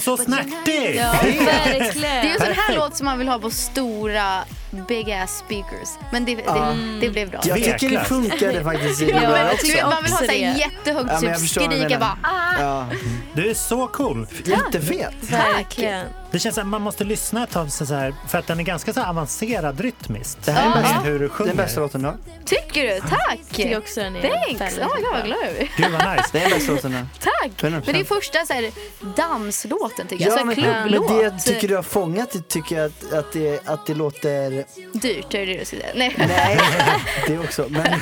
så 0.00 0.16
snärtig! 0.16 0.96
Ja, 0.96 1.14
Det 1.22 1.30
verkligen. 1.30 2.04
är 2.04 2.24
en 2.30 2.38
sån 2.38 2.54
här 2.68 2.74
Perfekt. 2.74 2.90
låt 2.90 2.96
som 2.96 3.04
man 3.04 3.18
vill 3.18 3.28
ha 3.28 3.38
på 3.38 3.50
stora 3.50 4.44
big 4.88 5.12
ass 5.12 5.38
speakers. 5.38 5.88
Men 6.12 6.24
det, 6.24 6.34
det, 6.34 6.76
det 7.00 7.10
blev 7.10 7.30
bra. 7.30 7.40
Jag 7.44 7.62
tycker 7.62 7.90
det 7.90 8.04
funkade 8.04 8.64
faktiskt 8.64 9.00
Ja, 9.00 9.20
men, 9.20 9.46
du 9.46 9.52
också. 9.52 9.66
vet, 9.66 9.82
man 9.84 10.02
vill 10.02 10.12
ha 10.12 10.18
så 10.18 10.24
här 10.24 10.58
jättehögt, 10.58 11.10
Ja, 11.12 11.20
typ 11.20 11.48
skrika 11.48 11.98
bara 11.98 12.18
ah. 12.22 12.60
Ja, 12.60 12.86
Du 13.34 13.50
är 13.50 13.54
så 13.54 13.86
cool. 13.86 14.26
jättefet. 14.44 15.14
Verkligen. 15.20 16.06
Det 16.30 16.38
känns 16.38 16.54
som 16.54 16.68
man 16.68 16.82
måste 16.82 17.04
lyssna 17.04 17.42
ett 17.44 17.50
tag 17.50 17.72
så 17.72 17.84
här, 17.84 18.14
för 18.28 18.38
att 18.38 18.46
den 18.46 18.60
är 18.60 18.64
ganska 18.64 18.92
så 18.92 19.02
avancerad 19.02 19.80
rytmiskt. 19.80 20.44
Det 20.44 20.52
här 20.52 20.70
är 20.70 20.74
den 20.74 20.82
bästa, 20.82 20.98
hur 21.00 21.12
du 21.12 21.18
den 21.18 21.28
sjunger. 21.28 21.54
bästa 21.54 21.80
låten 21.80 22.02
du 22.02 22.08
har. 22.08 22.16
Tycker 22.44 22.82
du? 22.94 23.00
Tack! 23.00 23.38
Tycker 23.52 23.78
också 23.78 24.00
den 24.00 24.16
är 24.16 24.20
Thanks! 24.20 24.78
Oh 24.78 24.96
my 24.96 25.02
God, 25.02 25.12
vad 25.12 25.24
glad 25.24 25.38
jag 25.46 25.54
blir. 25.54 25.68
Gud 25.76 25.92
vad 25.92 26.16
nice. 26.16 26.28
Det 26.32 26.38
är 26.38 26.42
den 26.42 26.58
bästa 26.58 26.72
låten 26.72 26.90
du 26.90 26.96
har. 26.96 27.06
Tack! 27.20 27.50
100%. 27.62 27.70
Men 27.70 27.94
det 27.94 28.00
är 28.00 28.04
första 28.04 28.46
så 28.46 28.52
här, 28.52 28.70
danslåten 29.16 30.06
tycker 30.06 30.24
jag. 30.24 30.34
Ja, 30.34 30.38
så 30.38 30.44
men, 30.44 30.60
men 30.90 31.32
det 31.32 31.38
tycker 31.40 31.68
du 31.68 31.76
har 31.76 31.82
fångat 31.82 32.32
det 32.32 32.48
tycker 32.62 32.76
jag 32.76 32.86
att, 32.86 33.12
att, 33.12 33.32
det, 33.32 33.68
att 33.68 33.86
det 33.86 33.94
låter... 33.94 34.64
Dyrt, 34.92 35.34
är 35.34 35.46
det 35.46 35.58
du 35.58 35.64
skulle 35.64 35.82
säga. 35.82 35.92
Nej. 35.94 36.14
Nej, 36.18 36.58
det 37.26 37.38
också. 37.38 37.66
Men, 37.68 38.00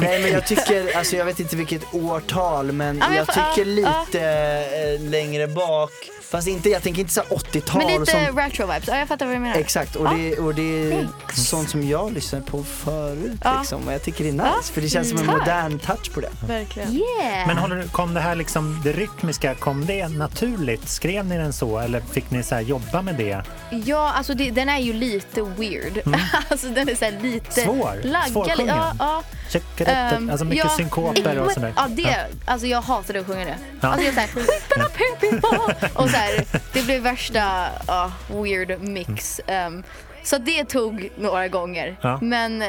nej, 0.00 0.22
men 0.22 0.32
jag 0.32 0.46
tycker, 0.46 0.96
alltså 0.96 1.16
jag 1.16 1.24
vet 1.24 1.40
inte 1.40 1.56
vilket 1.56 1.94
årtal, 1.94 2.72
men 2.72 2.96
men 2.96 3.14
jag 3.14 3.16
jag 3.16 3.26
tycker 3.26 3.70
ja, 3.70 4.04
lite 4.04 4.20
eh, 4.22 5.10
längre 5.10 5.46
bak. 5.46 5.90
Fast 6.30 6.48
inte, 6.48 6.68
jag 6.70 6.82
tänker 6.82 7.00
inte 7.00 7.12
så 7.12 7.20
här 7.20 7.28
80-tal 7.36 7.78
Men 7.86 8.00
lite 8.00 8.12
sånt. 8.12 8.38
retro 8.38 8.66
vibes. 8.66 8.88
Ja, 8.88 8.98
jag 8.98 9.08
fattar 9.08 9.26
vad 9.26 9.34
du 9.34 9.38
menar. 9.38 9.56
Exakt, 9.56 9.96
och 9.96 10.16
det, 10.16 10.38
och 10.38 10.54
det 10.54 10.92
är 10.92 11.08
sånt 11.34 11.70
som 11.70 11.88
jag 11.88 12.12
lyssnade 12.12 12.44
på 12.44 12.64
förut 12.64 13.40
Ja. 13.44 13.58
liksom. 13.58 13.86
Och 13.88 13.92
jag 13.94 14.02
tycker 14.02 14.24
det 14.24 14.30
är 14.30 14.32
nice, 14.32 14.72
för 14.72 14.80
det 14.80 14.88
känns 14.88 15.08
som 15.08 15.18
en 15.18 15.26
Tack. 15.26 15.38
modern 15.38 15.78
touch 15.78 16.12
på 16.14 16.20
det. 16.20 16.30
Verkligen. 16.48 16.92
Yeah! 16.92 17.46
Men 17.46 17.58
håller, 17.58 17.84
kom 17.84 18.14
det 18.14 18.20
här 18.20 18.34
liksom, 18.34 18.80
det 18.84 18.92
rytmiska, 18.92 19.54
kom 19.54 19.86
det 19.86 20.08
naturligt? 20.08 20.88
Skrev 20.88 21.26
ni 21.26 21.36
den 21.38 21.52
så 21.52 21.78
eller 21.78 22.00
fick 22.00 22.30
ni 22.30 22.42
så 22.42 22.54
här 22.54 22.62
jobba 22.62 23.02
med 23.02 23.14
det? 23.14 23.42
Ja, 23.84 24.12
alltså 24.12 24.34
det, 24.34 24.50
den 24.50 24.68
är 24.68 24.78
ju 24.78 24.92
lite 24.92 25.42
weird. 25.42 26.02
alltså 26.48 26.68
den 26.68 26.88
är 26.88 26.94
så 26.94 27.04
här 27.04 27.18
lite... 27.22 27.62
Mm. 27.62 27.74
Svår? 27.76 28.28
Svårsjungen? 28.32 28.76
Ja, 28.76 28.94
ja. 28.98 29.22
Check-a-rätt, 29.50 30.30
alltså 30.30 30.44
mycket 30.44 30.64
ja, 30.64 30.70
synkoper 30.76 31.38
och 31.38 31.52
sådär. 31.52 31.72
Ja, 31.76 31.88
det, 31.88 32.26
alltså 32.44 32.66
jag 32.66 32.80
hatade 32.80 33.20
att 33.20 33.26
sjunga 33.26 33.44
det. 33.44 33.56
Ja. 33.80 33.88
Alltså 33.88 34.04
jag 34.04 34.14
såhär, 34.14 34.28
"Whipping 34.34 34.82
up 34.82 34.96
here 34.96 35.30
people", 35.40 35.90
och 35.94 36.10
så 36.10 36.16
här, 36.16 36.44
det 36.72 36.82
blev 36.82 37.02
värsta 37.02 37.68
ja, 37.86 38.12
weird 38.28 38.80
mix. 38.80 39.40
Um, 39.66 39.82
så 40.22 40.38
det 40.38 40.64
tog 40.64 41.10
några 41.16 41.48
gånger. 41.48 41.96
Ja. 42.00 42.18
Men 42.22 42.62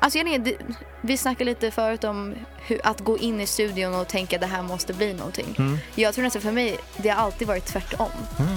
alltså 0.00 0.18
jag, 0.18 0.52
vi 1.00 1.16
snackade 1.16 1.50
lite 1.50 1.70
förut 1.70 2.04
om 2.04 2.34
hur, 2.66 2.80
att 2.84 3.00
gå 3.00 3.18
in 3.18 3.40
i 3.40 3.46
studion 3.46 3.94
och 3.94 4.08
tänka 4.08 4.38
det 4.38 4.46
här 4.46 4.62
måste 4.62 4.92
bli 4.92 5.14
någonting. 5.14 5.54
Mm. 5.58 5.78
Jag 5.94 6.14
tror 6.14 6.24
nästan 6.24 6.42
för 6.42 6.52
mig, 6.52 6.78
det 6.96 7.08
har 7.08 7.22
alltid 7.24 7.48
varit 7.48 7.64
tvärtom. 7.64 8.10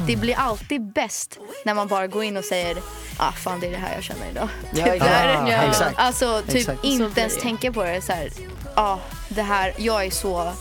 Det 0.07 0.15
blir 0.15 0.35
alltid 0.35 0.81
bäst 0.81 1.39
när 1.65 1.73
man 1.73 1.87
bara 1.87 2.07
går 2.07 2.23
in 2.23 2.37
och 2.37 2.43
säger 2.43 2.77
ah 3.17 3.31
fan 3.31 3.59
det 3.59 3.67
är 3.67 3.71
det 3.71 3.77
här 3.77 3.95
jag 3.95 4.03
känner 4.03 4.29
idag. 4.31 4.49
Ja, 4.71 4.85
Typ 4.85 4.93
exakt. 4.93 5.11
där. 5.11 5.51
Ja, 5.51 5.57
exakt. 5.69 5.99
Alltså 5.99 6.41
typ 6.47 6.55
Exakt. 6.55 6.83
Inte 6.83 7.21
ens 7.21 7.37
tänka 7.37 7.71
på 7.71 7.83
det 7.83 8.01
så 8.01 8.13
här. 8.13 8.29
Ja, 8.75 8.99
det 9.29 9.41
här, 9.41 9.73
jag 9.77 10.05
är 10.05 10.11
så 10.11 10.51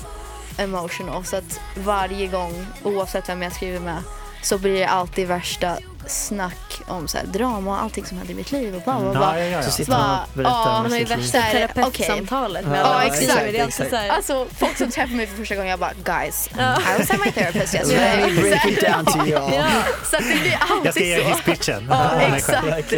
emotional 0.59 1.25
så 1.25 1.37
att 1.37 1.61
varje 1.77 2.27
gång 2.27 2.67
oavsett 2.83 3.29
vem 3.29 3.43
jag 3.43 3.53
skriver 3.53 3.81
med 3.81 4.03
så 4.43 4.59
blir 4.59 4.79
det 4.79 4.89
alltid 4.89 5.29
värsta 5.29 5.79
snack 6.09 6.81
om 6.87 7.09
så 7.09 7.19
här, 7.19 7.25
drama 7.27 7.71
och 7.71 7.83
allting 7.83 8.05
som 8.07 8.19
händer 8.19 8.33
i 8.35 8.37
mitt 8.37 8.53
liv 8.53 8.75
och 8.77 8.83
bla 8.83 9.01
bla 9.01 9.11
bla. 9.11 9.39
Ja, 9.39 9.45
ja, 9.45 9.51
ja, 9.51 9.63
Så 9.63 9.71
sitter 9.71 9.93
man 9.93 10.01
Bara, 10.01 10.21
och 10.23 10.29
berättar 10.35 10.85
om 10.85 10.91
sitt 10.91 11.09
liv. 11.09 11.23
Så 11.23 11.33
terapeutsamtalet 11.53 12.67
med 12.67 12.81
Ja, 12.81 13.03
exakt, 13.03 13.27
Det 13.27 13.33
är 13.33 13.37
alltid 13.41 13.61
exakt. 13.61 13.91
så 13.91 13.97
här, 13.97 14.09
Alltså 14.09 14.47
folk 14.59 14.77
som 14.77 14.91
träffar 14.91 15.15
mig 15.15 15.27
för 15.27 15.37
första 15.37 15.55
gången 15.55 15.71
jag 15.71 15.79
bara 15.79 15.93
guys. 16.05 16.49
I 16.53 16.99
was 16.99 17.11
at 17.11 17.21
my 17.25 17.33
therapist 17.33 17.75
Let 17.75 17.83
yesterday. 17.91 18.33
me 18.35 18.41
break 18.41 18.65
it 18.67 18.81
down 18.81 19.05
to 19.05 19.27
you. 19.27 19.41
Ja. 19.55 19.67
Så 20.11 20.17
att 20.17 20.23
det 20.23 20.41
blir 20.41 20.59
alltid 20.61 20.87
Jag 20.87 20.95
ska 20.95 21.05
ge 21.05 21.23
så. 21.23 21.29
hisspitchen. 21.29 21.87
Ja, 21.91 22.11
Ja, 22.21 22.37
exakt. 22.37 22.91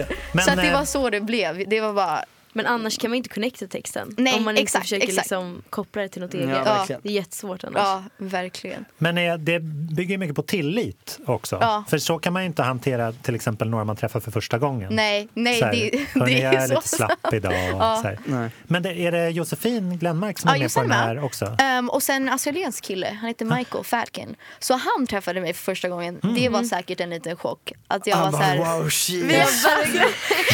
Så 0.44 0.50
att 0.50 0.56
det 0.56 0.68
eh, 0.68 0.72
var 0.78 0.84
så 0.84 1.11
det 1.11 1.20
blev. 1.20 1.68
Det 1.68 1.80
var 1.80 1.92
bara, 1.92 2.24
Men 2.53 2.66
annars 2.66 2.98
kan 2.98 3.11
man 3.11 3.16
inte 3.16 3.28
connecta 3.28 3.66
texten. 3.66 4.14
Nej, 4.18 4.34
om 4.34 4.44
man 4.44 4.55
inte 4.55 4.62
exakt, 4.62 4.84
försöker 4.84 5.07
exakt. 5.09 5.24
liksom 5.26 5.62
koppla 5.70 6.03
det 6.03 6.09
till 6.09 6.22
något 6.22 6.34
Ja, 6.34 6.40
eget. 6.40 6.66
verkligen. 6.66 7.01
Det 7.05 7.09
är 7.09 7.12
jättesvårt 7.12 7.64
annars. 7.64 7.82
ja 7.84 8.03
verkligen. 8.16 8.84
Men 8.98 9.44
det 9.44 9.61
bygger 9.96 10.18
mycket 10.18 10.36
på 10.36 10.42
tillit 10.42 11.18
också. 11.26 11.59
Ja. 11.61 11.84
För 11.88 11.98
så 11.98 12.18
kan 12.18 12.32
man 12.32 12.42
ju 12.42 12.46
inte 12.46 12.62
hantera 12.62 13.12
till 13.12 13.34
exempel 13.34 13.70
några 13.70 13.84
man 13.84 13.96
träffar 13.96 14.20
för 14.20 14.30
första 14.30 14.59
gången. 14.59 14.94
Nej, 14.96 15.28
nej 15.34 15.62
här, 15.62 15.72
det, 15.72 16.07
"Hörni, 16.20 16.34
det 16.34 16.40
jag 16.40 16.55
är 16.55 16.59
är 16.59 16.66
så 16.68 16.74
lite 16.74 16.88
slapp 16.88 17.32
idag. 17.32 17.53
Ja. 17.70 17.98
Så 18.03 18.09
här. 18.09 18.18
Nej. 18.24 18.51
Men 18.62 18.82
det, 18.82 18.94
är 18.94 19.12
det 19.12 19.30
Josefin 19.30 19.98
Glenmark 19.98 20.38
som 20.38 20.48
Ja, 20.48 20.57
är 20.57 20.61
med 20.61 20.74
på 20.74 20.80
den 20.82 20.90
här 20.90 21.24
också? 21.24 21.57
Ehm, 21.59 21.90
och 21.90 22.03
sen 22.03 22.22
en 22.22 22.28
australiensk 22.28 22.84
kille, 22.84 23.16
han 23.20 23.28
heter 23.28 23.44
Michael 23.44 23.84
Fatkin. 23.84 24.36
Så 24.59 24.74
han 24.74 25.07
träffade 25.07 25.40
mig 25.40 25.53
för 25.55 25.62
första 25.62 25.88
gången. 25.88 26.20
Det 26.36 26.48
var 26.48 26.62
säkert 26.62 27.01
en 27.01 27.11
liten 27.11 27.36
chock. 27.36 27.72
Att 27.88 28.07
jag 28.07 28.16
Han 28.16 28.32
var 28.32 28.38
så 28.40 28.44
här, 28.44 28.59
wow, 28.59 28.90
she 28.90 29.12
is 29.12 29.66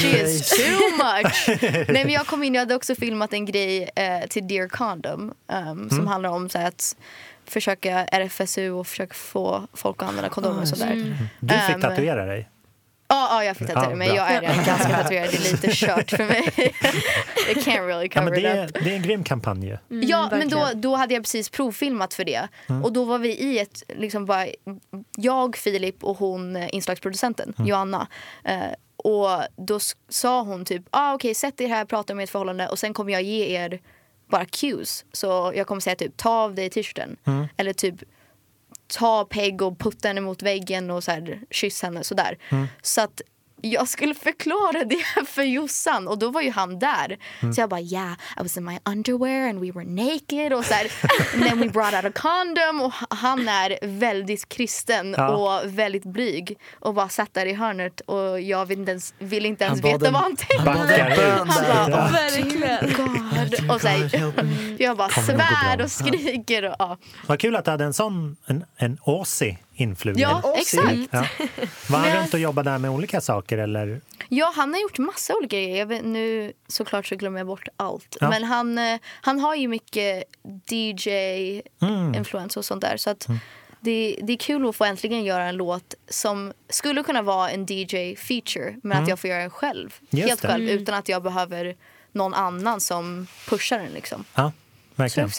She 0.01 0.23
is 0.23 0.49
too 0.49 0.97
much! 0.97 1.61
Nej 1.93 2.05
men 2.05 2.13
jag 2.15 2.27
kom 2.27 2.43
in, 2.43 2.55
jag 2.55 2.61
hade 2.61 2.75
också 2.75 2.95
filmat 2.95 3.33
en 3.33 3.45
grej 3.47 3.91
eh, 3.97 4.27
till 4.29 4.49
Dear 4.49 4.69
Condom 4.69 5.35
um, 5.71 5.91
som 5.91 6.07
handlar 6.07 6.31
om 6.31 6.49
så 6.49 6.59
här, 6.59 6.69
att 6.69 6.97
försöka 7.45 8.05
RFSU 8.05 8.71
och 8.71 8.87
försöka 8.87 9.15
få 9.15 9.67
folk 9.73 10.03
att 10.03 10.09
använda 10.09 10.29
kondomer 10.31 10.63
och 10.63 10.69
sådär. 10.69 11.17
Du 11.41 11.49
fick 11.55 11.75
ehm, 11.75 11.81
tatuera 11.81 12.25
dig. 12.27 12.49
Ja, 13.09 13.29
ja, 13.31 13.45
jag 13.45 13.57
fick 13.57 13.67
tatuera 13.67 13.91
Ja, 13.91 13.97
mig. 13.97 14.09
bra. 14.09 14.17
Jag 14.17 14.31
är 14.33 14.41
redan 14.41 14.65
ganska 14.65 14.89
tatuerad, 14.89 15.29
det 15.31 15.37
är 15.37 15.53
lite 15.53 15.69
kört 15.73 16.11
för 16.11 16.25
mig. 16.27 16.43
I 17.51 17.55
can't 17.55 17.87
really 17.87 18.09
Ja, 18.15 18.21
cover 18.21 18.25
men 18.31 18.33
det, 18.33 18.39
it 18.41 18.45
är, 18.47 18.65
up. 18.65 18.85
det 18.85 18.91
är 18.91 18.95
en 18.97 19.03
grym 19.03 19.25
kampanj 19.25 19.67
ju. 19.67 19.79
Ja, 20.01 20.29
men 20.33 20.49
då, 20.49 20.69
då 20.75 20.97
hade 20.97 21.15
jag 21.15 21.23
precis 21.23 21.49
provfilmat 21.51 22.15
för 22.15 22.25
det. 22.25 22.49
Mm. 22.69 22.85
Och 22.85 22.93
då 22.93 23.05
var 23.05 23.19
vi 23.19 23.29
i 23.39 23.59
ett, 23.59 23.83
liksom 23.89 24.27
bara, 24.27 24.47
jag, 25.17 25.57
Filip 25.57 26.05
och 26.05 26.19
hon 26.19 26.57
eh, 26.57 26.75
inslagsproducenten, 26.75 27.55
Mm. 27.59 27.69
Joanna. 27.69 28.07
Eh, 28.45 28.57
och 29.07 29.29
då 29.57 29.79
sa 30.09 30.43
hon 30.43 30.65
typ, 30.65 30.83
ah, 30.91 31.15
okej 31.15 31.35
sätt 31.35 31.61
er 31.61 31.69
här, 31.69 31.85
prata 31.85 32.13
om 32.13 32.21
ert 32.21 32.31
förhållande 32.31 32.69
och 32.69 32.79
sen 32.79 32.95
kommer 32.95 33.13
jag 33.13 33.23
ge 33.23 33.57
er 33.57 33.81
bara 34.31 34.45
cues. 34.45 35.05
Så 35.13 35.53
jag 35.55 35.67
kommer 35.67 35.81
säga 35.81 35.97
typ, 35.97 36.17
ta 36.17 36.31
av 36.31 36.55
dig 36.55 36.71
t-shirten. 36.71 37.17
Mm. 37.25 37.47
Eller 37.57 37.73
typ, 37.73 37.95
ta 38.87 39.25
Peg 39.25 39.63
och 39.63 39.79
putta 39.79 40.09
henne 40.09 40.21
mot 40.21 40.43
väggen 40.43 40.91
och 40.91 41.05
så 41.05 41.11
här, 41.11 41.41
kyss 41.51 41.83
henne 41.83 42.05
sådär. 42.05 42.39
Mm. 42.49 42.67
Så 42.83 43.01
att 43.01 43.21
jag 43.73 43.89
skulle 43.89 44.15
förklara 44.15 44.85
det 44.85 45.27
för 45.27 45.43
Jossan 45.43 46.09
och 46.09 46.19
då 46.19 46.31
var 46.31 46.41
ju 46.41 46.51
han 46.51 46.79
där. 46.79 47.19
Mm. 47.41 47.55
Så 47.55 47.61
jag 47.61 47.71
bara 47.71 47.81
yeah, 47.81 48.13
I 48.13 48.43
was 48.43 48.57
in 48.57 48.65
my 48.65 48.79
underwear 48.85 49.49
and 49.49 49.61
we 49.61 49.71
were 49.73 49.85
naked 49.85 50.53
och 50.53 50.65
så 50.65 50.75
här, 50.75 50.87
and 51.35 51.43
then 51.49 51.61
we 51.61 51.69
brought 51.69 51.95
out 51.95 52.05
a 52.05 52.13
condom 52.15 52.81
och 52.83 52.93
han 53.11 53.49
är 53.49 53.79
väldigt 53.83 54.49
kristen 54.49 55.15
Ja. 55.19 55.29
och 55.29 55.79
väldigt 55.79 56.05
blyg 56.05 56.59
och 56.81 56.95
bara 56.95 57.09
satt 57.09 57.35
där 57.35 57.47
i 57.47 57.53
hörnet 57.55 58.01
och 58.01 58.41
jag 58.41 58.67
vill 58.67 58.79
inte 58.79 58.91
ens, 58.91 59.15
vill 59.19 59.47
inte 59.47 59.65
ens 59.65 59.85
veta 59.85 60.07
en- 60.07 60.13
vad 60.13 60.23
han 60.23 60.37
tänkte. 60.37 60.71
Han 60.71 60.75
bara, 61.91 62.09
Verkligen. 62.11 62.93
God. 62.97 63.71
Och 63.71 63.81
så 63.81 63.89
här, 63.89 64.33
jag 64.83 64.97
bara 64.97 65.09
svär 65.09 65.83
och 65.83 65.91
skriker. 65.91 66.63
Och, 66.69 66.75
ja. 66.79 66.99
Vad 67.27 67.41
kul 67.41 67.57
att 67.57 67.65
du 67.65 67.71
hade 67.71 67.85
en 67.85 67.93
sån, 67.95 68.37
en, 68.47 68.65
en 68.77 68.99
Aussie 69.07 69.59
influgen. 69.77 70.21
ja, 70.21 70.41
Aussie. 70.45 70.61
exakt. 70.61 71.09
Ja. 71.11 71.47
Var 71.89 71.99
han 71.99 72.17
runt 72.17 72.35
och 72.35 72.41
jobbade 72.41 72.71
där 72.71 72.79
med 72.79 72.91
olika 72.91 73.21
saker 73.21 73.59
eller? 73.59 74.01
Ja, 74.29 74.53
han 74.57 74.73
har 74.75 74.81
gjort 74.81 74.99
massa 74.99 75.35
olika 75.37 75.57
grejer. 75.57 75.79
Jag 75.79 75.87
vet, 75.87 76.05
nu 76.05 76.53
såklart 76.69 77.07
så 77.07 77.17
glömmer 77.17 77.39
jag 77.39 77.47
bort 77.47 77.69
allt. 77.77 78.17
Ja. 78.21 78.31
Men 78.31 78.45
han, 78.45 78.79
eh, 78.79 78.99
han 79.21 79.41
har 79.41 79.55
ju 79.55 79.69
mycket 79.69 80.25
DJ-influens 80.67 82.57
och 82.57 82.65
sånt 82.65 82.81
där. 82.81 82.97
Så 82.97 83.11
att 83.11 83.27
det, 83.81 84.19
det 84.23 84.33
är 84.33 84.37
kul 84.37 84.69
att 84.69 84.77
få 84.77 84.85
äntligen 84.85 85.25
göra 85.25 85.45
en 85.45 85.57
låt 85.57 85.95
som 86.09 86.53
skulle 86.69 87.03
kunna 87.03 87.23
vara 87.23 87.51
en 87.51 87.67
DJ-feature 87.67 88.81
men 88.83 89.03
att 89.03 89.09
jag 89.09 89.19
får 89.19 89.31
göra 89.31 89.41
den 89.41 89.51
själv. 89.51 89.95
Just 90.11 90.29
helt 90.29 90.43
det. 90.43 90.49
själv 90.49 90.69
utan 90.69 90.95
att 90.95 91.09
jag 91.09 91.23
behöver 91.23 91.77
någon 92.13 92.35
annan 92.35 92.81
som 92.81 93.27
pushar 93.49 93.79
den 93.79 93.93
liksom. 93.93 94.25
Ja, 94.35 94.53
verkligen. 94.95 95.31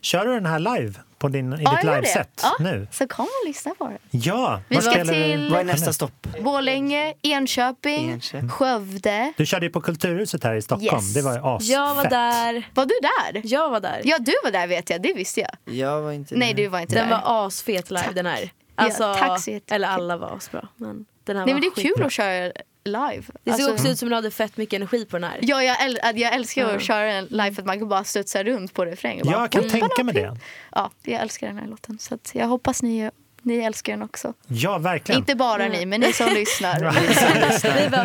Kör 0.00 0.26
du 0.26 0.34
den 0.34 0.46
här 0.46 0.58
live 0.58 0.94
på 1.24 1.28
din, 1.28 1.52
i 1.52 1.56
Ja, 1.62 1.70
ditt 1.70 1.84
liveset 1.84 2.40
Ja. 2.42 2.56
nu. 2.60 2.86
Så 2.90 3.08
kom 3.08 3.24
och 3.24 3.46
lyssna 3.48 3.74
på 3.78 3.88
det. 3.88 3.98
Ja, 4.10 4.60
Vi 4.68 4.76
ska 4.76 4.90
spelar 4.90 5.14
du? 5.14 5.22
till- 5.22 5.50
Vad 5.50 5.60
är 5.60 5.64
nästa 5.64 5.92
stopp? 5.92 6.26
Borlänge, 6.40 7.14
Enköping, 7.22 8.10
Enköping. 8.10 8.48
Skövde. 8.48 9.32
Du 9.36 9.46
körde 9.46 9.66
ju 9.66 9.72
på 9.72 9.80
Kulturhuset 9.80 10.44
här 10.44 10.54
i 10.54 10.62
Stockholm. 10.62 11.04
Yes. 11.04 11.14
Det 11.14 11.22
var 11.22 11.56
asfett. 11.56 11.70
Jag 11.70 11.94
var 11.94 12.04
där. 12.04 12.68
Var 12.74 12.86
du 12.86 12.94
där? 13.02 13.40
Jag 13.44 13.70
var 13.70 13.80
där. 13.80 14.00
Ja, 14.04 14.16
du 14.20 14.32
var 14.44 14.50
där 14.50 14.66
vet 14.66 14.90
jag. 14.90 15.02
Det 15.02 15.12
visste 15.12 15.40
jag. 15.40 15.74
Jag 15.74 16.02
var 16.02 16.12
inte 16.12 16.34
Nej, 16.36 16.54
där. 16.54 16.62
du 16.62 16.68
var 16.68 16.80
inte 16.80 16.94
Den 16.94 17.08
där. 17.08 17.20
var 17.24 17.46
asfet 17.46 17.90
live 17.90 18.12
den 18.14 18.26
här. 18.26 18.50
Alltså, 18.74 19.14
tack 19.14 19.40
så 19.40 19.50
jättemycket. 19.50 19.72
eller 19.72 19.88
alla 19.88 20.16
var 20.16 20.36
asbra. 20.36 20.68
Men 20.76 21.04
den 21.24 21.36
här 21.36 21.44
Nej, 21.46 21.54
var 21.54 21.60
men 21.60 21.70
det 21.74 21.80
är 21.80 21.82
kul 21.82 21.90
skitbra. 21.90 22.06
att 22.06 22.12
köra 22.12 22.52
live. 22.84 23.22
Det 23.44 23.50
såg 23.52 23.52
Alltså- 23.52 23.72
också 23.72 23.88
ut 23.88 23.98
som 23.98 24.08
den 24.08 24.16
hade 24.16 24.30
fett 24.30 24.56
mycket 24.56 24.76
energi 24.76 25.04
på 25.04 25.16
den 25.18 25.30
här. 25.30 25.38
Ja, 25.42 25.62
jag, 25.62 25.76
äl- 25.76 25.98
jag 26.18 26.34
älskar 26.34 26.62
Ja. 26.62 26.76
att 26.76 26.82
köra 26.82 27.04
den 27.12 27.24
live 27.24 27.52
för 27.54 27.62
att 27.62 27.66
man 27.66 27.78
kan 27.78 27.88
bara 27.88 28.04
studsa 28.04 28.44
runt 28.44 28.74
på 28.74 28.84
refräng. 28.84 29.20
och 29.20 29.26
bara- 29.26 29.38
Jag 29.40 29.50
kan 29.50 29.68
tänka 29.68 30.04
mig 30.04 30.14
det. 30.14 30.36
Ja, 30.72 30.90
jag 31.02 31.20
älskar 31.22 31.46
den 31.46 31.58
här 31.58 31.66
låten. 31.66 31.98
Så 31.98 32.14
att 32.14 32.30
jag 32.34 32.46
hoppas 32.46 32.82
ni, 32.82 33.10
ni 33.44 33.56
älskar 33.58 33.92
den 33.92 34.02
också. 34.02 34.32
Ja, 34.46 34.78
verkligen. 34.78 35.18
Inte 35.18 35.34
bara 35.34 35.68
ni, 35.68 35.86
men 35.86 36.00
ni 36.00 36.12
som 36.12 36.28
lyssnar. 36.34 36.94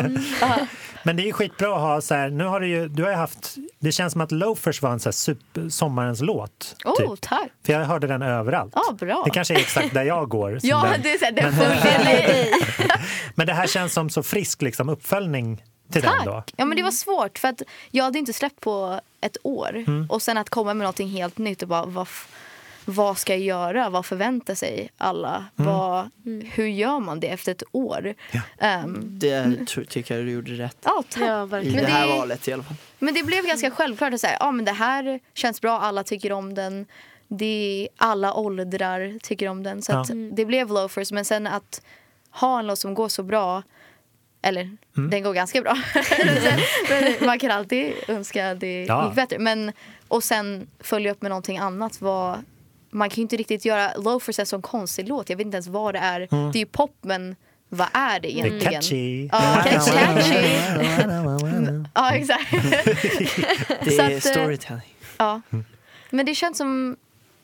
Mm. 0.00 0.66
Men 1.02 1.16
det 1.16 1.22
är 1.22 1.24
ju 1.24 1.32
skitbra 1.32 1.74
att 1.74 1.80
ha 1.80 2.00
så 2.00 2.14
här, 2.14 2.30
nu 2.30 2.44
har 2.44 2.60
du 2.60 2.68
ju, 2.68 2.88
du 2.88 3.02
har 3.02 3.10
ju 3.10 3.16
haft, 3.16 3.56
det 3.78 3.92
känns 3.92 4.12
som 4.12 4.20
att 4.20 4.32
Loafers 4.32 4.82
var 4.82 4.90
en 4.92 5.00
så 5.00 5.08
här 5.08 5.12
super, 5.12 5.68
sommarens 5.68 6.20
låt. 6.20 6.76
Oh, 6.84 6.96
typ. 6.96 7.20
tack. 7.20 7.48
För 7.66 7.72
jag 7.72 7.84
hörde 7.84 8.06
den 8.06 8.22
överallt. 8.22 8.72
Ja, 8.76 8.92
bra. 8.92 9.22
Det 9.24 9.30
kanske 9.30 9.54
är 9.54 9.58
exakt 9.58 9.94
där 9.94 10.02
jag 10.02 10.28
går. 10.28 10.58
Ja, 10.62 10.86
den. 10.92 11.02
det 11.02 11.12
är 11.12 11.18
så 11.18 11.24
här, 11.24 11.32
den 11.32 11.44
Men- 11.44 11.54
följer. 11.54 12.46
Men 13.34 13.46
det 13.46 13.52
här 13.52 13.66
känns 13.66 13.92
som 13.92 14.10
så 14.10 14.22
frisk 14.22 14.62
liksom, 14.62 14.88
uppföljning 14.88 15.62
till 15.92 16.02
den 16.02 16.12
då. 16.24 16.32
Tack. 16.32 16.52
Ja, 16.56 16.64
men 16.64 16.76
det 16.76 16.82
var 16.82 16.90
svårt 16.90 17.38
för 17.38 17.48
att 17.48 17.62
jag 17.90 18.04
hade 18.04 18.18
inte 18.18 18.32
släppt 18.32 18.60
på 18.60 19.00
ett 19.20 19.36
år. 19.42 19.76
Mm. 19.76 20.06
Och 20.10 20.22
sen 20.22 20.38
att 20.38 20.50
komma 20.50 20.74
med 20.74 20.84
någonting 20.84 21.08
helt 21.08 21.38
nytt 21.38 21.62
och 21.62 21.68
bara 21.68 21.84
vad, 21.84 22.08
vad 22.84 23.18
ska 23.18 23.32
jag 23.32 23.40
göra? 23.42 23.90
Vad 23.90 24.06
förväntar 24.06 24.54
sig 24.54 24.90
alla? 24.98 25.44
Mm. 25.58 25.70
Vad, 25.72 26.10
hur 26.52 26.66
gör 26.66 27.00
man 27.00 27.20
det 27.20 27.28
efter 27.28 27.52
ett 27.52 27.62
år? 27.72 28.14
Ehm, 28.58 28.98
Det 29.18 29.66
tror, 29.66 29.84
tycker 29.84 30.16
jag 30.16 30.24
du 30.26 30.30
gjorde 30.30 30.52
rätt. 30.52 30.76
ja, 30.84 31.02
tack. 31.08 31.22
Ja, 31.22 31.44
I 31.44 31.46
verkligen. 31.46 31.76
Men 31.76 31.84
det 31.84 31.90
här 31.90 32.06
det- 32.06 32.12
valet 32.18 32.48
i 32.48 32.52
alla 32.52 32.62
fall. 32.62 32.76
Men 32.98 33.14
det 33.14 33.22
blev 33.22 33.44
ganska 33.46 33.70
självklart 33.70 34.14
att 34.14 34.20
säga, 34.20 34.36
ja 34.40 34.50
men 34.50 34.64
det 34.64 34.72
här 34.72 35.20
känns 35.34 35.60
bra, 35.60 35.80
alla 35.80 36.04
tycker 36.04 36.32
om 36.32 36.54
den. 36.54 36.86
Det 37.28 37.88
alla 37.96 38.34
åldrar 38.34 39.18
tycker 39.22 39.48
om 39.48 39.62
den. 39.62 39.82
Så 39.82 39.92
Ja. 39.92 40.00
att 40.00 40.10
det 40.32 40.44
blev 40.44 40.68
loafers. 40.68 41.12
Men 41.12 41.24
sen 41.24 41.46
att 41.46 41.82
ha 42.30 42.58
en 42.58 42.66
låt 42.66 42.78
som 42.78 42.94
går 42.94 43.08
så 43.08 43.22
bra, 43.22 43.62
eller 44.42 44.60
Mm. 44.96 45.10
den 45.10 45.22
går 45.22 45.34
ganska 45.34 45.62
bra. 45.62 45.76
men 46.88 47.26
man 47.26 47.38
kan 47.38 47.50
alltid 47.50 47.92
önska 48.08 48.50
att 48.50 48.60
det 48.60 48.84
Ja. 48.84 49.06
gick 49.06 49.14
bättre. 49.14 49.38
Men, 49.38 49.72
och 50.08 50.24
sen 50.24 50.68
följa 50.80 51.12
upp 51.12 51.22
med 51.22 51.28
någonting 51.30 51.58
annat. 51.58 52.00
Var, 52.00 52.38
man 52.90 53.10
kan 53.10 53.16
ju 53.16 53.22
inte 53.22 53.36
riktigt 53.36 53.64
göra 53.64 53.92
loafers 53.96 54.38
är 54.38 54.42
en 54.42 54.46
sån 54.46 54.62
konstig 54.62 55.08
låt. 55.08 55.30
Jag 55.30 55.36
vet 55.36 55.44
inte 55.46 55.56
ens 55.56 55.66
vad 55.66 55.94
det 55.94 55.98
är. 55.98 56.20
Det 56.20 56.58
är 56.58 56.60
ju 56.60 56.66
pop 56.66 56.96
men 57.00 57.36
vad 57.68 57.88
är 57.92 58.20
det 58.20 58.40
Mm. 58.40 58.58
Det 58.58 58.66
är 58.66 58.70
egentligen? 58.70 58.82
catchy. 58.82 59.28
Ja, 59.32 59.38
är 59.38 59.62
catchy. 59.62 59.90
Ja, 61.94 62.14
exakt. 62.14 62.50
Det 63.84 63.98
är 63.98 64.16
att, 64.16 64.26
eh, 64.26 64.32
storytelling. 64.32 64.94
Ja. 65.18 65.40
Men 66.10 66.26
det 66.26 66.34
känns 66.34 66.58
som 66.58 66.96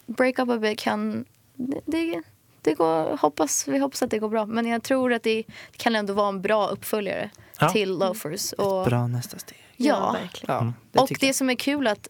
Break 0.06 0.38
Up 0.38 0.48
A 0.50 0.56
Bit 0.58 0.78
kan... 0.78 1.24
Det, 1.54 1.80
det, 1.86 2.22
det 2.62 2.74
går, 2.74 3.16
hoppas, 3.16 3.68
vi 3.68 3.78
hoppas 3.78 4.02
att 4.02 4.10
det 4.10 4.18
går 4.18 4.28
bra. 4.28 4.46
Men 4.46 4.66
jag 4.66 4.82
tror 4.82 5.12
att 5.12 5.22
det, 5.22 5.42
det 5.72 5.78
kan 5.78 5.96
ändå 5.96 6.12
vara 6.14 6.28
en 6.28 6.42
bra 6.42 6.66
uppföljare 6.68 7.30
Ja. 7.60 7.68
till 7.68 7.98
Loafers. 7.98 8.52
Och, 8.52 8.84
Bra 8.86 9.06
nästa 9.06 9.38
steg. 9.38 9.58
Ja. 9.76 10.12
verkligen. 10.12 10.54
Ja, 10.54 10.60
Mm. 10.60 10.74
det 10.92 10.98
och 10.98 11.10
det 11.20 11.32
som 11.34 11.50
är 11.50 11.54
kul 11.54 11.86
att 11.86 12.08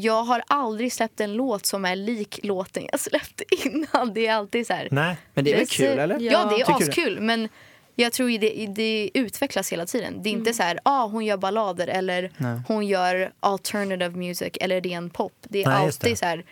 jag 0.00 0.22
har 0.22 0.42
aldrig 0.46 0.92
släppt 0.92 1.20
en 1.20 1.32
låt 1.32 1.66
som 1.66 1.84
är 1.84 1.96
lik 1.96 2.40
låten 2.42 2.86
jag 2.90 3.00
släppte 3.00 3.44
innan. 3.64 4.14
Det 4.14 4.26
är 4.26 4.34
alltid 4.34 4.66
så 4.66 4.72
här... 4.72 4.88
Nej, 4.90 5.16
Men 5.34 5.44
det 5.44 5.52
är 5.52 5.56
väl 5.56 5.66
kul 5.66 5.98
eller? 5.98 6.18
Ja, 6.20 6.44
det 6.44 6.54
är 6.54 6.66
Tycker 6.66 6.78
du? 6.78 6.84
askul. 6.84 7.20
Men 7.20 7.48
jag 7.94 8.12
tror 8.12 8.30
ju 8.30 8.38
det, 8.38 8.66
det 8.66 9.10
utvecklas 9.14 9.72
hela 9.72 9.86
tiden. 9.86 10.22
Det 10.22 10.28
är 10.28 10.32
inte 10.32 10.54
så 10.54 10.62
här, 10.62 10.78
ah, 10.82 11.06
hon 11.06 11.24
gör 11.24 11.36
ballader 11.36 11.86
eller 11.88 12.30
Nej. 12.36 12.60
hon 12.68 12.86
gör 12.86 13.32
alternative 13.40 14.16
music 14.16 14.52
eller 14.60 14.80
ren 14.80 15.10
pop. 15.10 15.32
Det 15.42 15.62
är 15.62 15.68
Nej, 15.68 15.76
alltid 15.76 16.12
det. 16.12 16.16
så 16.16 16.24
här 16.24 16.44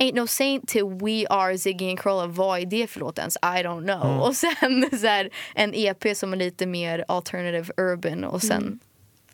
Ain't 0.00 0.14
no 0.14 0.26
saint 0.26 0.68
till 0.68 0.84
We 0.84 1.26
Are 1.30 1.58
Ziggy 1.58 1.90
and 1.90 1.98
Corolla. 2.00 2.26
Vad 2.26 2.60
är 2.60 2.66
det 2.66 2.86
för 2.86 3.00
låt 3.00 3.18
ens? 3.18 3.36
I 3.36 3.38
don't 3.40 3.84
know. 3.84 4.10
Mm. 4.10 4.20
Och 4.20 4.36
sen 4.36 4.88
så 5.00 5.06
här, 5.06 5.30
en 5.54 5.74
EP 5.74 6.16
som 6.16 6.32
är 6.32 6.36
lite 6.36 6.66
mer 6.66 7.04
alternative 7.08 7.72
urban 7.76 8.24
och 8.24 8.42
sen 8.42 8.80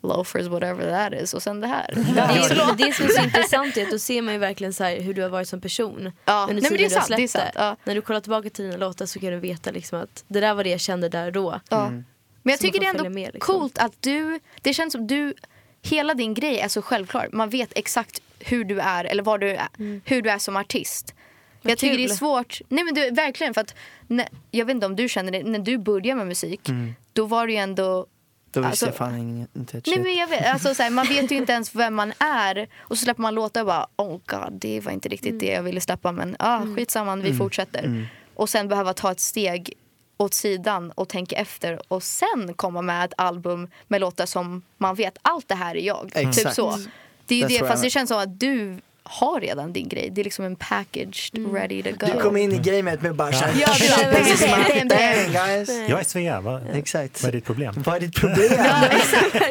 loafers 0.01 0.47
whatever 0.47 0.91
that 0.91 1.21
is 1.21 1.33
och 1.33 1.43
sen 1.43 1.61
det 1.61 1.67
här. 1.67 1.93
Det 1.95 2.21
är 2.21 2.41
så, 2.41 2.73
det 2.73 2.93
som 2.93 3.05
är 3.05 3.09
så 3.09 3.23
intressant 3.23 3.77
är 3.77 3.83
att 3.83 3.91
då 3.91 3.99
ser 3.99 4.21
man 4.21 4.33
ju 4.33 4.39
verkligen 4.39 4.73
så 4.73 4.83
här 4.83 5.01
hur 5.01 5.13
du 5.13 5.21
har 5.21 5.29
varit 5.29 5.47
som 5.47 5.61
person. 5.61 6.11
Ja, 6.25 6.47
under 6.49 6.61
nej, 6.61 6.71
men 6.71 6.77
det 6.77 6.85
är 6.85 6.89
tiden 6.89 6.89
du 6.89 6.95
har 6.95 7.01
sant, 7.01 7.07
det 7.09 7.27
släppt 7.27 7.31
sant, 7.31 7.55
ja. 7.55 7.75
När 7.83 7.95
du 7.95 8.01
kollar 8.01 8.19
tillbaka 8.19 8.49
till 8.49 8.65
dina 8.65 8.77
låtar 8.77 9.05
så 9.05 9.19
kan 9.19 9.29
du 9.29 9.39
veta 9.39 9.71
liksom 9.71 9.99
att 9.99 10.23
det 10.27 10.39
där 10.39 10.53
var 10.53 10.63
det 10.63 10.69
jag 10.69 10.79
kände 10.79 11.09
där 11.09 11.25
och 11.25 11.33
då. 11.33 11.59
Ja. 11.69 11.87
Mm. 11.87 12.05
Men 12.43 12.51
jag 12.51 12.59
tycker 12.59 12.79
det 12.79 12.85
är 12.85 12.89
ändå 12.89 13.09
med, 13.09 13.33
liksom. 13.33 13.59
coolt 13.59 13.77
att 13.77 13.93
du, 13.99 14.39
det 14.61 14.73
känns 14.73 14.91
som 14.93 15.07
du, 15.07 15.33
hela 15.81 16.13
din 16.13 16.33
grej 16.33 16.59
är 16.59 16.67
så 16.67 16.81
självklar. 16.81 17.29
Man 17.31 17.49
vet 17.49 17.71
exakt 17.75 18.21
hur 18.39 18.63
du 18.63 18.79
är 18.79 19.05
eller 19.05 19.23
vad 19.23 19.39
du 19.39 19.49
är, 19.49 19.67
hur 20.05 20.21
du 20.21 20.29
är 20.29 20.37
som 20.37 20.55
artist. 20.55 21.13
Vad 21.61 21.71
jag 21.71 21.77
tycker 21.77 21.97
det 21.97 22.03
är 22.03 22.07
kul. 22.07 22.17
svårt, 22.17 22.61
nej 22.69 22.83
men 22.83 22.93
du, 22.93 23.09
verkligen 23.11 23.53
för 23.53 23.61
att, 23.61 23.75
när, 24.07 24.27
jag 24.51 24.65
vet 24.65 24.73
inte 24.73 24.85
om 24.85 24.95
du 24.95 25.09
känner 25.09 25.31
det, 25.31 25.43
när 25.43 25.59
du 25.59 25.77
började 25.77 26.15
med 26.15 26.27
musik, 26.27 26.69
då 27.13 27.25
var 27.25 27.47
det 27.47 27.53
ju 27.53 27.59
ändå 27.59 28.05
Då 28.51 28.59
visste 28.59 28.69
Alltså- 28.69 28.85
jag 28.85 28.95
fan 28.95 29.47
inte 29.55 29.77
ett 29.77 29.85
Nej 29.87 29.95
shit. 29.95 30.03
men 30.03 30.15
jag 30.15 30.27
vet, 30.27 30.53
alltså, 30.53 30.75
så 30.75 30.83
här, 30.83 30.89
man 30.89 31.07
vet 31.07 31.31
ju 31.31 31.35
inte 31.35 31.51
ens 31.53 31.75
vem 31.75 31.95
man 31.95 32.13
är 32.19 32.67
och 32.79 32.97
så 32.97 33.03
släpper 33.03 33.21
man 33.21 33.35
låtar 33.35 33.61
och 33.61 33.67
bara 33.67 33.87
oh 33.95 34.19
god 34.25 34.51
det 34.51 34.79
var 34.79 34.91
inte 34.91 35.09
riktigt 35.09 35.39
det 35.39 35.45
jag 35.51 35.63
ville 35.63 35.81
släppa 35.81 36.11
men 36.11 36.35
ah, 36.39 36.61
skitsamma 36.75 37.15
vi 37.15 37.33
fortsätter. 37.33 38.09
Och 38.35 38.49
sen 38.49 38.67
behöva 38.67 38.93
ta 38.93 39.11
ett 39.11 39.19
steg 39.19 39.73
åt 40.17 40.33
sidan 40.33 40.91
och 40.91 41.09
tänka 41.09 41.35
efter 41.35 41.81
och 41.87 42.03
sen 42.03 42.53
komma 42.55 42.81
med 42.81 43.05
ett 43.05 43.13
album 43.17 43.67
med 43.87 44.01
låtar 44.01 44.25
som 44.25 44.61
man 44.77 44.95
vet 44.95 45.17
allt 45.21 45.47
det 45.47 45.55
här 45.55 45.75
är 45.77 45.81
jag. 45.81 46.11
Typ 46.13 46.27
Exakt. 46.27 46.55
så. 46.55 46.77
Det 47.25 47.35
är 47.43 47.49
ju 47.49 47.59
Det 47.59 47.67
fast 47.67 47.83
det 47.83 47.89
känns 47.89 48.07
som 48.09 48.19
att 48.19 48.39
du 48.39 48.79
har 49.03 49.41
redan 49.41 49.73
din 49.73 49.89
grej. 49.89 50.09
Det 50.09 50.21
är 50.21 50.23
liksom 50.23 50.45
en 50.45 50.55
packaged 50.55 51.53
ready 51.53 51.83
to 51.83 51.89
go. 51.89 52.05
Du 52.15 52.21
kom 52.21 52.37
in 52.37 52.51
i 52.51 52.57
gamet 52.57 53.01
med 53.01 53.15
bara 53.15 53.31
såhär, 53.33 53.53
Ja, 53.61 53.67
this 54.13 54.33
is 54.33 54.41
my 54.41 54.63
thing 54.63 54.87
guys. 55.31 55.69
jag 55.89 55.99
är 55.99 56.03
Svea. 56.03 56.41
Vad, 56.41 56.61
Exakt. 56.73 57.21
vad 57.23 57.29
är 57.29 57.33
ditt 57.33 57.45
problem? 57.45 57.73
Vad 57.85 57.95
är 57.95 57.99
ditt 57.99 58.15
problem? 58.15 58.49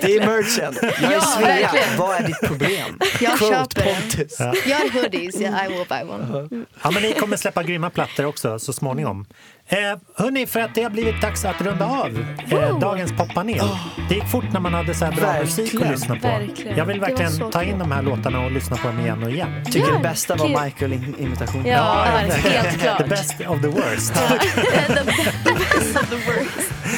Det 0.03 0.17
är 0.17 0.27
merchen. 0.27 0.75
Jag 0.83 1.03
är 1.03 1.13
Ja, 1.13 1.21
Svea. 1.21 1.47
verkligen. 1.47 1.99
Vad 1.99 2.17
är 2.17 2.27
ditt 2.27 2.41
problem? 2.41 2.99
Jag 3.21 3.39
Quote 3.39 3.55
köper. 3.55 3.95
Pontus. 3.95 4.37
Ja. 4.39 4.55
Jag 4.67 4.77
har 4.77 5.03
hoodies, 5.03 5.41
yeah, 5.41 5.67
I 5.67 5.69
will 5.69 5.87
buy 5.89 6.03
one. 6.03 6.67
Ja, 6.83 6.91
men 6.91 7.03
ni 7.03 7.13
kommer 7.13 7.37
släppa 7.37 7.63
grymma 7.63 7.91
plattor 7.91 8.25
också 8.27 8.59
så 8.59 8.73
småningom. 8.73 9.27
Eh, 9.71 9.99
hörni, 10.17 10.47
för 10.47 10.61
att 10.61 10.75
det 10.75 10.83
har 10.83 10.91
blivit 10.91 11.21
dags 11.23 11.45
att 11.45 11.61
runda 11.63 11.85
av 11.87 12.25
eh, 12.51 12.79
dagens 12.79 13.13
poppanel. 13.13 13.69
Det 14.09 14.15
gick 14.15 14.29
fort 14.29 14.45
när 14.53 14.61
man 14.61 14.75
hade 14.75 14.95
så 14.95 15.05
här 15.05 15.13
bra 15.13 15.27
Verkligen. 15.27 15.65
musik 15.65 15.83
att 15.83 15.91
lyssna 15.91 16.17
på. 16.17 16.29
Verkligen. 16.29 16.77
Jag 16.77 16.85
vill 16.85 16.97
Det 16.97 17.01
var 17.01 17.09
verkligen 17.09 17.33
så 17.33 17.51
ta 17.51 17.63
in 17.63 17.71
kul. 17.71 17.79
de 17.79 17.93
här 17.93 18.03
låtarna 18.03 18.41
och 18.45 18.51
lyssna 18.53 18.77
på 18.77 18.87
dem 18.89 19.01
igen 19.01 19.23
och 19.23 19.31
igen. 19.31 19.65
Tycker 19.65 19.93
det 19.93 19.99
bästa 19.99 20.37
var. 20.37 20.49
Michael-imitationen. 20.65 21.67
Ja, 21.67 22.05
helt 22.05 22.81
klart. 22.81 22.99
The 23.03 23.05
best 23.09 23.41
of 23.49 23.61
the 23.61 23.69
worst. 23.69 24.13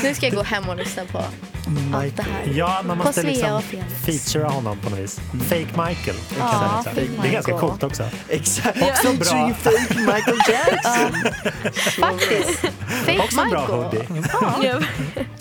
Nu 0.02 0.14
ska 0.14 0.26
jag 0.26 0.34
gå 0.34 0.42
hem 0.42 0.68
och 0.68 0.76
lyssna 0.76 1.02
på 1.12 1.24
allt 1.94 2.16
det 2.16 2.22
här. 2.22 2.52
Ja, 2.54 2.82
man 2.86 2.98
måste 2.98 3.22
liksom 3.22 3.62
featura 4.06 4.48
honom 4.48 4.78
på 4.78 4.90
något 4.90 4.98
vis. 4.98 5.20
Fake 5.48 5.60
Michael. 5.88 6.16
Ja. 6.38 6.80
Fake 6.84 7.00
det 7.22 7.28
är 7.28 7.32
ganska 7.32 7.52
Michael. 7.52 7.58
coolt 7.70 7.82
också. 7.82 8.04
Exakt. 8.28 8.82
Också 8.82 9.12
bra. 9.12 9.52
Fake 9.62 9.94
Michael 9.98 10.38
Jackson. 10.48 11.12
Faktiskt. 12.00 12.60
Fake 13.06 13.18
Också 13.18 13.40
en 13.40 13.50
bra 13.50 13.60
Michael. 13.60 13.82
hoodie. 13.82 14.22
Ja. 14.62 14.80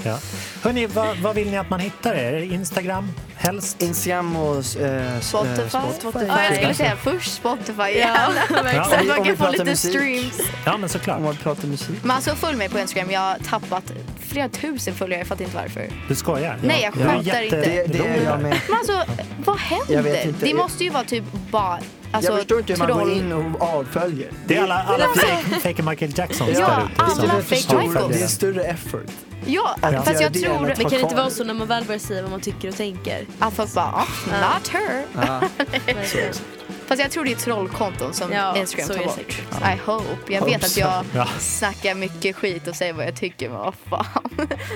Ja. 0.04 0.20
Hörni, 0.64 0.86
vad, 0.86 1.18
vad 1.18 1.36
vill 1.36 1.52
ni 1.52 1.58
att 1.58 1.70
man 1.70 1.80
hittar 1.80 2.14
er? 2.16 2.38
Instagram? 2.54 3.12
Helst? 3.36 3.82
Instagram 3.82 4.36
och 4.36 4.56
eh, 4.82 5.20
Spotify. 5.20 5.70
Spotify. 6.00 6.26
Ja, 6.28 6.44
jag 6.44 6.56
skulle 6.56 6.74
säga 6.74 6.96
först 6.96 7.34
Spotify. 7.34 7.82
Ja, 8.00 8.28
Om 9.02 9.08
man 9.08 9.24
kan 9.26 9.38
få 9.38 9.52
lite 9.52 9.64
musik. 9.66 9.92
streams. 9.92 10.40
Ja, 10.66 10.78
men 10.78 10.90
såklart. 10.90 11.18
Om 11.18 11.24
man 11.24 11.36
pratar 11.36 11.68
musik. 11.68 11.96
Men 12.02 12.12
alltså 12.12 12.36
följ 12.36 12.58
mig 12.58 12.70
på 12.70 12.80
Instagram. 12.80 13.12
Jag 13.12 13.20
har 13.20 13.38
tappat 13.50 13.84
flera 14.28 14.50
tusen 14.50 14.96
följare. 14.96 15.20
Jag 15.20 15.28
fattar 15.28 15.44
inte 15.46 15.58
varför. 15.58 15.90
Du 16.08 16.16
skojar? 16.20 16.58
Nej, 16.64 16.82
jag 16.82 17.02
är 17.02 17.08
skämtar 17.08 17.42
inte. 17.42 17.56
Det, 17.62 17.84
det 17.88 18.08
är 18.08 18.24
jag 18.24 18.42
med. 18.42 18.62
Men 18.70 18.78
alltså, 18.78 19.04
vad 19.46 19.58
händer? 19.58 20.34
Det 20.40 20.54
måste 20.54 20.84
ju 20.84 20.90
vara 20.90 21.04
typ 21.04 21.24
bara 21.52 21.80
alltså, 22.12 22.32
jag 22.32 22.40
förstår 22.40 22.60
inte 22.60 22.74
hur 22.74 22.80
man 22.80 22.88
går 22.88 22.96
troll. 22.96 23.12
in 23.18 23.32
och 23.34 23.62
avföljer. 23.62 24.30
Det 24.48 24.56
är 24.58 24.64
alla, 24.64 24.76
alla 24.84 25.06
fake, 25.16 25.60
fake 25.62 25.84
Michael 25.84 26.12
Jacksons 26.18 26.50
Ja, 26.54 26.68
där 26.68 26.84
ute. 26.94 27.04
alla 27.04 27.16
som 27.16 27.30
fake 27.30 27.44
förstår 27.44 27.78
Michaels. 27.78 27.94
följare. 27.94 28.14
Det 28.18 28.24
är 28.24 28.28
större 28.28 28.64
effort. 28.64 29.06
Ja, 29.46 29.76
Att 29.82 30.06
fast 30.06 30.22
jag 30.22 30.32
det 30.34 30.40
tror 30.40 30.56
än 30.56 30.72
att 30.72 30.78
Det 30.78 30.84
kan 30.84 31.00
inte 31.00 31.16
vara 31.16 31.30
så 31.30 31.44
när 31.44 31.54
man 31.54 31.68
väl 31.68 31.84
börjar 31.86 32.00
säga 32.00 32.22
vad 32.22 32.32
man 32.32 32.42
tycker 32.42 32.68
och 32.70 32.76
tänker. 32.76 33.26
att 33.40 33.54
folk 33.54 33.74
bara, 33.74 33.86
ah, 33.86 34.06
not 34.26 34.68
her. 34.68 35.04
Ja. 35.16 35.42
Fast 36.90 37.02
jag 37.02 37.12
tror 37.12 37.26
det 37.26 37.32
är 37.32 37.36
trollkonton 37.36 38.14
som 38.14 38.32
Ja, 38.32 38.58
Instagram 38.58 38.88
tar 38.88 39.04
bort. 39.06 39.16
säkert. 39.16 39.42
I 39.76 39.80
hope. 39.86 40.34
Jag 40.34 40.46
vet 40.46 40.64
att 40.64 40.78
jag 40.78 41.06
Ja. 41.16 41.28
snackar 41.40 41.96
mycket 41.96 42.36
skit 42.36 42.68
och 42.68 42.76
säger 42.76 42.94
vad 42.94 43.06
jag 43.08 43.16
tycker, 43.16 43.50
men 43.50 43.58
vad 43.58 43.74
fan. 43.90 44.30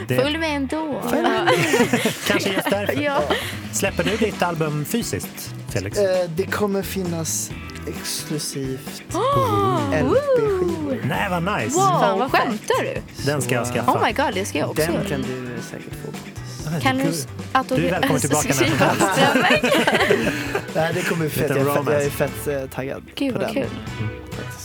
Det- 0.07 0.15
Följ 0.21 0.37
med 0.37 0.55
ändå. 0.55 1.01
Kanske 2.27 2.49
just 2.49 2.69
därför. 2.69 3.01
Ja. 3.01 3.23
Släpper 3.71 4.03
du 4.03 4.17
ditt 4.17 4.41
album 4.43 4.85
fysiskt, 4.85 5.53
Felix? 5.69 5.97
Eh, 5.97 6.29
Det 6.29 6.43
kommer 6.45 6.81
finnas 6.83 7.51
exklusivt 7.87 9.03
Oh! 9.13 9.79
LP-skivor. 9.91 11.01
Nej, 11.05 11.27
vad 11.29 11.43
nice. 11.43 11.75
Wow, 11.77 12.19
vad 12.19 12.31
skämtar 12.31 12.83
du? 12.83 13.01
Den 13.25 13.41
ska 13.41 13.55
jag 13.55 13.67
skaffa. 13.67 13.91
Oh 13.91 14.05
my 14.05 14.11
god, 14.11 14.33
det 14.33 14.45
ska 14.45 14.57
jag 14.59 14.69
också 14.69 14.91
Den 14.91 15.05
kan 15.05 15.21
du 15.21 15.61
säkert 15.71 15.93
få. 16.05 16.11
Kan 16.81 16.97
du 16.97 17.03
autograf- 17.53 17.75
Du 17.75 17.87
är 17.87 17.91
välkommen 17.91 18.21
tillbaka 18.21 18.47
när 18.47 18.53
som 18.53 18.77
helst. 18.77 19.03
Nej, 20.75 20.91
det 20.93 21.01
kommer 21.09 21.19
bli 21.19 21.29
fett. 21.29 21.49
Jag 21.49 21.57
är 21.59 21.63
fett, 21.65 21.73
jag 21.75 21.77
är 21.77 21.77
romance. 21.77 22.09
fett 22.09 22.47
eh, 22.47 22.69
taggad 22.69 23.03
Gud 23.15 23.33
på 23.33 23.39
vad 23.39 23.47
den. 23.47 23.53
kul. 23.55 23.69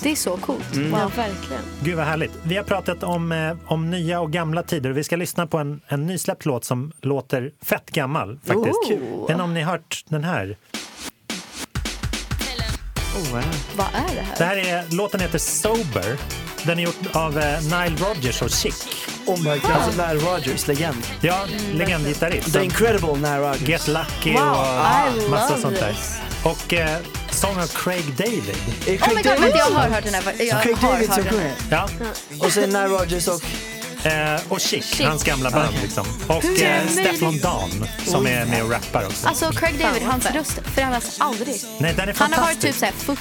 Det 0.02 0.10
är 0.12 0.16
så 0.16 0.36
coolt. 0.36 0.74
Mm. 0.76 0.90
Ja, 0.92 0.98
Wow. 1.02 1.12
verkligen. 1.16 1.62
Gud 1.82 1.96
vad 1.96 2.06
härligt. 2.06 2.32
Vi 2.42 2.56
har 2.56 2.64
pratat 2.64 3.02
om, 3.02 3.32
eh, 3.32 3.56
om 3.66 3.90
nya 3.90 4.20
och 4.20 4.32
gamla 4.32 4.62
tider 4.62 4.90
och 4.90 4.96
vi 4.96 5.04
ska 5.04 5.16
lyssna 5.16 5.46
på 5.46 5.58
en, 5.58 5.80
en 5.88 6.06
nysläppt 6.06 6.44
låt 6.46 6.64
som 6.64 6.92
låter 7.02 7.50
fett 7.62 7.90
gammal 7.90 8.38
faktiskt. 8.44 8.90
Oh. 9.02 9.36
Ni 9.36 9.42
om 9.42 9.54
ni 9.54 9.62
hört 9.62 10.04
den 10.08 10.24
här? 10.24 10.56
Oh, 13.16 13.32
wow. 13.32 13.42
Vad 13.76 13.86
är 13.86 14.14
det 14.14 14.20
här? 14.22 14.34
Det 14.38 14.44
här 14.44 14.56
är, 14.56 14.84
låten 14.96 15.20
heter 15.20 15.38
Sober. 15.38 16.16
Den 16.66 16.78
är 16.78 16.82
gjord 16.82 16.94
av 17.12 17.38
eh, 17.38 17.62
Nile 17.62 17.96
Rodgers 18.08 18.42
och 18.42 18.50
Chic. 18.50 18.88
Oh 19.28 19.38
my 19.38 19.58
god, 19.58 19.70
alltså 19.70 19.90
Nile 19.90 20.14
Rodgers, 20.24 20.66
legend. 20.66 21.06
Ja, 21.20 21.38
legendgitarrist. 21.72 22.52
The 22.52 22.64
incredible 22.64 23.14
Nile 23.14 23.38
Rodgers. 23.38 23.68
Get 23.68 23.88
Lucky 23.88 24.32
Wow, 24.32 24.50
och 24.50 25.24
I 25.26 25.28
massa 25.28 25.56
sånt 25.60 25.80
där. 25.80 25.96
Och 26.44 26.74
eh, 26.74 26.96
sång 27.30 27.56
av 27.60 27.66
Craig 27.66 28.04
David. 28.16 28.48
Är 28.48 28.52
Oh 28.52 28.90
my 28.90 28.96
Craig 28.98 29.14
god, 29.16 29.24
vänta 29.24 29.58
jag 29.58 29.66
David- 29.68 29.74
har 29.76 29.88
hört 29.88 30.04
den 30.04 30.14
här. 30.14 30.22
Jag 30.44 30.62
Craig 30.62 30.76
har 30.76 30.92
David 30.92 31.08
hört 31.08 31.14
som 31.20 31.24
sjunger. 31.30 31.52
Ja. 31.70 31.88
Och 32.40 32.52
sen 32.52 32.68
Nile 32.70 32.86
Rodgers 32.88 33.28
och... 33.28 33.42
Eh, 34.04 34.40
och 34.48 34.60
Chic, 34.60 35.00
hans 35.00 35.24
gamla 35.24 35.50
band. 35.50 35.74
Liksom. 35.82 36.06
Och 36.26 36.44
eh, 36.44 36.50
det 36.86 36.88
Stefflon 36.92 37.38
Don 37.38 37.70
som 38.06 38.26
är 38.26 38.44
med 38.46 38.62
och 38.64 38.70
rappar 38.70 39.06
också. 39.06 39.28
Alltså 39.28 39.50
Craig 39.52 39.78
David, 39.78 40.02
hans 40.02 40.26
röst 40.30 40.58
förändras 40.74 41.16
aldrig. 41.20 41.56
Nej, 41.78 41.94
den 41.96 42.08
är 42.08 42.14
Han 42.18 42.32
har 42.32 42.40
varit 42.42 42.60
typ 42.60 42.74
fantastisk. 42.74 42.78
så 42.78 43.14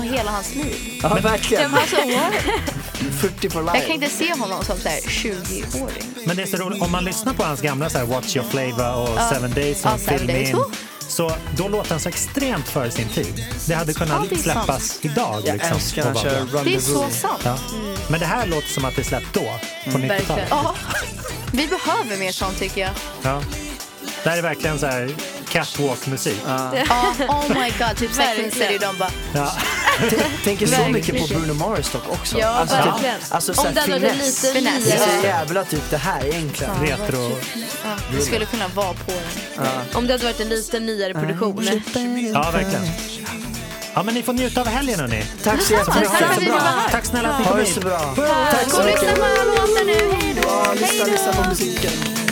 här 0.00 0.02
40 0.02 0.16
hela 0.16 0.30
hans 0.30 0.54
liv. 0.54 1.00
Ja, 1.02 1.08
verkligen. 1.22 1.74
Alltså, 1.74 1.96
what? 1.96 3.14
40 3.20 3.50
for 3.50 3.62
Jag 3.62 3.72
kan 3.72 3.80
life. 3.80 3.92
inte 3.92 4.08
se 4.10 4.32
honom 4.34 4.64
som 4.64 4.78
så 4.78 4.88
här 4.88 5.00
20-åring. 5.00 6.04
Men 6.26 6.36
det 6.36 6.42
är 6.42 6.46
så 6.46 6.56
roligt, 6.56 6.82
om 6.82 6.90
man 6.92 7.04
lyssnar 7.04 7.34
på 7.34 7.42
hans 7.44 7.60
gamla 7.60 7.90
så 7.90 7.98
här, 7.98 8.04
What's 8.04 8.36
your 8.36 8.46
flavor 8.50 8.94
och 9.02 9.08
Ja. 9.16 9.30
Seven 9.32 9.50
days 9.54 9.80
Ja, 9.84 9.94
och 9.94 10.00
Seven 10.00 10.26
Days. 10.26 10.54
Oh. 10.54 10.66
Så 11.14 11.32
då 11.56 11.68
låter 11.68 11.90
han 11.90 12.00
så 12.00 12.08
extremt 12.08 12.68
före 12.68 12.90
sin 12.90 13.08
tid. 13.08 13.44
Det 13.66 13.74
hade 13.74 13.92
kunnat 13.94 14.20
Ja, 14.30 14.36
det 14.36 14.42
släppas 14.42 14.66
sant. 14.88 14.98
idag. 15.04 15.42
Jag 15.46 15.54
Liksom, 15.54 15.72
älskar 15.76 16.04
han 16.04 16.14
kör. 16.14 16.40
Run 16.40 16.64
Det 16.64 16.74
är 16.74 16.80
så 16.80 17.08
sant. 17.10 17.40
Ja. 17.44 17.58
Men 18.08 18.20
det 18.20 18.26
här 18.26 18.46
låter 18.46 18.68
som 18.68 18.84
att 18.84 18.96
det 18.96 19.04
släppt 19.04 19.26
då, 19.32 19.40
på 19.40 19.90
90-talet. 19.90 20.10
Verkligen. 20.10 20.46
Ja. 20.50 20.74
Vi 21.52 21.66
behöver 21.66 22.16
mer 22.16 22.32
sånt 22.32 22.58
tycker 22.58 22.80
jag. 22.80 22.90
Ja. 23.22 23.42
Det 24.24 24.30
här 24.30 24.38
är 24.38 24.42
verkligen 24.42 24.78
så 24.78 24.86
här 24.86 25.14
catwalk-musik. 25.48 26.40
Ja, 26.46 26.72
oh 27.28 27.48
my 27.48 27.70
god, 27.78 27.96
typ 27.96 28.12
Sex 28.12 28.38
and. 28.44 28.52
City, 28.52 28.78
de 28.80 28.98
bara 28.98 29.10
Ja. 29.34 29.52
Tänker 30.44 30.66
så 30.66 30.88
mycket 30.88 31.20
på. 31.20 31.26
Bruno 31.26 31.54
Mars 31.54 31.90
dock 31.92 32.08
också. 32.08 32.38
Ja, 32.38 32.46
alltså, 32.48 32.76
verkligen. 32.76 33.20
Typ, 33.20 33.34
alltså 33.34 33.52
Om 33.52 33.66
den 33.74 33.90
hade 33.92 33.98
lite 34.14 34.52
Finess. 34.52 34.84
Det 34.84 34.92
är 34.92 35.20
så 35.20 35.26
jävla 35.26 35.64
typ 35.64 35.90
det 35.90 35.96
här 35.96 36.24
egentligen. 36.26 36.72
Retro. 36.80 37.30
ja, 37.84 37.96
det 38.16 38.20
skulle 38.24 38.44
kunna 38.46 38.68
vara 38.68 38.92
på 38.94 39.12
den. 39.56 39.64
Om 39.94 40.06
det 40.06 40.12
hade 40.12 40.24
varit 40.24 40.40
en 40.40 40.48
lite 40.48 40.80
nyare 40.80 41.14
produktion. 41.14 41.64
Ja, 42.32 42.50
verkligen. 42.50 42.84
Ja, 43.94 44.02
men 44.02 44.14
ni 44.14 44.22
får 44.22 44.32
njuta 44.32 44.60
av 44.60 44.66
helgen 44.66 45.00
hörni. 45.00 45.24
Tack 45.44 45.62
så 45.62 45.72
jättemycket. 45.72 46.10
ha 46.10 46.18
det 46.20 46.26
var 46.40 46.46
bra. 46.46 46.58
här. 46.58 46.88
Tack 46.90 47.04
snälla 47.04 47.28
att 47.28 47.38
ni 47.38 47.44
Ha 47.44 47.50
kom 47.50 47.58
det 47.60 47.64
hit. 47.66 47.74
så 47.74 47.80
bra. 47.80 47.98
Tack 48.50 48.70
så 48.70 48.78
och 48.80 48.84
lyssna 48.86 49.02
mycket. 49.02 49.18
på 49.18 49.24
alla 49.24 49.44
låtar 49.44 49.84
nu, 49.84 49.92
hej 50.20 50.34
då! 50.42 50.48
Ja, 50.48 50.72
lyssna, 50.72 51.04
lyssna 51.04 51.32
på 51.32 51.48
musiken. 51.48 52.23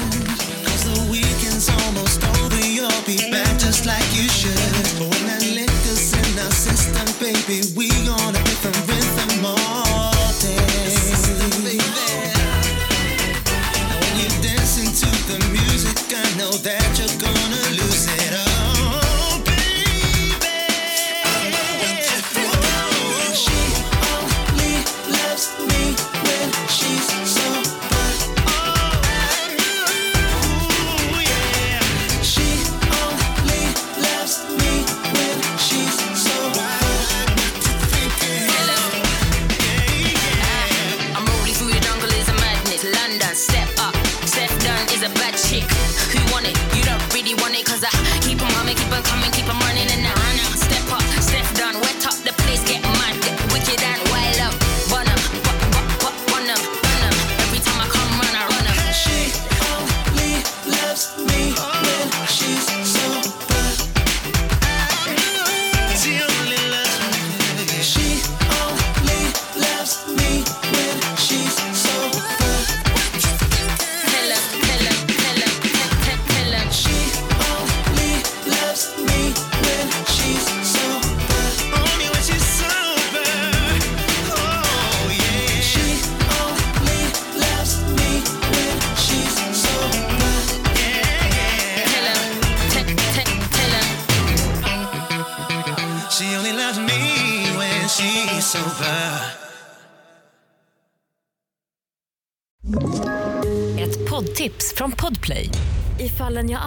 Down 45.15 45.52